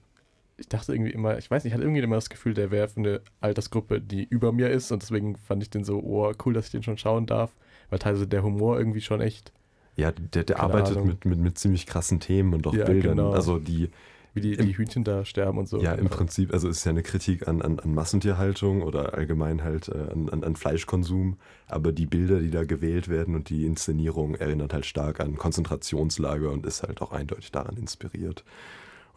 [0.59, 2.89] Ich dachte irgendwie immer, ich weiß nicht, ich hatte irgendwie immer das Gefühl, der wäre
[2.89, 4.93] für eine Altersgruppe, die über mir ist.
[4.93, 7.51] Und deswegen fand ich den so, oh, cool, dass ich den schon schauen darf.
[7.89, 9.53] Weil teilweise der Humor irgendwie schon echt,
[9.97, 11.09] Ja, der, der arbeitet Ahnung.
[11.09, 13.17] mit, mit, mit ziemlich krassen Themen und auch Ja, Bildern.
[13.17, 13.33] genau.
[13.33, 13.91] Also die,
[14.35, 15.81] wie die, die Hühnchen da sterben und so.
[15.81, 19.63] ja, im Prinzip, also es ist ja eine Kritik an, an, an Massentierhaltung oder allgemein
[19.65, 21.37] halt äh, an, an, Fleischkonsum.
[21.67, 26.51] Aber die Bilder, die da gewählt werden und die Inszenierung erinnert halt stark an Konzentrationslager
[26.51, 28.45] und ist halt auch eindeutig daran inspiriert.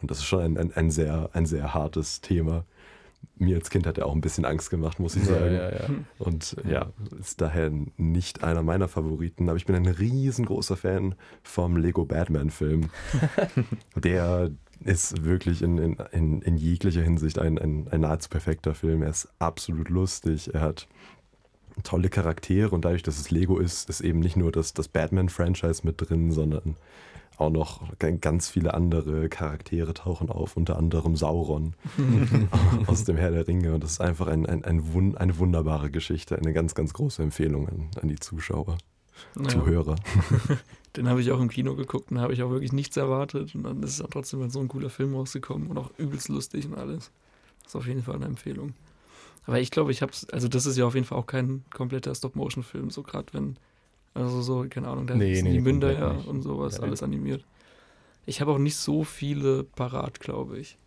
[0.02, 2.64] Und das ist schon ein, ein, ein, sehr, ein sehr hartes Thema.
[3.38, 5.54] Mir als Kind hat er auch ein bisschen Angst gemacht, muss ich Ja, sagen.
[5.54, 5.88] ja, ja.
[6.18, 11.76] Und ja, ist daher nicht einer meiner Favoriten, aber ich bin ein riesengroßer Fan vom
[11.76, 12.90] Lego Batman-Film.
[13.96, 14.50] Der
[14.80, 19.02] ist wirklich in, in, in, in jeglicher Hinsicht ein, ein, ein nahezu perfekter Film.
[19.02, 20.88] Er ist absolut lustig, er hat
[21.82, 25.82] tolle Charaktere und dadurch, dass es Lego ist, ist eben nicht nur das, das Batman-Franchise
[25.84, 26.76] mit drin, sondern
[27.36, 27.82] auch noch
[28.20, 31.74] ganz viele andere Charaktere tauchen auf, unter anderem Sauron
[32.86, 33.74] aus dem Herr der Ringe.
[33.74, 37.22] Und das ist einfach ein, ein, ein wun eine wunderbare Geschichte, eine ganz, ganz große
[37.22, 38.78] Empfehlung an, an die Zuschauer,
[39.36, 39.48] Ja.
[39.48, 39.96] Zuhörer.
[40.96, 43.54] Den habe ich auch im Kino geguckt und habe ich auch wirklich nichts erwartet.
[43.54, 46.66] Und dann ist es trotzdem mal so ein cooler Film rausgekommen und auch übelst lustig
[46.66, 47.10] und alles.
[47.62, 48.74] Das ist auf jeden Fall eine Empfehlung.
[49.46, 51.64] Aber ich glaube, ich habe es, also das ist ja auf jeden Fall auch kein
[51.72, 53.56] kompletter Stop-Motion-Film, so gerade wenn,
[54.14, 56.28] also so, keine Ahnung, da Nee, sind nee, die Münder ja nicht.
[56.28, 57.44] und sowas, Ja, alles animiert.
[58.26, 60.78] Ich habe auch nicht so viele parat, glaube ich.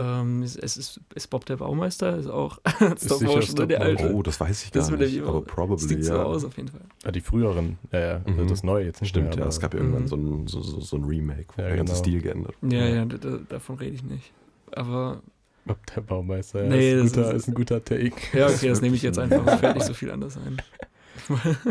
[0.00, 2.58] Ähm, es, es ist, ist Bob der Baumeister, ist auch
[2.98, 4.14] Stop-Motion, ne, der alte.
[4.14, 6.22] Oh, das weiß ich Das gar er nicht, lieber- aber Das probably, sieht so ja.
[6.22, 6.82] aus auf jeden Fall.
[7.04, 8.20] Ah, die früheren, ja, ja.
[8.24, 8.48] Also Mhm.
[8.48, 10.08] das Neue jetzt nicht Stimmt, mehr, ja, es gab ja irgendwann Mhm.
[10.08, 12.04] so ein, so, so, so ein Remake, wo Ja, der ganze genau.
[12.04, 12.94] Stil geändert Ja, wurde.
[12.94, 14.32] ja, da, da, davon rede ich nicht.
[14.72, 15.20] Aber
[15.64, 18.12] Bob der Baumeister, ja, Nee, ist, ein das guter, ist- ist ein guter Take.
[18.34, 19.44] ja, Das okay, das nehme ich jetzt einfach.
[19.44, 20.62] Mir fällt nicht so viel anders ein.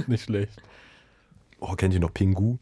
[0.08, 0.62] nicht schlecht.
[1.60, 2.58] Oh, kennt ihr noch Pingu?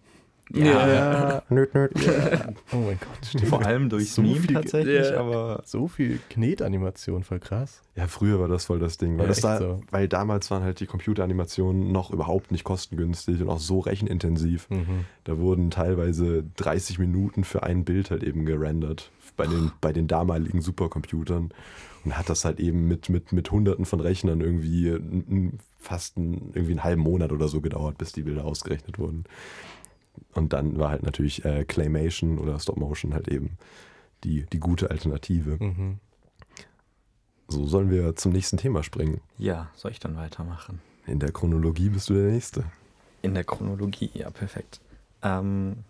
[0.53, 1.41] Ja.
[1.49, 1.91] Nerd, nerd.
[1.99, 2.49] Ja.
[2.71, 3.47] Oh mein Gott, stimmt.
[3.47, 5.19] Vor allem durch so Meme viel, tatsächlich, Ja.
[5.19, 7.81] aber So viel Knetanimation, voll krass.
[7.95, 9.81] Ja, früher war das voll das Ding, weil, Ja, das da, so.
[9.89, 14.69] weil damals waren halt die Computeranimationen noch überhaupt nicht kostengünstig und auch so rechenintensiv.
[14.69, 15.05] Mhm.
[15.23, 20.07] Da wurden teilweise 30 Minuten für ein Bild halt eben gerendert bei den, bei den
[20.07, 21.49] damaligen Supercomputern
[22.05, 26.71] und hat das halt eben mit, mit, mit hunderten von Rechnern irgendwie fast n- irgendwie
[26.73, 29.25] einen halben Monat oder so gedauert, bis die Bilder ausgerechnet wurden.
[30.33, 33.57] Und dann war halt natürlich äh, Claymation oder Stop Motion halt eben
[34.23, 35.57] die, die gute Alternative.
[35.63, 35.99] Mhm.
[37.47, 39.21] So sollen wir zum nächsten Thema springen.
[39.37, 40.81] ja, soll ich dann weitermachen?
[41.05, 42.65] In der Chronologie bist du der Nächste.
[43.21, 44.81] In der Chronologie, ja, perfekt.
[45.21, 45.83] Ähm,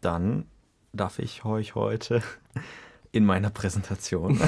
[0.00, 0.44] dann
[0.92, 2.22] darf ich euch heute
[3.12, 4.38] in meiner Präsentation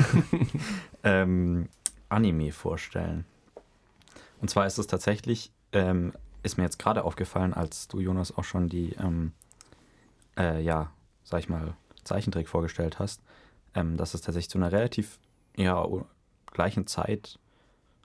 [1.03, 1.69] ähm,
[2.11, 3.25] Anime vorstellen.
[4.41, 6.13] Und zwar ist es tatsächlich, ähm,
[6.43, 9.33] ist mir jetzt gerade aufgefallen, als du, Jonas, auch schon die, ähm,
[10.39, 10.93] äh, ja,
[11.25, 11.75] sag ich mal,
[12.05, 13.23] Zeichentrick vorgestellt hast,
[13.75, 15.19] ähm, dass es tatsächlich zu einer relativ,
[15.57, 15.87] ja,
[16.53, 17.39] gleichen Zeit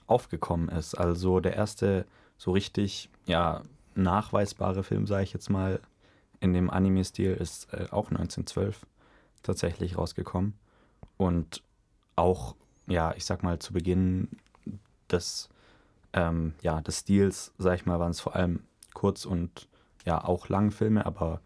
[0.07, 0.95] aufgekommen ist.
[0.95, 2.05] Also der erste
[2.38, 3.63] so richtig, ja,
[3.95, 5.79] nachweisbare Film, sage ich jetzt mal,
[6.39, 8.86] in dem Anime-Stil ist äh, auch 1912
[9.41, 10.53] tatsächlich rausgekommen.
[11.17, 11.63] Und
[12.15, 12.55] auch,
[12.88, 14.29] ja, ich sag mal, zu Beginn
[15.09, 15.49] des,
[16.16, 18.61] ähm, ja, des Stils, sag ich mal, waren es vor allem
[18.93, 19.68] kurz und
[20.05, 21.41] ja auch Langfilme, aber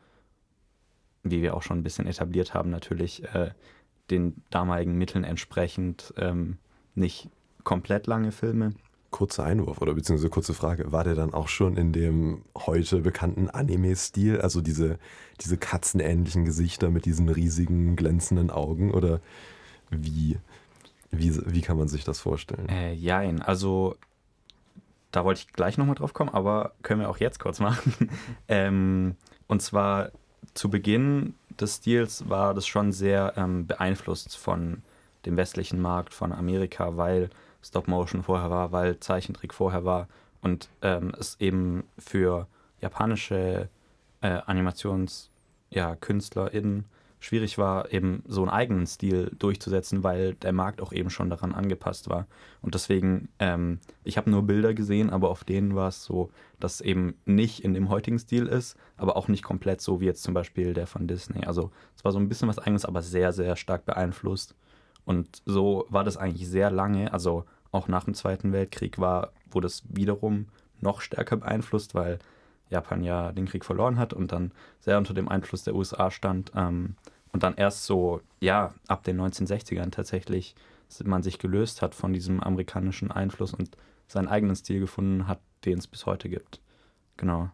[1.23, 3.51] wie wir auch schon ein bisschen etabliert haben, natürlich äh,
[4.09, 6.57] den damaligen Mitteln entsprechend ähm,
[6.95, 7.29] nicht
[7.63, 8.73] komplett lange Filme.
[9.11, 10.91] Kurzer Einwurf oder beziehungsweise kurze Frage.
[10.91, 14.99] War der dann auch schon in dem heute bekannten Anime-Stil, also diese,
[15.41, 19.19] diese katzenähnlichen Gesichter mit diesen riesigen glänzenden Augen oder
[19.89, 20.37] wie,
[21.09, 22.69] wie, wie kann man sich das vorstellen?
[22.69, 23.95] Äh, jein, also
[25.11, 28.09] da wollte ich gleich nochmal drauf kommen, aber können wir auch jetzt kurz machen.
[28.47, 29.15] ähm,
[29.47, 30.11] und zwar
[30.53, 34.83] zu Beginn des Stils war das schon sehr ähm, beeinflusst von
[35.25, 37.29] dem westlichen Markt, von Amerika, weil
[37.61, 40.07] Stop Motion vorher war, weil Zeichentrick vorher war
[40.41, 42.47] und ähm, es eben für
[42.81, 43.69] japanische
[44.21, 46.83] äh, AnimationskünstlerInnen ja,
[47.19, 51.53] schwierig war, eben so einen eigenen Stil durchzusetzen, weil der Markt auch eben schon daran
[51.53, 52.27] angepasst war.
[52.61, 56.81] Und deswegen, ähm, ich habe nur Bilder gesehen, aber auf denen war es so, dass
[56.81, 60.33] eben nicht in dem heutigen Stil ist, aber auch nicht komplett so wie jetzt zum
[60.33, 61.45] Beispiel der von Disney.
[61.45, 64.55] Also es war so ein bisschen was eigenes, aber sehr, sehr stark beeinflusst.
[65.03, 69.67] Und so war das eigentlich sehr lange, also auch nach dem Zweiten Weltkrieg war, wurde
[69.67, 70.47] es wiederum
[70.79, 72.19] noch stärker beeinflusst, weil
[72.69, 76.51] Japan ja den Krieg verloren hat und dann sehr unter dem Einfluss der USA stand.
[76.55, 76.95] Ähm,
[77.31, 80.55] und dann erst so, ja, ab den 1960ern tatsächlich
[81.03, 85.77] man sich gelöst hat von diesem amerikanischen Einfluss und seinen eigenen Stil gefunden hat, den
[85.77, 86.61] es bis heute gibt.
[87.17, 87.51] Genau.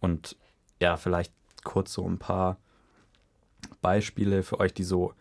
[0.00, 0.36] Und
[0.80, 1.32] ja, vielleicht
[1.64, 2.58] kurz so ein paar
[3.80, 5.14] Beispiele für euch, die so,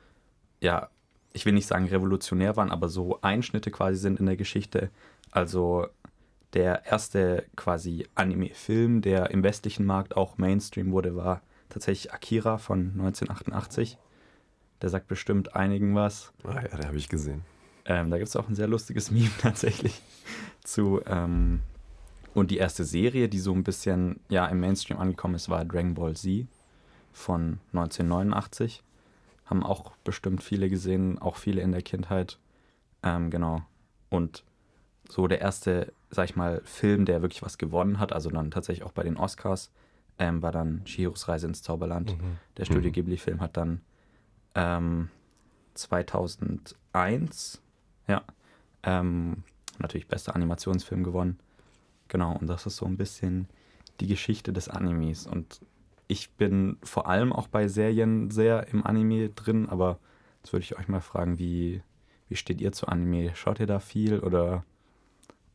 [0.62, 0.90] ja,
[1.34, 4.92] ich will nicht sagen revolutionär waren, aber so Einschnitte quasi sind in der Geschichte.
[5.32, 5.88] Also
[6.56, 12.92] der erste quasi Anime-Film, der im westlichen Markt auch Mainstream wurde, war tatsächlich Akira von
[12.94, 13.98] 1988.
[14.82, 16.34] Der sagt bestimmt einigen was.
[16.44, 17.44] Ah ja, den habe ich gesehen.
[17.86, 20.02] Ähm, da gibt es auch ein sehr lustiges Meme tatsächlich
[20.64, 21.02] zu.
[21.06, 21.62] Ähm,
[22.34, 25.94] und die erste Serie, die so ein bisschen ja, im Mainstream angekommen ist, war Dragon
[25.94, 26.48] Ball Z
[27.14, 28.82] von 1989.
[29.46, 32.40] Haben auch bestimmt viele gesehen, auch viele in der Kindheit.
[33.04, 33.62] Ähm, genau.
[34.10, 34.44] Und
[35.10, 38.86] so der erste, sag ich mal, Film, der wirklich was gewonnen hat, also dann tatsächlich
[38.86, 39.72] auch bei den Oscars,
[40.18, 42.18] ähm, war dann Chihiros Reise ins Zauberland.
[42.18, 42.38] Mhm.
[42.58, 42.94] Der Studio mhm.
[42.94, 43.82] Ghibli-Film hat dann
[44.56, 45.10] ähm,
[45.74, 47.62] 2001,
[48.08, 48.24] ja,
[48.84, 49.44] ähm,
[49.78, 51.40] natürlich bester Animationsfilm gewonnen.
[52.08, 53.48] Genau, und das ist so ein bisschen
[54.00, 55.28] die Geschichte des Animes.
[55.28, 55.60] Und
[56.08, 60.00] ich bin vor allem auch bei Serien sehr im Anime drin, aber
[60.42, 61.82] jetzt würde ich euch mal fragen, wie,
[62.30, 63.36] wie steht ihr zu Anime?
[63.36, 64.64] Schaut ihr da viel oder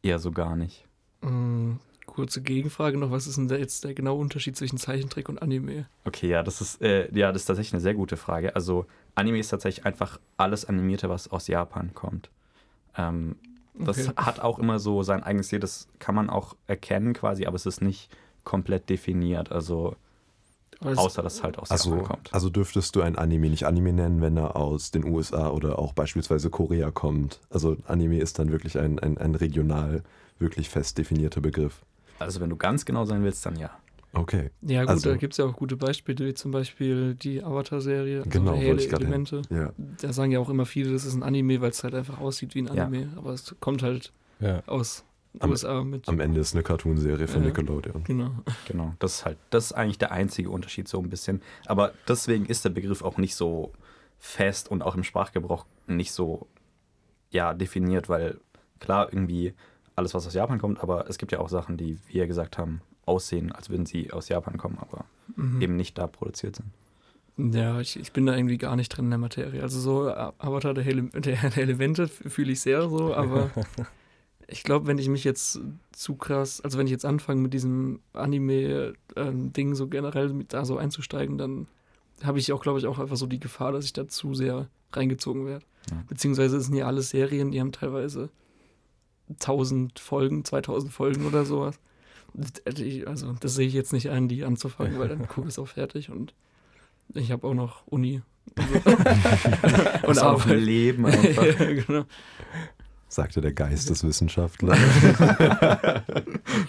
[0.02, 0.86] eher so gar nicht?
[1.22, 1.74] Mm,
[2.06, 5.86] kurze Gegenfrage noch, was ist denn jetzt der genaue Unterschied zwischen Zeichentrick und Anime?
[6.04, 8.54] Okay, ja, das ist, äh, ja, das ist tatsächlich eine sehr gute Frage.
[8.54, 12.30] Also Anime ist tatsächlich einfach alles Animierte, was aus Japan kommt.
[12.96, 13.36] Ähm,
[13.74, 14.16] das okay.
[14.16, 17.66] hat auch immer so sein eigenes Stil, das kann man auch erkennen quasi, aber es
[17.66, 18.10] ist nicht
[18.44, 19.52] komplett definiert.
[19.52, 19.96] Also
[20.82, 22.34] außer dass es halt aus also, Japan kommt.
[22.34, 25.92] Also dürftest du ein Anime nicht Anime nennen, wenn er aus den USA oder auch
[25.92, 27.40] beispielsweise Korea kommt.
[27.50, 30.02] Also Anime ist dann wirklich ein, ein, ein regional
[30.38, 31.82] wirklich fest definierter Begriff.
[32.18, 33.70] Also wenn du ganz genau sein willst, dann ja.
[34.12, 34.50] Okay.
[34.62, 38.18] Ja, gut, also, da gibt es ja auch gute Beispiele, wie zum Beispiel die Avatar-Serie,
[38.18, 39.42] also genau, helle Elemente.
[39.50, 39.72] Ja.
[40.00, 42.56] Da sagen ja auch immer viele, das ist ein Anime, weil es halt einfach aussieht
[42.56, 43.08] wie ein Anime, ja.
[43.16, 44.62] aber es kommt halt ja.
[44.66, 45.04] aus
[45.38, 46.08] am, USA mit.
[46.08, 48.04] Am Ende ist eine Cartoonserie von Nickelodeon.
[48.04, 48.32] Genau.
[48.66, 51.42] Genau, das ist halt, das ist eigentlich der einzige Unterschied so ein bisschen.
[51.66, 53.72] Aber deswegen ist der Begriff auch nicht so
[54.18, 56.46] fest und auch im Sprachgebrauch nicht so
[57.30, 58.38] ja, definiert, weil
[58.80, 59.54] klar, irgendwie
[59.96, 62.58] alles, was aus Japan kommt, aber es gibt ja auch Sachen, die, wie wir gesagt
[62.58, 65.04] haben, aussehen, als würden sie aus Japan kommen, aber
[65.36, 65.60] mhm.
[65.60, 67.54] eben nicht da produziert sind.
[67.54, 69.62] Ja, ich, ich bin da irgendwie gar nicht drin in der Materie.
[69.62, 73.50] Also so äh, Avatar der, Hele, der, der Elemente fühle ich sehr so, aber
[74.50, 75.60] ich glaube, wenn ich mich jetzt
[75.92, 80.64] zu krass, also wenn ich jetzt anfange mit diesem Anime-Ding ähm, so generell mit da
[80.64, 81.66] so einzusteigen, dann
[82.22, 84.68] habe ich auch, glaube ich, auch einfach so die Gefahr, dass ich da zu sehr
[84.92, 85.64] reingezogen werde.
[85.90, 86.04] Ja.
[86.08, 88.30] Beziehungsweise sind ja alles Serien, die haben teilweise
[89.30, 91.78] 1000 Folgen, 2000 Folgen oder sowas.
[93.06, 95.68] Also, das sehe ich jetzt nicht ein, die anzufangen, weil dann gucke ich es auch
[95.68, 96.34] fertig und
[97.14, 98.22] ich habe auch noch Uni.
[100.06, 100.22] Und, so.
[100.22, 101.60] und auch Leben einfach.
[101.60, 102.04] ja, genau.
[103.10, 104.76] Sagte der Geisteswissenschaftler.
[104.76, 106.02] ja,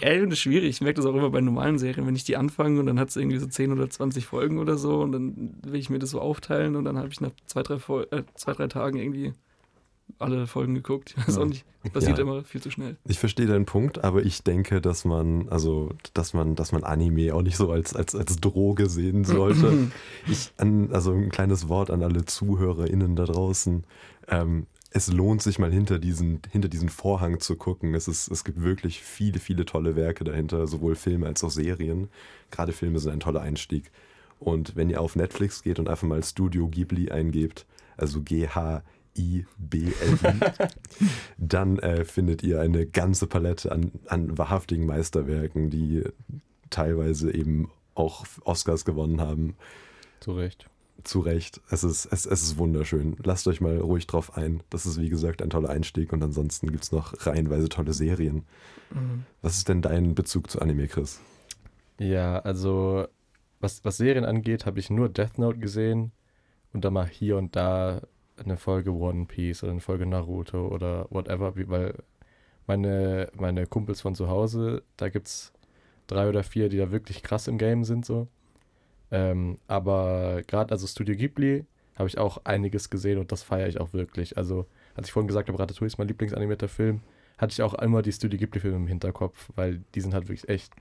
[0.00, 0.70] finde das schwierig.
[0.70, 3.10] Ich merke das auch immer bei normalen Serien, wenn ich die anfange und dann hat
[3.10, 6.10] es irgendwie so 10 oder 20 Folgen oder so und dann will ich mir das
[6.10, 7.76] so aufteilen und dann habe ich nach zwei drei,
[8.10, 9.32] äh, zwei, drei Tagen irgendwie
[10.18, 11.14] alle Folgen geguckt.
[11.22, 11.64] Ich weiß auch nicht.
[11.84, 12.24] Das passiert ja.
[12.24, 12.96] immer viel zu schnell.
[13.06, 17.34] Ich verstehe deinen Punkt, aber ich denke, dass man, also, dass man, dass man Anime
[17.34, 19.90] auch nicht so als, als, als Droge sehen sollte.
[20.26, 23.84] ich, an, also ein kleines Wort an alle ZuhörerInnen da draußen.
[24.28, 27.94] Ähm, es lohnt sich mal hinter diesen, hinter diesen Vorhang zu gucken.
[27.94, 32.08] Es, ist, es gibt wirklich viele, viele tolle Werke dahinter, sowohl Filme als auch Serien.
[32.50, 33.90] Gerade Filme sind ein toller Einstieg.
[34.38, 37.64] Und wenn ihr auf Netflix geht und einfach mal Studio Ghibli eingebt,
[37.96, 38.80] also G-H-I-B-L-I,
[41.38, 46.02] dann äh, findet ihr eine ganze Palette an, an wahrhaftigen Meisterwerken, die
[46.70, 49.56] teilweise eben auch Oscars gewonnen haben.
[50.20, 50.68] Zu Recht.
[51.04, 51.60] Zu Recht.
[51.70, 53.16] Es ist, es, es ist wunderschön.
[53.22, 54.62] Lasst euch mal ruhig drauf ein.
[54.70, 56.12] Das ist, wie gesagt, ein toller Einstieg.
[56.12, 58.44] Und ansonsten gibt es noch reihenweise tolle Serien.
[58.90, 59.24] Mhm.
[59.40, 61.20] Was ist denn dein Bezug zu Anime, Chris?
[61.98, 63.06] Ja, also
[63.60, 66.12] was, was Serien angeht, habe ich nur Death Note gesehen
[66.72, 68.02] und dann mal hier und da
[68.36, 71.94] eine Folge One Piece oder eine Folge Naruto oder whatever, weil
[72.66, 75.52] meine, meine Kumpels von zu Hause, da gibt es
[76.06, 78.28] drei oder vier, die da wirklich krass im Game sind, so.
[79.12, 81.64] Ähm, aber gerade, also Studio Ghibli,
[81.96, 84.36] habe ich auch einiges gesehen und das feiere ich auch wirklich.
[84.38, 87.02] Also, als ich vorhin gesagt habe, Ratatouille ist mein Lieblingsanimierter Film,
[87.38, 90.72] hatte ich auch immer die Studio Ghibli-Filme im Hinterkopf, weil die sind halt wirklich echt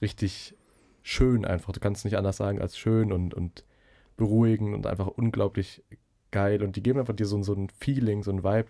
[0.00, 0.56] richtig
[1.02, 1.72] schön einfach.
[1.72, 3.64] Du kannst nicht anders sagen als schön und, und
[4.16, 5.82] beruhigend und einfach unglaublich
[6.30, 6.62] geil.
[6.62, 8.68] Und die geben einfach dir so, so ein Feeling, so ein Vibe,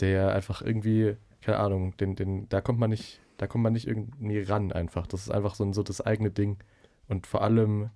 [0.00, 3.86] der einfach irgendwie, keine Ahnung, den, den, da kommt man nicht, da kommt man nicht
[3.86, 5.06] irgendwie ran einfach.
[5.06, 6.58] Das ist einfach so, so das eigene Ding.
[7.08, 7.90] Und vor allem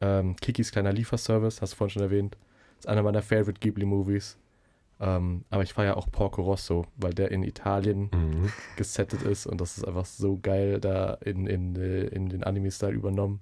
[0.00, 2.36] ähm, Kikis kleiner Lieferservice, hast du vorhin schon erwähnt,
[2.78, 4.36] ist einer meiner Favorite Ghibli-Movies.
[5.00, 8.52] Ähm, aber ich feiere auch Porco Rosso, weil der in Italien Mhm.
[8.76, 12.92] gesettet ist und das ist einfach so geil da in, in, äh, in den Anime-Style
[12.94, 13.40] übernommen.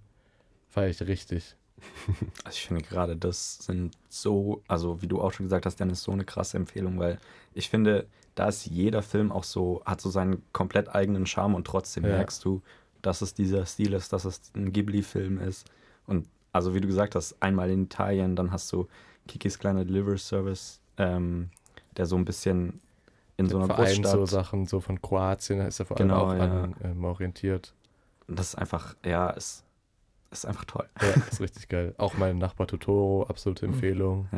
[0.68, 1.56] Feiere ich richtig.
[2.44, 6.02] Also ich finde gerade, das sind so, also wie du auch schon gesagt hast, Dennis,
[6.02, 7.18] so eine krasse Empfehlung, weil
[7.54, 11.66] ich finde, da ist jeder Film auch so, hat so seinen komplett eigenen Charme und
[11.66, 12.16] trotzdem Ja.
[12.16, 12.62] merkst du,
[13.06, 15.70] dass es dieser Stil ist, dass es ein Ghibli-Film ist.
[16.06, 18.88] Und also wie du gesagt hast, einmal in Italien, dann hast du
[19.28, 21.50] Kikis kleiner Delivery Service, ähm,
[21.96, 22.80] der so ein bisschen
[23.36, 24.12] in so einer Verein Großstadt.
[24.12, 26.62] so Sachen, so von Kroatien ist er vor Genau, allem auch ja.
[26.62, 27.74] an, ähm, orientiert.
[28.26, 29.62] das ist einfach, ja, es
[30.32, 30.88] ist einfach toll.
[31.00, 31.94] Ja, ist richtig geil.
[31.98, 34.28] Auch mein Nachbar Totoro, absolute Empfehlung.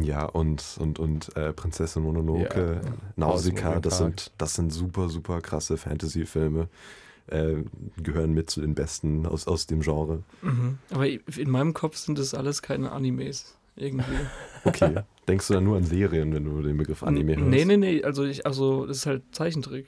[0.00, 2.90] Ja, und, und, und äh, Prinzessin Mononoke, Ja.
[3.16, 6.68] Nausicaa, das sind, das sind super, super krasse Fantasy-Filme.
[7.30, 7.64] Äh,
[8.02, 10.22] gehören mit zu den besten aus, aus dem Genre.
[10.42, 10.78] Mhm.
[10.90, 13.56] Aber in meinem Kopf sind das alles keine Animes.
[13.76, 14.04] Irgendwie.
[14.62, 14.94] Okay.
[15.26, 17.48] Denkst du dann nur an Serien, wenn du den Begriff Anime hörst?
[17.48, 18.02] Nee, nee, nee.
[18.04, 19.86] Also, ich, also das ist halt Zeichentrick.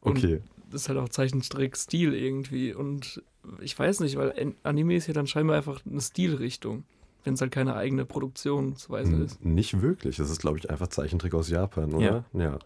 [0.00, 0.42] Und Okay.
[0.70, 2.72] Das ist halt auch Zeichentrick-Stil irgendwie.
[2.72, 3.20] Und
[3.60, 6.84] ich weiß nicht, weil An- Anime ist ja dann scheinbar einfach eine Stilrichtung.
[7.24, 9.44] Wenn es halt keine eigene Produktionsweise N- ist.
[9.44, 10.18] Nicht wirklich.
[10.18, 12.24] Das ist, glaube ich, einfach Zeichentrick aus Japan, oder?
[12.32, 12.58] Ja.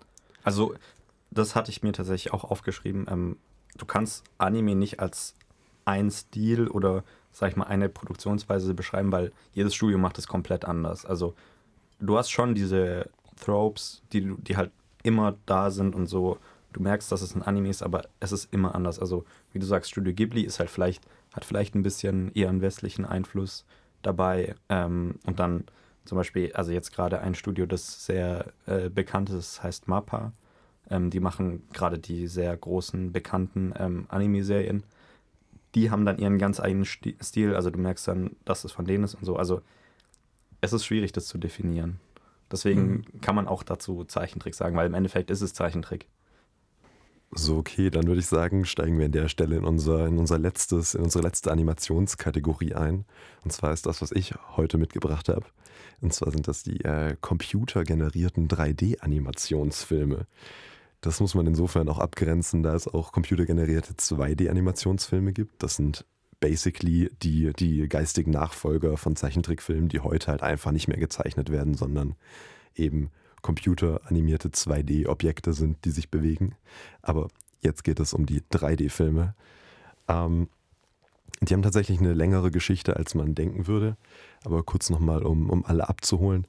[0.43, 0.75] Also,
[1.31, 3.07] das hatte ich mir tatsächlich auch aufgeschrieben.
[3.11, 3.37] Ähm,
[3.77, 5.35] du kannst Anime nicht als
[5.85, 10.65] ein Stil oder, sag ich mal, eine Produktionsweise beschreiben, weil jedes Studio macht es komplett
[10.65, 11.05] anders.
[11.05, 11.35] Also,
[12.01, 13.11] du hast schon diese
[13.41, 14.71] Tropes, die, die halt
[15.03, 16.39] immer da sind und so.
[16.73, 18.99] Du merkst, dass es ein Anime ist, aber es ist immer anders.
[18.99, 22.63] Also, wie du sagst, Studio Ghibli ist halt vielleicht, hat vielleicht ein bisschen eher einen
[22.63, 23.65] westlichen Einfluss
[24.03, 24.55] dabei.
[24.69, 25.65] Ähm, und dann
[26.05, 30.33] zum Beispiel, also jetzt gerade ein Studio, das sehr äh, bekannt ist, heißt MAPPA.
[30.91, 34.85] Ähm, die machen gerade die sehr großen, bekannten ähm, Anime-Serien.
[35.75, 37.55] Die haben dann ihren ganz eigenen Sti Stil.
[37.55, 39.37] Also du merkst dann, dass es von denen ist und so.
[39.37, 39.63] Also
[40.61, 42.01] es ist schwierig, das zu definieren.
[42.51, 46.07] Deswegen kann man auch dazu Zeichentrick sagen, weil im Endeffekt ist es Zeichentrick.
[47.37, 50.39] So, okay, dann würde ich sagen, steigen wir an der Stelle in unser, in unser
[50.39, 53.07] letztes, in unsere letzte Animationskategorie ein.
[53.43, 55.45] Und zwar ist das, was ich heute mitgebracht habe.
[56.01, 60.27] Und zwar sind das die äh, computergenerierten 3D-Animationsfilme.
[61.05, 65.63] Das muss man insofern auch abgrenzen, da es auch computergenerierte 2D-Animationsfilme gibt.
[65.63, 66.07] Das sind
[66.41, 71.75] basically die, die geistigen Nachfolger von Zeichentrickfilmen, die heute halt einfach nicht mehr gezeichnet werden,
[71.75, 72.15] sondern
[72.75, 73.11] eben
[73.43, 76.55] computeranimierte 2D-Objekte sind, die sich bewegen.
[77.03, 77.29] Aber
[77.61, 79.35] jetzt geht es um die 3D-Filme.
[80.09, 80.49] Ähm,
[81.43, 83.99] die haben tatsächlich eine längere Geschichte, als man denken würde.
[84.43, 86.47] Aber kurz nochmal, um, um alle abzuholen.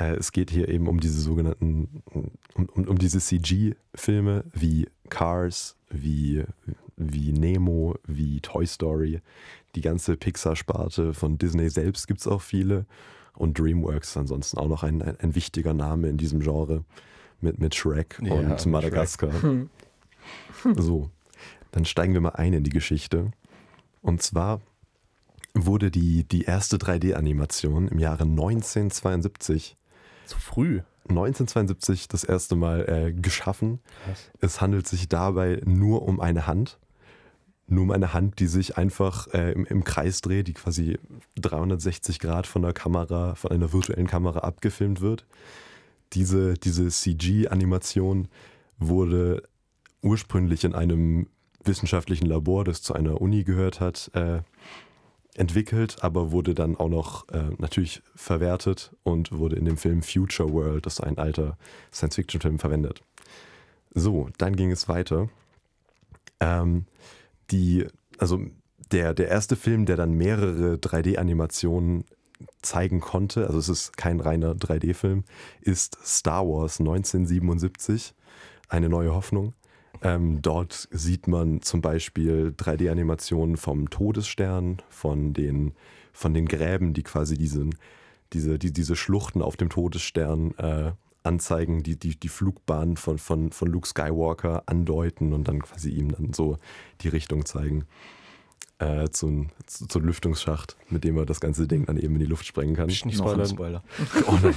[0.00, 5.76] Äh, es geht hier eben um diese sogenannten, um, um, um diese CG-Filme wie Cars,
[5.90, 6.44] wie,
[6.96, 9.20] wie Nemo, wie Toy Story.
[9.74, 12.86] Die ganze Pixar-Sparte von Disney selbst gibt es auch viele.
[13.34, 16.84] Und DreamWorks ist ansonsten auch noch ein, ein, ein wichtiger Name in diesem Genre
[17.40, 19.42] mit, mit Shrek Ja, und Madagaskar.
[19.42, 19.68] Hm.
[20.76, 21.08] So,
[21.72, 23.32] dann steigen wir mal ein in die Geschichte.
[24.02, 24.60] Und zwar
[25.54, 29.76] wurde die, die erste 3D-Animation im Jahre 1972,
[30.30, 30.82] Zu früh.
[31.08, 33.80] 1972 das erste Mal äh, geschaffen.
[34.04, 34.30] Krass.
[34.40, 36.78] Es handelt sich dabei nur um eine Hand.
[37.66, 40.98] Nur um eine Hand, die sich einfach äh, im, im Kreis dreht, die quasi
[41.40, 45.26] 360 Grad von der Kamera, von einer virtuellen Kamera abgefilmt wird.
[46.12, 48.28] Diese, diese CG-Animation
[48.78, 49.42] wurde
[50.02, 51.26] ursprünglich in einem
[51.64, 54.42] wissenschaftlichen Labor, das zu einer Uni gehört hat, äh,
[55.40, 60.52] entwickelt, aber wurde dann auch noch äh, natürlich verwertet und wurde in dem Film Future
[60.52, 61.56] World, das ist ein alter
[61.94, 63.02] Science-Fiction-Film, verwendet.
[63.94, 65.30] So, dann ging es weiter.
[66.40, 66.84] Ähm,
[67.50, 67.86] die,
[68.18, 68.38] also
[68.92, 72.04] der, der erste Film, der dann mehrere 3D-Animationen
[72.60, 75.24] zeigen konnte, also es ist kein reiner 3D-Film,
[75.62, 78.14] ist Star Wars 1977,
[78.68, 79.54] eine neue Hoffnung.
[80.02, 85.74] Ähm, dort sieht man zum Beispiel 3D-Animationen vom Todesstern, von den,
[86.12, 87.74] von den Gräben, die quasi diesen,
[88.32, 90.92] diese, die, diese Schluchten auf dem Todesstern äh,
[91.22, 96.12] anzeigen, die, die, die Flugbahn von, von, von Luke Skywalker andeuten und dann quasi ihm
[96.12, 96.56] dann so
[97.02, 97.84] die Richtung zeigen
[98.80, 102.26] äh, zum, zu, zum Lüftungsschacht, mit dem er das ganze Ding dann eben in die
[102.26, 102.86] Luft sprengen kann.
[102.86, 103.46] Nicht spoilern.
[103.46, 103.82] Spoiler.
[104.26, 104.54] Oh nein,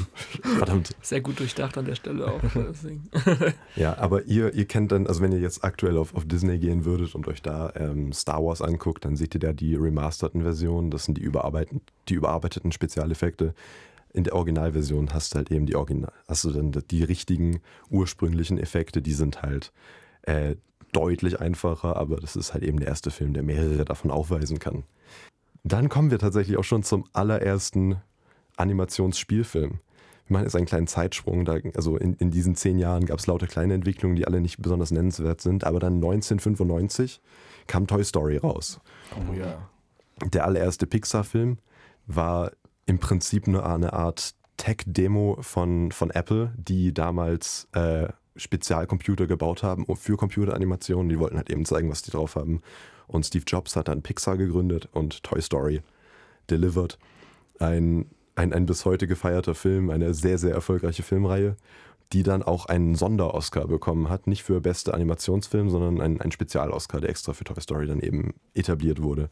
[0.58, 0.96] verdammt.
[1.02, 2.42] Sehr gut durchdacht an der Stelle auch.
[3.76, 6.86] Ja, aber ihr, ihr kennt dann, also wenn ihr jetzt aktuell auf, auf Disney gehen
[6.86, 10.92] würdet und euch da ähm, Star Wars anguckt, dann seht ihr da die remasterten Versionen,
[10.92, 13.54] das sind die, überarbeiteten, die überarbeiteten Spezialeffekte.
[14.14, 18.58] In der Originalversion hast du halt eben die Original, hast du dann die richtigen ursprünglichen
[18.58, 19.74] Effekte, die sind halt
[20.22, 20.56] äh,
[20.94, 24.84] deutlich einfacher, aber das ist halt eben der erste Film, der mehrere davon aufweisen kann.
[25.64, 28.02] Dann kommen wir tatsächlich auch schon zum allerersten
[28.58, 29.80] Animationsspielfilm.
[30.28, 31.46] Wir machen jetzt einen kleinen Zeitsprung.
[31.46, 34.62] Da, also in, in diesen zehn Jahren gab es lauter kleine Entwicklungen, die alle nicht
[34.62, 35.66] besonders nennenswert sind.
[35.66, 37.22] Aber dann 1995
[37.68, 38.80] kam Toy Story raus.
[39.16, 39.70] Oh ja.
[40.24, 41.58] Der allererste Pixar-Film
[42.08, 42.52] war
[42.86, 49.86] im Prinzip nur eine Art Tech-Demo von, von Apple, die damals äh, Spezialcomputer gebaut haben
[49.96, 51.10] für Computeranimationen.
[51.10, 52.62] Die wollten halt eben zeigen, was die drauf haben.
[53.08, 55.82] Und Steve Jobs hat dann Pixar gegründet und Toy Story
[56.50, 56.98] delivered.
[57.60, 61.56] Ein, ein, ein bis heute gefeierter Film, eine sehr, sehr erfolgreiche Filmreihe,
[62.12, 64.28] die dann auch einen Sonder-Oscar bekommen hat.
[64.28, 68.34] Nicht für beste Animationsfilm, sondern ein, ein Spezial-Oscar, der extra für Toy Story dann eben
[68.54, 69.30] etabliert wurde.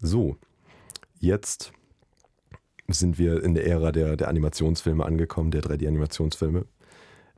[0.00, 0.36] So,
[1.18, 1.72] jetzt
[2.88, 6.66] sind wir in der Ära der, der Animationsfilme angekommen, der 3D-Animationsfilme.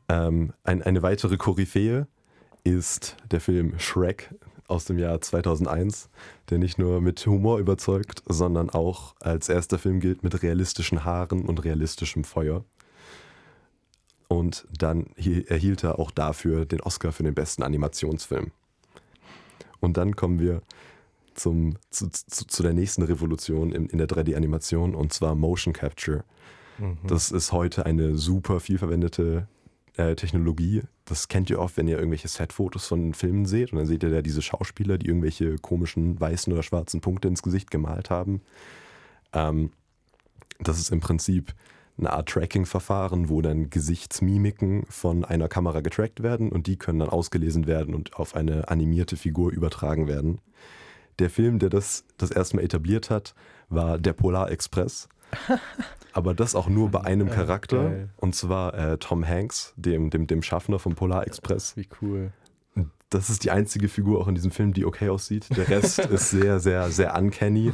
[0.08, 2.06] Ähm, ein, eine weitere Koryphäe
[2.62, 4.34] ist der Film Shrek
[4.66, 6.08] aus dem Jahr 2001,
[6.50, 11.44] der nicht nur mit Humor überzeugt, sondern auch als erster Film gilt mit realistischen Haaren
[11.44, 12.64] und realistischem Feuer.
[14.28, 18.52] Und dann erhielt er auch dafür den Oscar für den besten Animationsfilm.
[19.80, 20.62] Und dann kommen wir
[21.34, 26.24] zum, zu, zu, zu der nächsten Revolution in, in der 3D-Animation und zwar Motion Capture.
[26.78, 26.98] Mhm.
[27.06, 29.46] Das ist heute eine super viel verwendete
[29.96, 30.82] äh, Technologie.
[31.04, 34.10] Das kennt ihr oft, wenn ihr irgendwelche Set-Fotos von Filmen seht und dann seht ihr
[34.10, 38.40] da diese Schauspieler, die irgendwelche komischen weißen oder schwarzen Punkte ins Gesicht gemalt haben.
[39.32, 39.70] Ähm,
[40.60, 41.54] das ist im Prinzip
[41.96, 47.08] eine Art Tracking-Verfahren, wo dann Gesichtsmimiken von einer Kamera getrackt werden und die können dann
[47.08, 50.40] ausgelesen werden und auf eine animierte Figur übertragen werden.
[51.20, 53.34] Der Film, der das das erste Mal etabliert hat,
[53.68, 55.08] war Der Polar Express.
[56.12, 58.08] Aber das auch nur bei einem Äh, Charakter, geil.
[58.16, 61.76] und zwar äh, Tom Hanks, dem, dem, dem Schaffner vom Polar Express.
[61.76, 62.32] Wie cool.
[63.10, 65.46] Das ist die einzige Figur auch in diesem Film, die okay aussieht.
[65.56, 67.72] Der Rest ist sehr, sehr, sehr uncanny.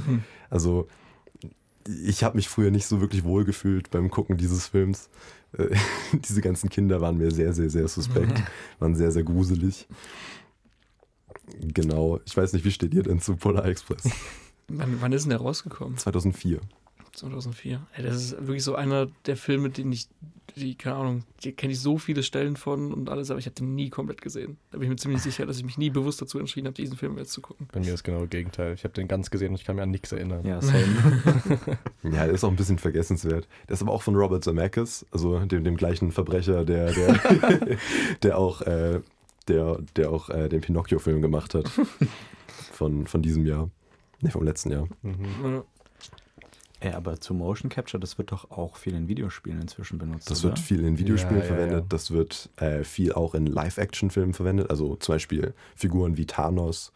[0.50, 0.86] Also
[2.04, 5.08] ich habe mich früher nicht so wirklich wohl gefühlt beim Gucken dieses Films.
[5.56, 5.74] Äh,
[6.28, 8.42] Diese ganzen Kinder waren mir sehr, sehr, sehr suspekt,
[8.78, 9.88] waren sehr, sehr gruselig.
[11.60, 12.20] Genau.
[12.26, 14.08] Ich weiß nicht, wie steht ihr denn zu Polar Express?
[14.68, 15.96] Wann, wann ist denn der rausgekommen?
[15.96, 16.60] 2004.
[17.12, 17.80] 2004.
[17.94, 20.08] Ey, das ist wirklich so einer der Filme, den ich,
[20.56, 23.54] die, keine Ahnung, die kenne ich so viele Stellen von und alles, aber ich habe
[23.54, 24.56] den nie komplett gesehen.
[24.70, 26.96] Da bin ich mir ziemlich sicher, dass ich mich nie bewusst dazu entschieden habe, diesen
[26.96, 27.68] Film jetzt zu gucken.
[27.72, 28.74] Bei mir ist genau das Gegenteil.
[28.74, 30.44] Ich habe den ganz gesehen und ich kann mir an nichts erinnern.
[30.44, 30.80] Ja, same.
[32.02, 33.46] Ja, der ist auch ein bisschen vergessenswert.
[33.68, 37.20] Der ist aber auch von Robert Zemeckis, also dem, dem gleichen Verbrecher, der, der,
[38.22, 39.00] der auch, äh,
[39.48, 41.70] der, der auch äh, den Pinocchio-Film gemacht hat.
[42.72, 43.68] Von, von diesem Jahr.
[44.22, 44.88] Ne, vom letzten Jahr.
[45.02, 45.26] Mhm.
[45.44, 45.64] Ja.
[46.80, 50.30] Ey, aber zu Motion Capture, das wird doch auch viel in Videospielen inzwischen benutzt.
[50.30, 50.50] Das oder?
[50.54, 51.86] wird viel in Videospielen Ja, ja, verwendet, ja.
[51.88, 54.70] das wird äh, viel auch in Live-Action-Filmen verwendet.
[54.70, 56.92] Also zum Beispiel Figuren wie Thanos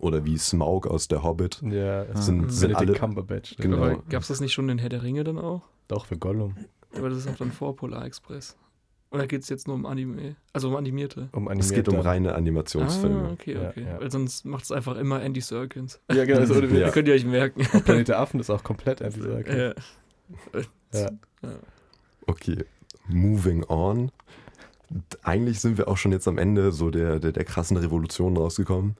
[0.00, 1.62] oder wie Smaug aus Der Hobbit.
[1.62, 3.56] Ja, Sind- sind, sind alle- Cumberbatch.
[3.58, 4.02] Genau.
[4.08, 5.62] Gab es das nicht schon in Herr der Ringe dann auch?
[5.86, 6.56] Doch, für Gollum.
[6.96, 8.56] Aber das ist auch dann vor Polar Express.
[9.10, 10.36] Oder geht es jetzt nur um Anime?
[10.52, 11.30] Also um animierte?
[11.32, 13.30] Um Es geht um animierte- reine Ah, Animationsfilme.
[13.30, 13.84] okay, Ja, okay.
[13.86, 14.00] ja.
[14.00, 15.98] Weil sonst macht es einfach immer Andy Serkins.
[16.12, 16.44] Ja, genau.
[16.44, 16.90] So, Ja.
[16.92, 17.62] Könnt ihr euch merken.
[17.84, 19.54] Planet der Affen ist auch komplett Andy Serkis.
[19.54, 19.74] Ja.
[20.92, 21.10] Ja.
[22.26, 22.64] Okay,
[23.08, 24.10] moving on.
[25.22, 28.96] Eigentlich sind wir auch schon jetzt am Ende so der, der, der krassen Revolution rausgekommen.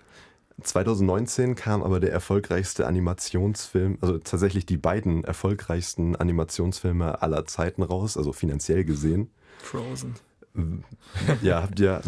[0.63, 8.17] 2019 kam aber der erfolgreichste Animationsfilm, also tatsächlich die beiden erfolgreichsten Animationsfilme aller Zeiten raus,
[8.17, 9.31] also finanziell gesehen.
[9.63, 10.15] Frozen.
[11.43, 12.01] Ja, habt ihr,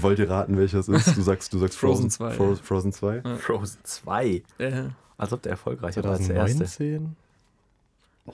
[0.00, 1.16] wollt ihr raten, welches ist?
[1.16, 2.30] Du sagst, du sagst Frozen Frozen, 2.
[2.32, 3.22] Fro Frozen 2?
[3.24, 3.36] Ja.
[3.36, 4.42] Frozen 2.
[4.58, 4.90] Ja.
[5.18, 6.64] Als ob der erfolgreicher war als der erste.
[6.64, 7.16] 2019?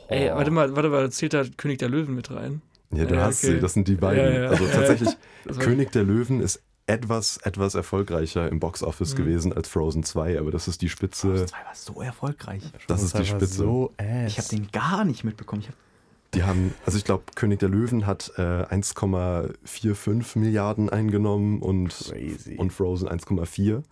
[0.09, 2.62] Ey, warte mal, warte mal, zählt da König der Löwen mit rein?
[2.92, 3.55] Ja, du Ja, hast okay.
[3.55, 4.24] sie, das sind die beiden.
[4.34, 4.48] Ja, ja.
[4.51, 5.11] Also tatsächlich,
[5.44, 9.18] Das König der Löwen ist etwas, etwas erfolgreicher im Boxoffice Mhm.
[9.18, 11.28] gewesen als Frozen 2, aber das ist die Spitze.
[11.28, 12.62] Frozen 2 war so erfolgreich.
[12.86, 13.46] Das ist die Spitze.
[13.55, 14.07] So ass.
[14.28, 15.62] Ich habe den gar nicht mitbekommen.
[15.62, 15.74] Ich hab,
[16.35, 22.57] Die haben, also ich glaube, König der Löwen hat äh, 1,45 Milliarden eingenommen und, Crazy.
[22.57, 23.83] und Frozen 1,4.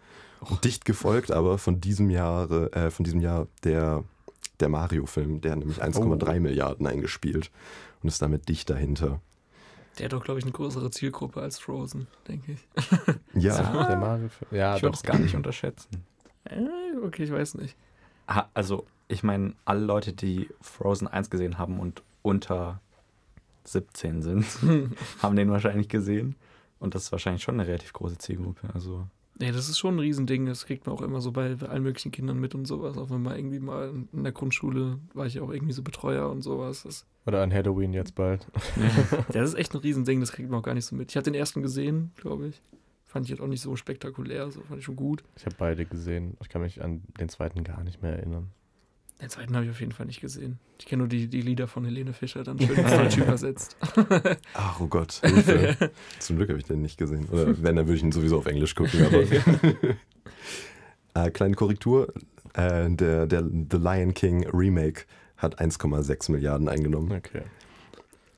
[0.41, 4.05] Und dicht gefolgt aber von diesem Jahr, äh, von diesem Jahr der,
[4.61, 7.51] der Mario-Film, der hat nämlich 1,3 Milliarden eingespielt
[8.03, 9.21] und ist damit dicht dahinter.
[9.99, 12.69] Der hat doch, glaube ich, eine größere Zielgruppe als Frozen, denke ich.
[13.35, 13.87] Ja, Ja.
[13.89, 14.29] der Mario.
[14.53, 15.89] Ja, ich würde es gar nicht unterschätzen.
[16.45, 16.57] Äh,
[17.05, 17.77] okay, ich weiß nicht.
[18.55, 22.81] Also, ich meine, alle Leute, die Frozen 1 gesehen haben und unter
[23.65, 24.47] 17 sind,
[25.23, 26.37] haben den wahrscheinlich gesehen.
[26.79, 28.69] Und das ist wahrscheinlich schon eine relativ große Zielgruppe.
[28.73, 29.07] Also,
[29.41, 30.47] Nee, das ist schon ein Riesending.
[30.47, 32.99] Das kriegt man auch immer so bei allen möglichen Kindern mit und sowas.
[32.99, 36.43] Auch wenn man irgendwie mal in der Grundschule war ich auch irgendwie so Betreuer und
[36.43, 36.83] sowas.
[36.83, 38.49] Das, Oder an Halloween jetzt bald.
[39.33, 41.13] das ist echt ein Riesending, das kriegt man auch gar nicht so mit.
[41.13, 42.61] Ich habe den ersten gesehen, glaube ich.
[43.05, 45.23] Fand ich jetzt auch nicht so spektakulär, so fand ich schon gut.
[45.37, 46.37] Ich habe beide gesehen.
[46.43, 48.51] Ich kann mich an den zweiten gar nicht mehr erinnern.
[49.21, 50.61] Den zweiten habe ich auf jeden Fall nicht gesehen.
[50.79, 53.77] Ich kenne nur die, die Lieder von Helene Fischer, dann schön ins Deutsch übersetzt.
[54.55, 55.91] ach oh Gott, Hilfe.
[56.21, 57.29] Zum Glück habe ich den nicht gesehen.
[57.31, 59.05] Oder wenn, dann würde ich ihn sowieso auf Englisch gucken.
[59.05, 59.23] Aber
[61.27, 62.15] äh, kleine Korrektur,
[62.55, 65.03] äh, der, der The Lion King Remake
[65.37, 67.11] hat 1,6 Milliarden eingenommen.
[67.11, 67.43] Okay.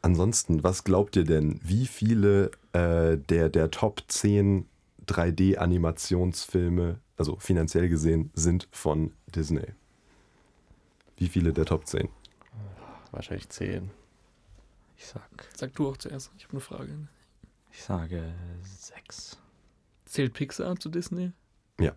[0.01, 4.65] Ansonsten, was glaubt ihr denn, wie viele äh, der, der Top 10
[5.07, 9.67] 3D-Animationsfilme, also finanziell gesehen, sind von Disney?
[11.21, 12.09] Wie viele der Top 10?
[13.13, 13.91] Wahrscheinlich zehn.
[14.97, 15.23] ich sag,
[15.57, 16.31] Sag du auch zuerst.
[16.37, 17.09] Ich habe eine Frage.
[17.73, 18.33] ich sage
[18.65, 19.39] 6.
[20.07, 21.33] Zählt Pixar zu Disney?
[21.79, 21.93] Ja.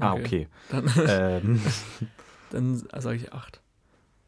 [0.00, 0.48] Ah, okay.
[0.70, 1.60] Dann, ähm,
[2.50, 3.60] dann sage ich acht.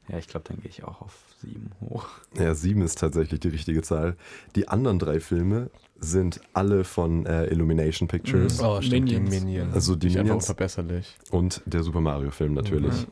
[0.09, 2.09] ja, ich glaube, dann gehe ich auch auf 7 hoch.
[2.37, 4.17] Ja, sieben ist tatsächlich die richtige Zahl.
[4.55, 8.65] Die anderen drei Filme sind alle von äh, Illumination Pictures Mhm.
[8.67, 9.31] Oh, stimmt, Minions.
[9.31, 9.75] die Minions.
[9.75, 10.45] Also die einfach Minions.
[10.45, 11.17] unverbesserlich.
[11.31, 13.03] und der Super Mario-Film natürlich.
[13.03, 13.07] Ja.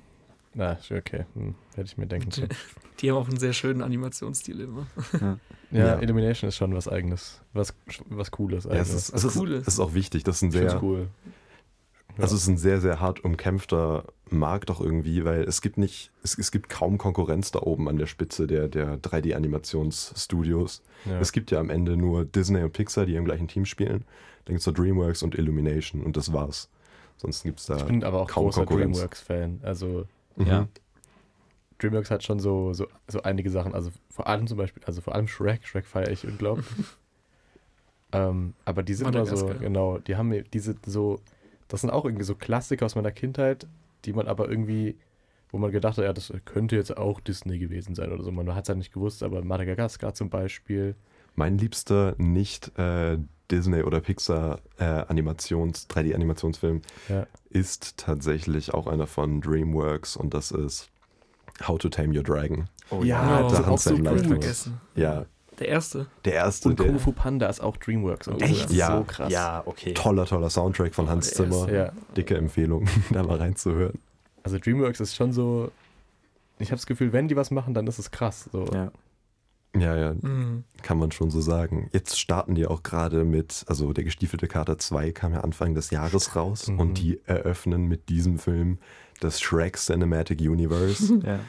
[0.55, 1.25] Na, okay.
[1.35, 2.49] Hm, hätte ich mir denken können.
[3.01, 4.87] Die haben auch einen sehr schönen Animationsstil immer.
[5.21, 5.39] Ja,
[5.71, 5.99] Ja.
[6.01, 7.41] Illumination ist schon was eigenes.
[7.53, 7.75] Was,
[8.09, 9.63] was Cooles Ja, es, ist, was es, ist, Cooles.
[9.63, 10.23] es ist auch wichtig.
[10.23, 11.09] Das ist ein sehr, cool.
[12.17, 16.13] Also es ist ein sehr, sehr hart umkämpfter Markt auch irgendwie, weil es gibt nicht,
[16.23, 20.83] es, es gibt kaum Konkurrenz da oben an der Spitze der, der 3D-Animationsstudios.
[21.07, 21.19] Ja.
[21.19, 24.05] Es gibt ja am Ende nur Disney und Pixar, die im gleichen Team spielen.
[24.45, 26.69] Dann gibt es noch DreamWorks und Illumination und das war's.
[27.17, 27.77] Sonst gibt es da.
[27.77, 28.99] ich bin aber auch kaum großer Konkurrenz.
[28.99, 29.61] DreamWorks-Fan.
[29.63, 30.07] Also
[30.37, 30.47] Mhm.
[30.47, 30.69] Ja.
[31.79, 35.15] DreamWorks hat schon so, so, so einige Sachen, also vor allem zum Beispiel, also vor
[35.15, 36.67] allem Shrek, Shrek feiere ich unglaublich.
[38.13, 41.21] ähm, aber die sind immer so, genau, die haben mir diese so,
[41.69, 43.67] das sind auch irgendwie so Klassiker aus meiner Kindheit,
[44.05, 44.97] die man aber irgendwie,
[45.51, 48.31] wo man gedacht hat, ja, das könnte jetzt auch Disney gewesen sein oder so.
[48.31, 50.95] Man hat es halt nicht gewusst, aber Madagaskar zum Beispiel.
[51.35, 53.19] Mein liebster nicht äh,
[53.51, 57.27] Disney oder Pixar äh, Animations, 3D-Animationsfilm Ja.
[57.51, 60.89] ist tatsächlich auch einer von DreamWorks und das ist
[61.67, 62.69] How to Tame Your Dragon.
[62.91, 64.19] Oh Ja, das ist ist auch so cool.
[64.19, 64.81] vergessen.
[64.97, 65.27] Ja,
[65.61, 66.07] Der erste.
[66.25, 68.29] der erste, Und der Kung Fu Panda ist auch DreamWorks.
[68.29, 68.67] Und Echt?
[68.71, 68.97] ist Ja.
[68.99, 69.31] so krass.
[69.33, 69.95] Ja, okay.
[69.95, 71.71] toller, toller Soundtrack von Oh, Hans der Zimmer.
[71.73, 71.93] Ja.
[72.17, 73.99] Dicke Empfehlung, da mal reinzuhören.
[74.43, 75.71] Also DreamWorks ist schon so,
[76.59, 78.49] ich habe das Gefühl, wenn die was machen, dann ist es krass.
[78.53, 78.67] So.
[78.73, 78.91] Ja.
[79.77, 80.65] Ja, ja, Mhm.
[80.83, 81.89] kann man schon so sagen.
[81.93, 85.91] Jetzt starten die auch gerade mit, also der gestiefelte Kater 2 kam ja Anfang des
[85.91, 86.79] Jahres raus Mhm.
[86.81, 88.79] und die eröffnen mit diesem Film
[89.21, 91.19] das Shrek Cinematic Universe.
[91.25, 91.41] ja.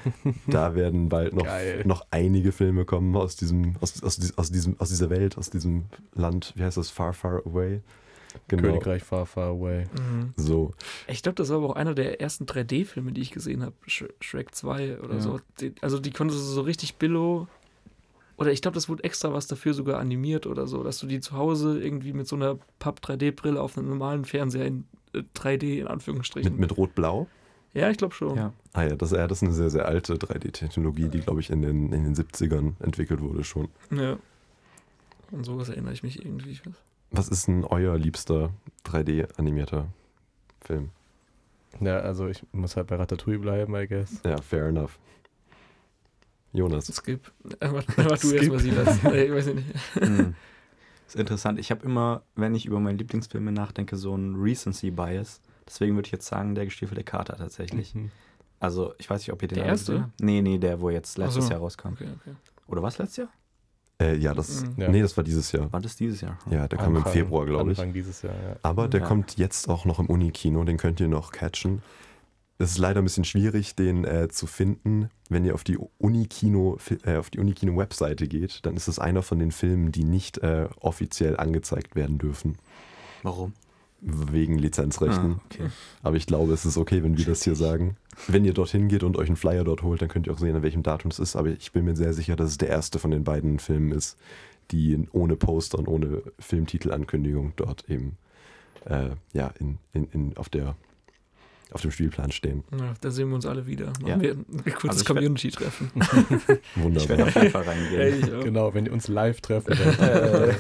[0.48, 1.84] da werden bald noch, Geil.
[1.86, 5.86] noch einige Filme kommen aus diesem, aus, aus, aus, diesem, aus dieser Welt, aus diesem
[6.14, 7.82] Land, wie heißt das, Far, Far Away?
[8.48, 8.64] Genau.
[8.64, 9.86] Königreich Far Far Away.
[9.98, 10.34] Mhm.
[10.36, 10.74] So,
[11.08, 13.74] Ich glaube, das war aber auch einer der ersten 3D-Filme, die ich gesehen habe.
[13.88, 15.22] Sh Shrek 2 oder Ja.
[15.22, 15.40] so.
[15.62, 17.48] Die, also die konntest du so richtig billo.
[18.38, 21.20] Oder ich glaube, das wurde extra was dafür sogar animiert oder so, dass du die
[21.20, 25.88] zu Hause irgendwie mit so einer Papp-3D-Brille auf einem normalen Fernseher in äh, 3D in
[25.88, 26.52] Anführungsstrichen.
[26.52, 27.28] mit, mit Rot-Blau.
[27.74, 28.36] ja, ich glaube schon.
[28.36, 28.54] ja.
[28.74, 31.62] Ah ja, das, ja, das ist eine sehr, sehr alte 3D-Technologie, die, glaube ich, in
[31.62, 33.70] den, in den 70ern entwickelt wurde schon.
[33.90, 34.18] Ja.
[35.32, 36.60] Und sowas erinnere ich mich irgendwie.
[37.12, 38.52] Was ist denn euer liebster
[38.86, 39.88] 3D-animierter
[40.62, 40.90] Film?
[41.80, 44.22] Ja, also ich muss halt bei Ratatouille bleiben, I guess.
[44.26, 45.00] Ja, fair enough.
[46.56, 46.88] Jonas.
[46.94, 47.32] Skip.
[47.60, 48.34] Äh, Mach mach du Skip.
[48.34, 49.04] erstmal Silas.
[49.06, 49.66] Äh, Ich weiß nicht.
[49.96, 50.36] Hm.
[51.08, 51.60] Ist interessant.
[51.60, 55.42] Ich habe immer, wenn ich über meine Lieblingsfilme nachdenke, so einen Recency-Bias.
[55.68, 57.94] Deswegen würde ich jetzt sagen, der gestiefelte Kater tatsächlich.
[57.96, 58.12] Mhm.
[58.60, 59.92] Also, ich weiß nicht, ob ihr den Der erste?
[59.94, 60.14] gesehen.
[60.20, 61.52] Nee, nee, der, wo jetzt letztes so.
[61.52, 61.90] Jahr rauskam.
[61.90, 62.36] Okay, okay.
[62.68, 63.28] Oder was letztes Jahr?
[64.02, 64.74] Äh, ja, das, Mhm.
[64.78, 64.90] Ja.
[64.90, 65.72] nee, das war dieses Jahr.
[65.72, 66.38] War das dieses Jahr?
[66.50, 67.78] Ja, der kam im Anfang- Februar, glaube ich.
[67.80, 68.56] Anfang dieses Jahr, ja.
[68.64, 69.08] Aber der Ja.
[69.08, 71.82] kommt jetzt auch noch im Unikino, den könnt ihr noch catchen.
[72.58, 75.10] Es ist leider ein bisschen schwierig, den äh, zu finden.
[75.30, 79.40] Wenn ihr auf die Unikino, äh, auf die Unikino-Webseite geht, dann ist es einer von
[79.40, 82.58] den Filmen, die nicht äh, offiziell angezeigt werden dürfen.
[83.24, 83.54] Warum?
[84.00, 85.36] Wegen Lizenzrechten.
[85.40, 85.70] Ah, okay.
[86.04, 87.98] Aber ich glaube, es ist okay, wenn wir das hier sagen.
[88.28, 90.56] Wenn ihr dorthin geht und euch einen Flyer dort holt, dann könnt ihr auch sehen,
[90.56, 91.36] an welchem Datum es ist.
[91.36, 94.18] Aber ich bin mir sehr sicher, dass es der erste von den beiden Filmen ist,
[94.72, 98.18] die ohne Poster und ohne Filmtitelankündigung dort eben
[98.86, 100.76] äh, ja, in, in, in, auf, der,
[101.72, 102.64] auf dem Spielplan stehen.
[102.72, 103.88] Ja, da sehen wir uns alle wieder.
[103.88, 104.20] Machen Ja.
[104.22, 105.92] wir ein kurzes Also Community-Treffen.
[105.96, 106.08] Ich
[106.48, 107.28] werde Wunderbar.
[107.28, 108.36] auf jeden Fall reingehen.
[108.36, 108.44] Auch.
[108.44, 109.74] Genau, wenn ihr uns live treffen.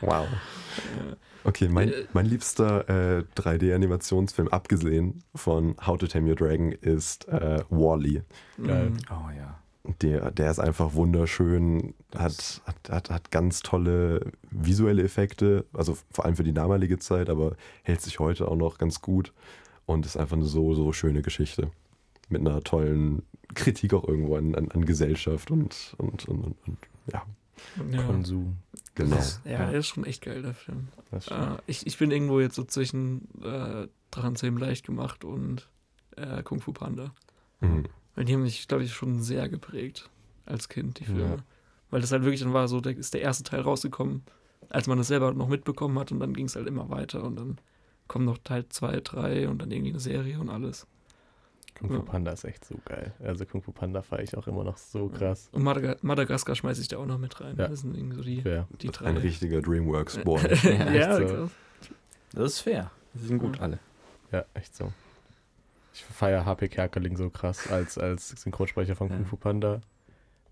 [0.00, 0.26] Wow.
[0.26, 1.16] Ja.
[1.44, 2.04] Okay, mein, Äh.
[2.12, 2.88] mein liebster
[3.18, 8.22] äh, 3D-Animationsfilm, abgesehen von How to Tame Your Dragon, ist äh, Wall-E.
[8.64, 8.90] Geil.
[8.90, 8.96] Mhm.
[9.10, 9.58] Oh ja.
[10.02, 16.26] Der, der ist einfach wunderschön, hat, hat, hat, hat ganz tolle visuelle Effekte, also vor
[16.26, 19.32] allem für die damalige Zeit, aber hält sich heute auch noch ganz gut
[19.88, 21.70] und ist einfach eine so, so schöne Geschichte.
[22.28, 23.22] Mit einer tollen
[23.54, 26.78] Kritik auch irgendwo an, an, an Gesellschaft und, und, und, und, und
[27.10, 27.22] ja,
[27.90, 28.02] Ja.
[28.02, 28.56] Konsum.
[28.94, 29.16] genau.
[29.16, 30.88] Das, ja, der ist schon echt geil, der Film.
[31.10, 35.68] Äh, ich, ich bin irgendwo jetzt so zwischen äh, Drachenzähmen leicht gemacht und
[36.16, 37.14] äh, Kung Fu Panda.
[37.60, 37.84] Mhm.
[38.14, 40.10] Weil die haben mich, glaube ich, schon sehr geprägt
[40.44, 41.22] als Kind, die Filme.
[41.22, 41.36] Ja.
[41.90, 44.22] Weil das halt wirklich dann war so, da ist der erste Teil rausgekommen,
[44.68, 47.36] als man das selber noch mitbekommen hat und dann ging es halt immer weiter und
[47.36, 47.58] dann
[48.08, 50.86] kommen noch Teil 2, 3 und dann irgendwie eine Serie und alles.
[51.78, 52.00] Kung Fu Ja.
[52.02, 53.12] Panda ist echt so geil.
[53.22, 55.48] Also Kung Fu Panda feiere ich auch immer noch so krass.
[55.52, 57.54] Und Madaga Madagaskar schmeiße ich da auch noch mit rein.
[57.56, 57.68] Ja.
[57.68, 58.66] Das sind irgendwie so die, Fair.
[58.80, 59.06] die drei.
[59.06, 60.40] Ein richtiger Dreamworks-Boy.
[60.64, 61.34] ja, echt so.
[61.34, 61.50] krass.
[62.32, 62.90] Das ist fair.
[63.14, 63.78] Die sind gut alle.
[64.32, 64.92] Ja, echt so.
[65.94, 69.16] Ich feiere HP Kerkeling so krass als, als Synchronsprecher von Ja.
[69.16, 69.80] Kung Fu Panda.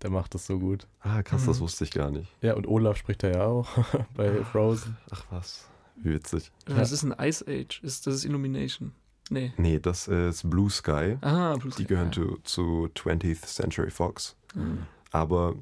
[0.03, 0.87] Der macht das so gut.
[1.01, 1.63] Ah, krass, das Mhm.
[1.63, 2.31] wusste ich gar nicht.
[2.41, 3.67] Ja, und Olaf spricht er ja auch
[4.15, 4.95] bei Frozen.
[5.11, 5.67] Ach was,
[6.01, 6.51] wie witzig.
[6.65, 7.81] Das ist ein Ice Age.
[7.83, 8.91] Ist, das ist Illumination.
[9.29, 9.51] Nee.
[9.57, 11.17] Nee, das ist Blue Sky.
[11.21, 11.85] Ah, Blue Die Sky.
[11.85, 14.35] gehören zu, zu 20th Century Fox.
[14.55, 14.79] Mhm.
[15.11, 15.55] Aber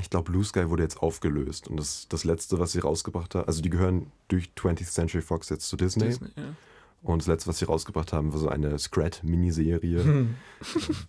[0.00, 1.68] ich glaube, Blue Sky wurde jetzt aufgelöst.
[1.68, 5.48] Und das, das letzte, was sie rausgebracht haben, also die gehören durch 20th Century Fox
[5.48, 6.06] jetzt zu Disney.
[6.06, 6.54] Disney, ja.
[7.02, 10.04] Und das letzte, was sie rausgebracht haben, war so eine Scrat-Miniserie.
[10.04, 10.34] Hm.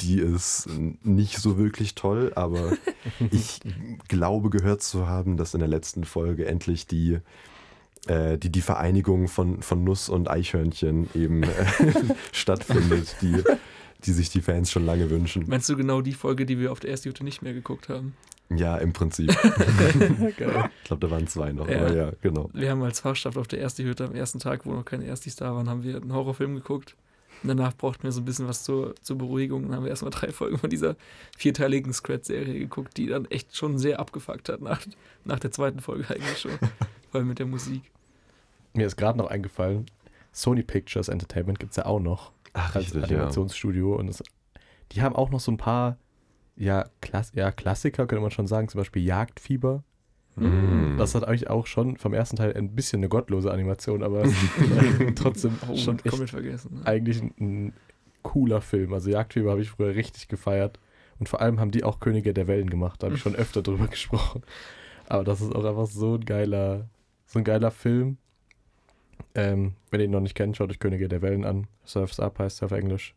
[0.01, 0.67] Die ist
[1.03, 2.71] nicht so wirklich toll, aber
[3.31, 3.59] ich
[4.07, 7.19] glaube gehört zu haben, dass in der letzten Folge endlich die,
[8.07, 11.49] die, die Vereinigung von, von Nuss und Eichhörnchen eben äh,
[12.33, 13.41] stattfindet, die,
[14.05, 15.45] die sich die Fans schon lange wünschen.
[15.47, 18.15] Meinst du genau die Folge, die wir auf der ersten Jute nicht mehr geguckt haben?
[18.49, 19.29] Ja, im Prinzip.
[20.29, 21.79] Ich glaube, da waren zwei noch, Ja.
[21.85, 22.49] aber ja, genau.
[22.53, 25.35] Wir haben als Fachschaft auf der ersten Hütte am ersten Tag, wo noch keine Erstis
[25.37, 26.95] da waren, haben wir einen Horrorfilm geguckt.
[27.41, 29.63] Und danach brauchten wir so ein bisschen was zur, zur Beruhigung.
[29.63, 30.95] Dann haben wir erstmal drei Folgen von dieser
[31.37, 34.81] vierteiligen Scratch-Serie geguckt, die dann echt schon sehr abgefuckt hat nach,
[35.25, 36.51] nach der zweiten Folge eigentlich schon.
[37.13, 37.83] Vor allem mit der Musik.
[38.73, 39.85] Mir ist gerade noch eingefallen,
[40.31, 43.17] Sony Pictures Entertainment gibt es ja auch noch Ach, als richtig, ja.
[43.17, 43.95] Animationsstudio.
[43.95, 44.23] Und das,
[44.91, 45.97] die haben auch noch so ein paar
[46.55, 49.83] ja, Klass ja, Klassiker, könnte man schon sagen, zum Beispiel Jagdfieber.
[50.37, 50.97] Mm.
[50.97, 54.23] Das hat eigentlich auch schon vom ersten Teil ein bisschen eine gottlose Animation, aber
[55.15, 56.79] trotzdem Oh, schon echt komplett vergessen.
[56.79, 56.87] Ne?
[56.87, 57.73] eigentlich ein, ein
[58.23, 58.91] cooler Film.
[58.91, 60.79] Also Jagdfieber habe ich früher richtig gefeiert.
[61.19, 63.03] Und vor allem haben die auch Könige der Wellen gemacht.
[63.03, 64.41] Da habe ich schon öfter drüber gesprochen.
[65.07, 66.87] Aber das ist auch einfach so ein geiler,
[67.33, 68.17] so ein geiler Film.
[69.35, 71.67] Ähm, wenn ihr ihn noch nicht kennt, schaut euch Könige der Wellen an.
[71.83, 73.15] Surfs Up heißt er auf Englisch.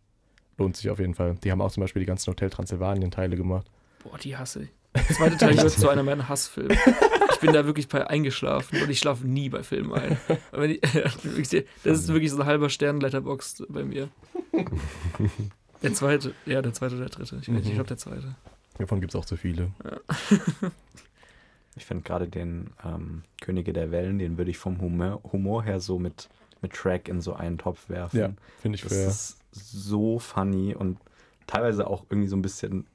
[0.56, 1.36] Lohnt sich auf jeden Fall.
[1.44, 3.70] Die haben auch zum Beispiel die ganzen Hotel Transsilvanien-Teile gemacht.
[4.02, 4.70] Boah, die hasse ich.
[4.94, 6.74] Der zweite Teil gehört zu einer meiner Hassfilme.
[7.32, 10.16] Ich bin da wirklich bei eingeschlafen und ich schlafe nie bei Filmen ein.
[10.70, 10.80] Ich,
[11.84, 14.08] das ist wirklich so ein halber Stern Letterbox bei mir.
[15.82, 17.38] Der zweite, ja, der zweite oder der dritte.
[17.42, 18.36] Ich, nicht, ich glaube der zweite.
[18.78, 19.70] Davon gibt es auch zu viele.
[21.76, 25.78] Ich finde gerade den ähm, Könige der Wellen, den würde ich vom Humor, Humor her
[25.80, 26.28] so mit,
[26.62, 28.18] mit Track in so einen Topf werfen.
[28.18, 28.30] Ja,
[28.60, 29.06] finde ich Das fair.
[29.08, 30.98] ist so funny und
[31.46, 32.86] teilweise auch irgendwie so ein bisschen,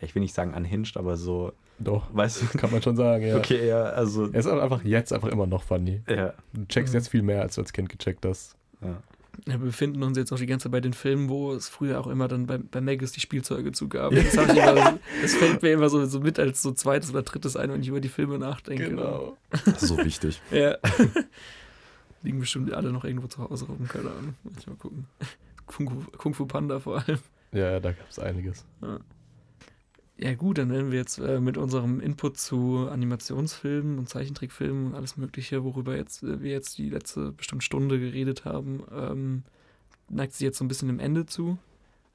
[0.00, 3.26] ja, ich will nicht sagen unhinged, aber so, Doch, weißt du, kann man schon sagen,
[3.26, 3.36] ja.
[3.38, 6.02] okay, ja, also, Er ist einfach jetzt einfach immer noch funny.
[6.08, 6.98] ja, Du checkst Mhm.
[6.98, 8.56] jetzt viel mehr, als du als Kind gecheckt hast.
[8.82, 9.02] ja.
[9.44, 12.06] Wir befinden uns jetzt auch die ganze Zeit bei den Filmen, wo es früher auch
[12.06, 14.12] immer dann bei, bei Magus die Spielzeuge zugab.
[14.14, 17.70] Das, immer, das fällt mir immer so, so mit als so zweites oder drittes ein,
[17.70, 18.90] wenn ich über die Filme nachdenke.
[18.90, 19.36] Genau.
[19.50, 20.40] Das ist so wichtig.
[20.50, 20.76] Ja.
[22.22, 24.34] Liegen bestimmt alle noch irgendwo zu Hause rum, keine Ahnung.
[24.66, 25.06] Mal gucken.
[25.66, 27.18] Kung Fu, Kung Fu Panda vor allem.
[27.52, 28.64] Ja, da gab es einiges.
[28.82, 28.98] Ja
[30.34, 35.16] gut, dann werden wir jetzt äh, mit unserem Input zu Animationsfilmen und Zeichentrickfilmen und alles
[35.18, 39.42] mögliche, worüber jetzt, äh, wir jetzt die letzte bestimmt Stunde geredet haben, ähm,
[40.08, 41.58] neigt sich jetzt so ein bisschen dem Ende zu.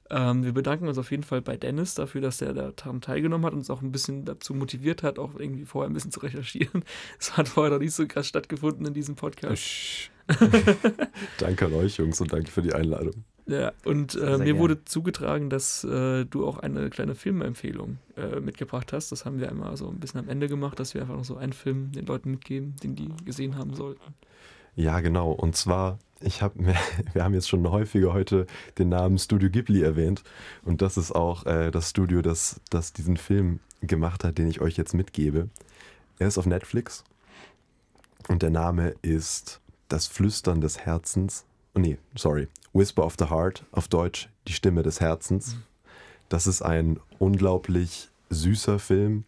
[0.10, 3.54] Ähm, wir bedanken uns auf jeden Fall bei Dennis dafür, dass er daran teilgenommen hat
[3.54, 6.84] und uns auch ein bisschen dazu motiviert hat, auch irgendwie vorher ein bisschen zu recherchieren.
[7.20, 9.62] Es hat vorher noch nicht so krass stattgefunden in diesem Podcast.
[9.62, 10.10] Sch-
[11.38, 13.24] Danke an euch, Jungs, und danke für die Einladung.
[13.48, 14.58] Ja, und äh, mir gern.
[14.60, 19.12] wurde zugetragen, dass äh, du auch eine kleine Filmempfehlung äh, mitgebracht hast.
[19.12, 21.38] Das haben wir einmal so ein bisschen am Ende gemacht, dass wir einfach noch so
[21.38, 24.14] einen Film den Leuten mitgeben, den die gesehen haben sollten.
[24.76, 25.32] Ja, genau.
[25.32, 26.74] Und zwar, ich habe,
[27.14, 28.46] wir haben jetzt schon häufiger heute
[28.78, 30.24] den Namen Studio Ghibli erwähnt.
[30.64, 34.62] Und das ist auch äh, das Studio, das, das diesen Film gemacht hat, den ich
[34.62, 35.50] euch jetzt mitgebe.
[36.20, 37.04] Er ist auf Netflix
[38.28, 41.46] und der Name ist Das Flüstern des Herzens.
[41.74, 42.48] Oh nee, sorry.
[42.74, 45.58] Whisper of the Heart, auf Deutsch Die Stimme des Herzens.
[46.30, 49.26] Das ist ein unglaublich süßer Film,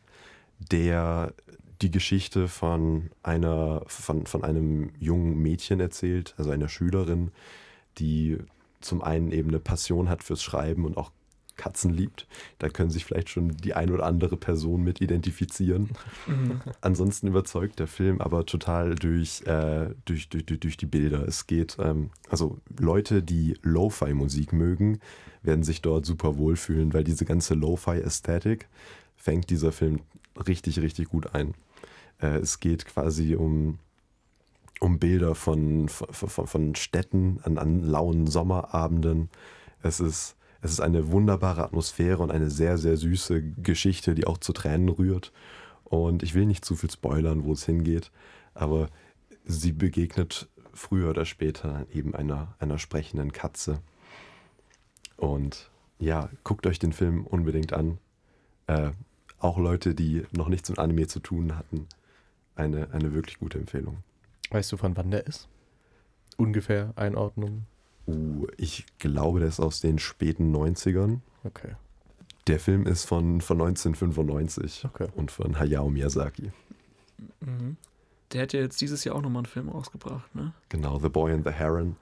[0.60, 1.34] der
[1.82, 7.32] die Geschichte von einer, von, von einem jungen Mädchen erzählt, also einer Schülerin,
[7.98, 8.38] die
[8.82, 11.12] zum einen eben eine Passion hat fürs Schreiben und auch
[11.56, 12.28] Katzen liebt.
[12.60, 15.92] Da können sich vielleicht schon die ein oder andere Person mit identifizieren.
[16.28, 16.62] Mhm.
[16.82, 21.28] Ansonsten überzeugt der Film aber total durch, äh, durch, durch, durch, die Bilder.
[21.28, 25.00] Es geht, ähm, also Leute, die Lo-Fi-Musik mögen,
[25.44, 28.68] werden sich dort super wohlfühlen, weil diese ganze Lo-Fi-Ästhetik
[29.16, 30.00] fängt dieser Film
[30.48, 31.54] richtig, richtig gut ein.
[32.20, 33.78] Äh, es geht quasi um,
[34.80, 39.30] um Bilder von, von, von Städten an, an lauen Sommerabenden.
[39.82, 44.38] Es ist es ist eine wunderbare Atmosphäre und eine sehr, sehr süße Geschichte, die auch
[44.38, 45.34] zu Tränen rührt.
[45.84, 48.12] Und ich will nicht zu viel spoilern, wo es hingeht,
[48.54, 48.88] aber
[49.44, 53.80] sie begegnet früher oder später eben einer, einer sprechenden Katze.
[55.18, 55.70] Und
[56.00, 57.98] ja, guckt euch den Film unbedingt an.
[58.68, 58.92] Äh,
[59.40, 61.88] auch Leute, die noch nichts mit Anime zu tun hatten,
[62.56, 63.98] eine, eine wirklich gute Empfehlung.
[64.50, 65.50] Weißt du, von wann der ist?
[66.38, 67.66] Ungefähr Einordnung?
[68.06, 71.20] Uh, ich glaube, der ist aus den späten 90ern.
[71.44, 71.76] Okay.
[72.48, 75.08] Der Film ist von, von 1995 okay.
[75.16, 76.52] und von Hayao Miyazaki.
[77.40, 77.78] Mhm.
[78.34, 80.54] Der hat ja jetzt dieses Jahr auch nochmal einen Film rausgebracht, ne?
[80.70, 81.96] Genau, The Boy and the Heron.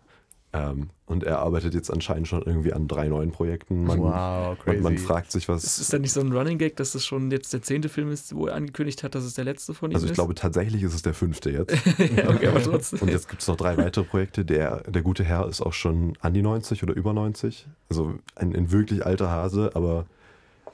[0.53, 3.86] Ähm, und er arbeitet jetzt anscheinend schon irgendwie an drei neuen Projekten.
[3.86, 4.82] Man, wow, crazy.
[4.82, 5.64] Man, man fragt sich, was.
[5.64, 8.11] Ist, ist da nicht so ein Running Gag, dass das schon jetzt der zehnte Film
[8.11, 10.11] ist, wo er angekündigt hat, dass es der letzte von ihm also ist?
[10.11, 11.73] Also ich glaube tatsächlich ist es der fünfte jetzt.
[12.18, 12.99] ja, okay, aber trotzdem.
[12.99, 14.44] Und jetzt gibt es noch drei weitere Projekte.
[14.44, 17.68] Der, der gute Herr ist auch schon an die 90 oder über 90.
[17.90, 20.06] Also ein, ein wirklich alter Hase, aber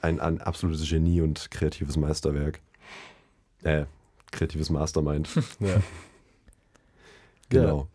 [0.02, 2.60] ein, ein absolutes Genie und kreatives Meisterwerk.
[3.62, 3.84] Äh,
[4.32, 5.28] kreatives Mastermind.
[5.60, 5.80] ja.
[7.50, 7.88] Genau.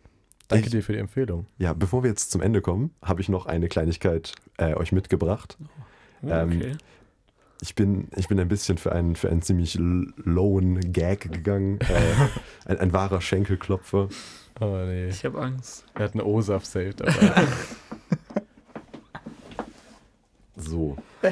[0.48, 1.48] Danke ich, dir für die Empfehlung.
[1.58, 5.58] Ja, bevor wir jetzt zum Ende kommen, habe ich noch eine Kleinigkeit äh, euch mitgebracht.
[6.22, 6.70] Oh, ähm, okay.
[6.72, 6.78] Ähm,
[7.62, 11.80] ich bin, ich bin ein bisschen für einen, für einen ziemlich lowen Gag gegangen.
[12.66, 14.10] Äh, ein, ein, wahrer Schenkelklopfer.
[14.60, 15.08] Oh nee.
[15.08, 15.86] Ich habe Angst.
[15.96, 17.02] Er hat eine OSAF saved.
[20.56, 20.98] so.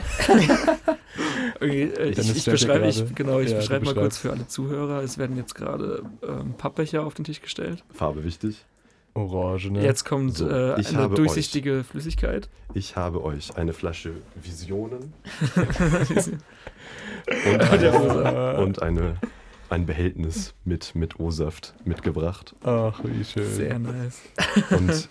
[1.56, 5.04] okay, äh, ich, ich beschreibe, ich, genau, ich ja, beschreibe mal kurz für alle Zuhörer.
[5.04, 7.84] Es werden jetzt gerade ähm, Pappbecher auf den Tisch gestellt.
[7.94, 8.66] Farbe wichtig.
[9.14, 9.84] Orange, ne?
[9.84, 12.50] Jetzt kommt so, äh, eine durchsichtige euch, Flüssigkeit.
[12.74, 15.14] Ich habe euch eine Flasche Visionen
[17.46, 19.18] und, eine, und eine,
[19.70, 22.56] ein Behältnis mit, mit O-Saft mitgebracht.
[22.64, 23.46] Ach, wie schön.
[23.54, 24.22] Sehr nice.
[24.70, 25.10] Und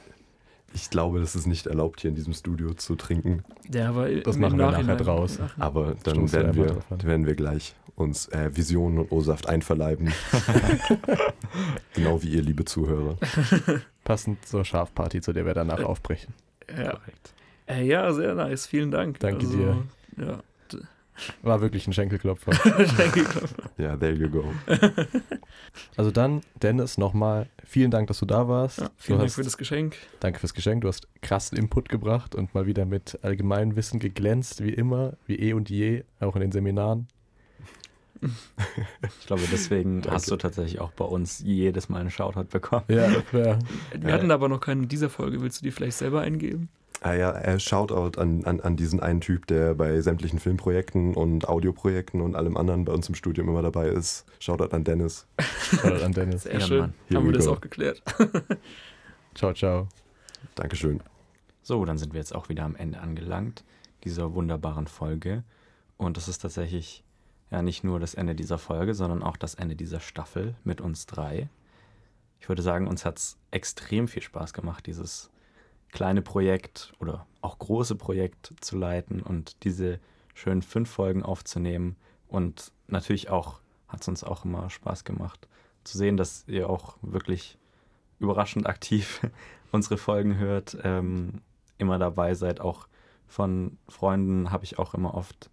[0.73, 3.43] ich glaube, das ist nicht erlaubt, hier in diesem Studio zu trinken.
[3.73, 5.39] Ja, aber das machen wir nachher draus.
[5.59, 10.13] Aber dann werden wir, werden wir gleich uns äh, Visionen und O-Saft einverleiben.
[11.95, 13.17] genau wie ihr, liebe Zuhörer.
[14.05, 16.35] Passend zur Schafparty, zu der wir danach äh, aufbrechen.
[16.77, 16.99] Ja.
[17.67, 18.67] Äh, ja, sehr nice.
[18.67, 19.21] Vielen Dank.
[19.21, 19.85] Danke also, dir.
[20.17, 20.43] Ja.
[21.43, 22.53] War wirklich ein Schenkelklopfer.
[22.55, 23.71] Schenkelklopfer.
[23.77, 24.45] Ja, there you go.
[25.97, 28.79] Also dann, Dennis, nochmal vielen Dank, dass du da warst.
[28.79, 29.97] Ja, vielen du Dank für das Geschenk.
[30.19, 30.83] Danke fürs Geschenk.
[30.83, 35.37] Du hast krassen Input gebracht und mal wieder mit allgemeinem Wissen geglänzt, wie immer, wie
[35.37, 37.07] eh und je, auch in den Seminaren.
[38.23, 42.85] Ich glaube, deswegen hast du tatsächlich auch bei uns jedes Mal einen Shoutout bekommen.
[42.89, 43.59] Ja, ja.
[43.99, 45.41] Wir hatten aber noch keinen in dieser Folge.
[45.41, 46.69] Willst du die vielleicht selber eingeben?
[47.03, 51.49] Ah ja, äh, Shoutout an, an, an diesen einen Typ, der bei sämtlichen Filmprojekten und
[51.49, 54.27] Audioprojekten und allem anderen bei uns im Studium immer dabei ist.
[54.39, 55.27] Shoutout an Dennis.
[55.71, 56.43] Shoutout an Dennis.
[56.43, 56.95] Sehr ja, schön.
[57.15, 58.03] Haben wir das auch geklärt.
[59.35, 59.89] ciao, ciao.
[60.57, 61.01] Dankeschön.
[61.63, 63.65] So, dann sind wir jetzt auch wieder am Ende angelangt
[64.05, 65.45] dieser wunderbaren Folge.
[65.97, 67.05] Und das ist tatsächlich
[67.51, 71.07] ja nicht nur das Ende dieser Folge, sondern auch das Ende dieser Staffel mit uns
[71.07, 71.49] drei.
[72.41, 75.31] Ich würde sagen, uns hat es extrem viel Spaß gemacht, dieses
[75.93, 79.99] kleine Projekt oder auch große Projekt zu leiten und diese
[80.35, 81.97] schönen fünf Folgen aufzunehmen.
[82.29, 85.49] Und natürlich auch hat es uns auch immer Spaß gemacht
[85.85, 87.59] zu sehen, dass ihr auch wirklich
[88.19, 89.21] überraschend aktiv
[89.73, 91.41] unsere Folgen hört, ähm,
[91.79, 92.61] immer dabei seid.
[92.61, 92.87] Auch
[93.27, 95.51] von Freunden habe ich auch immer oft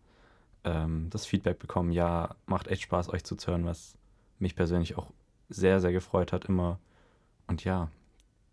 [0.67, 3.95] ähm, das Feedback bekommen, ja, macht echt Spaß, euch zuzuhören, was
[4.37, 5.11] mich persönlich auch
[5.49, 6.79] sehr, sehr gefreut hat immer.
[7.47, 7.89] Und ja,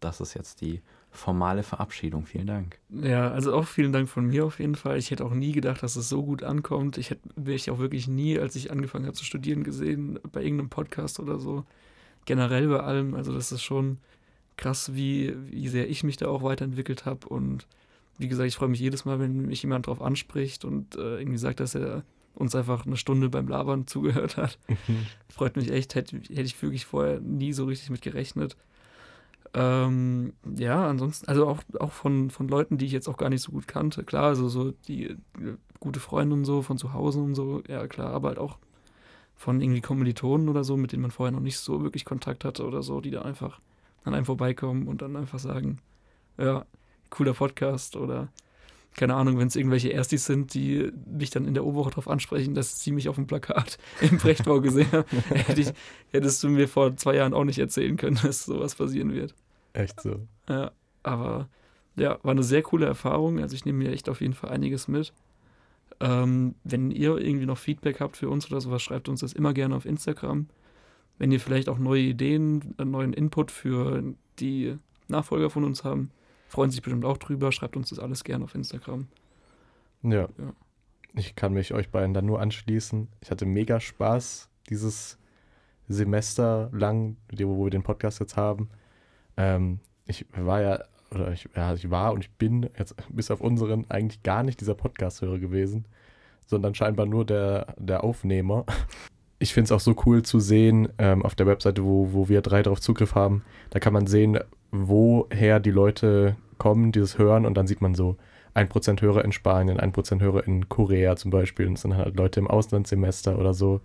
[0.01, 0.81] das ist jetzt die
[1.11, 2.27] formale Verabschiedung.
[2.27, 2.79] Vielen Dank.
[2.91, 4.99] Ja, also auch vielen Dank von mir auf jeden Fall.
[4.99, 6.99] Ich hätte auch nie gedacht, dass es so gut ankommt.
[6.99, 10.71] Ich hätte mich auch wirklich nie, als ich angefangen habe zu studieren, gesehen, bei irgendeinem
[10.71, 11.65] Podcast oder so.
[12.27, 13.15] Generell bei allem.
[13.15, 13.99] Also das ist schon
[14.57, 17.29] krass, wie, wie sehr ich mich da auch weiterentwickelt habe.
[17.29, 17.67] Und
[18.19, 21.39] wie gesagt, ich freue mich jedes Mal, wenn mich jemand darauf anspricht und äh, irgendwie
[21.39, 22.05] sagt, dass er
[22.35, 24.59] uns einfach eine Stunde beim Labern zugehört hat.
[24.69, 25.07] Mhm.
[25.29, 28.57] Freut mich echt, hätte, hätte ich wirklich vorher nie so richtig mit gerechnet.
[29.55, 33.43] Ähm, ja, ansonsten, also auch, auch von, von Leuten, die ich jetzt auch gar nicht
[33.43, 34.03] so gut kannte.
[34.03, 35.17] Klar, also so die äh,
[35.79, 38.59] gute Freunde und so von zu Hause und so, ja klar, aber halt auch
[39.37, 42.67] von irgendwie Kommilitonen oder so, mit denen man vorher noch nicht so wirklich Kontakt hatte
[42.67, 43.61] oder so, die da einfach
[44.03, 45.79] an einem vorbeikommen und dann einfach sagen,
[46.37, 46.67] ja,
[47.15, 48.29] cooler Podcast oder
[48.97, 52.55] keine Ahnung, wenn es irgendwelche Erstis sind, die mich dann in der O-Woche darauf ansprechen,
[52.55, 55.73] dass sie mich auf dem Plakat im Brechtbau gesehen haben, hätte ich,
[56.11, 59.35] hättest du mir vor zwei Jahren auch nicht erzählen können, dass sowas passieren wird.
[59.73, 60.21] Echt so.
[60.49, 60.71] Ja,
[61.03, 61.49] aber
[61.97, 63.41] ja, war eine sehr coole Erfahrung.
[63.41, 65.13] Also ich nehme mir echt auf jeden Fall einiges mit.
[66.01, 69.55] Ähm, wenn ihr irgendwie noch Feedback habt für uns oder sowas, schreibt uns das immer
[69.55, 70.47] gerne auf Instagram.
[71.19, 74.03] Wenn ihr vielleicht auch neue Ideen, äh, neuen Input für
[74.39, 74.77] die
[75.09, 76.11] Nachfolger von uns haben,
[76.55, 77.51] freuen sich bestimmt auch drüber.
[77.51, 79.09] Schreibt uns das alles gerne auf Instagram.
[80.03, 80.29] Ja.
[80.39, 80.55] Ja.
[81.17, 83.09] Ich kann mich euch beiden dann nur anschließen.
[83.21, 85.19] Ich hatte mega Spaß, dieses
[85.89, 88.69] Semester lang, wo wir den Podcast jetzt haben.
[89.37, 93.41] Ähm, ich war ja, oder ich, ja, ich war und ich bin jetzt bis auf
[93.41, 95.87] unseren eigentlich gar nicht dieser Podcast-Hörer gewesen,
[96.47, 98.65] sondern scheinbar nur der, der Aufnehmer.
[99.41, 102.43] Ich finde es auch so cool zu sehen, ähm, auf der Webseite, wo, wo wir
[102.43, 104.39] drei drauf Zugriff haben, da kann man sehen,
[104.75, 108.17] woher die Leute kommen, dieses hören und dann sieht man so
[108.55, 112.41] 1% Hörer in Spanien, 1% Hörer in Korea zum Beispiel und es sind halt Leute
[112.41, 113.81] im Auslandssemester oder so.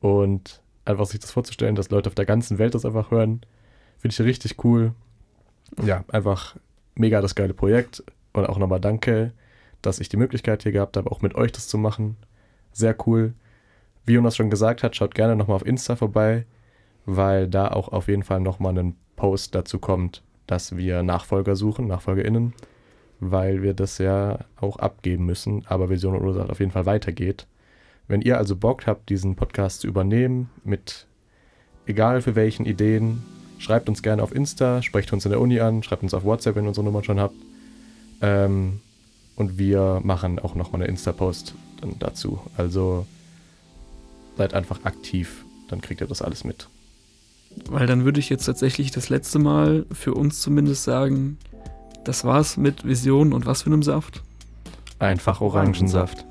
[0.00, 3.40] Und einfach sich das vorzustellen, dass Leute auf der ganzen Welt das einfach hören,
[3.98, 4.92] finde ich richtig cool.
[5.82, 6.56] Ja, einfach
[6.94, 9.32] mega das geile Projekt und auch nochmal danke,
[9.80, 12.16] dass ich die Möglichkeit hier gehabt habe, auch mit euch das zu machen.
[12.72, 13.34] Sehr cool.
[14.04, 16.46] Wie Jonas schon gesagt hat, schaut gerne nochmal auf Insta vorbei,
[17.06, 21.86] weil da auch auf jeden Fall nochmal ein Post dazu kommt, dass wir Nachfolger suchen,
[21.86, 22.54] NachfolgerInnen,
[23.20, 27.46] weil wir das ja auch abgeben müssen, aber Vision und Ursache auf jeden Fall weitergeht.
[28.08, 31.06] Wenn ihr also Bock habt, diesen Podcast zu übernehmen, mit
[31.86, 33.22] egal für welchen Ideen,
[33.58, 36.56] schreibt uns gerne auf Insta, sprecht uns in der Uni an, schreibt uns auf WhatsApp,
[36.56, 37.36] wenn ihr unsere Nummer schon habt.
[38.22, 38.80] Ähm,
[39.36, 41.54] und wir machen auch nochmal eine Insta-Post
[42.00, 42.40] dazu.
[42.56, 43.06] Also
[44.36, 46.68] seid einfach aktiv, dann kriegt ihr das alles mit.
[47.68, 51.38] Weil dann würde ich jetzt tatsächlich das letzte Mal für uns zumindest sagen,
[52.04, 54.22] das war's mit Vision und was für einem Saft.
[54.98, 56.24] Einfach Orangensaft.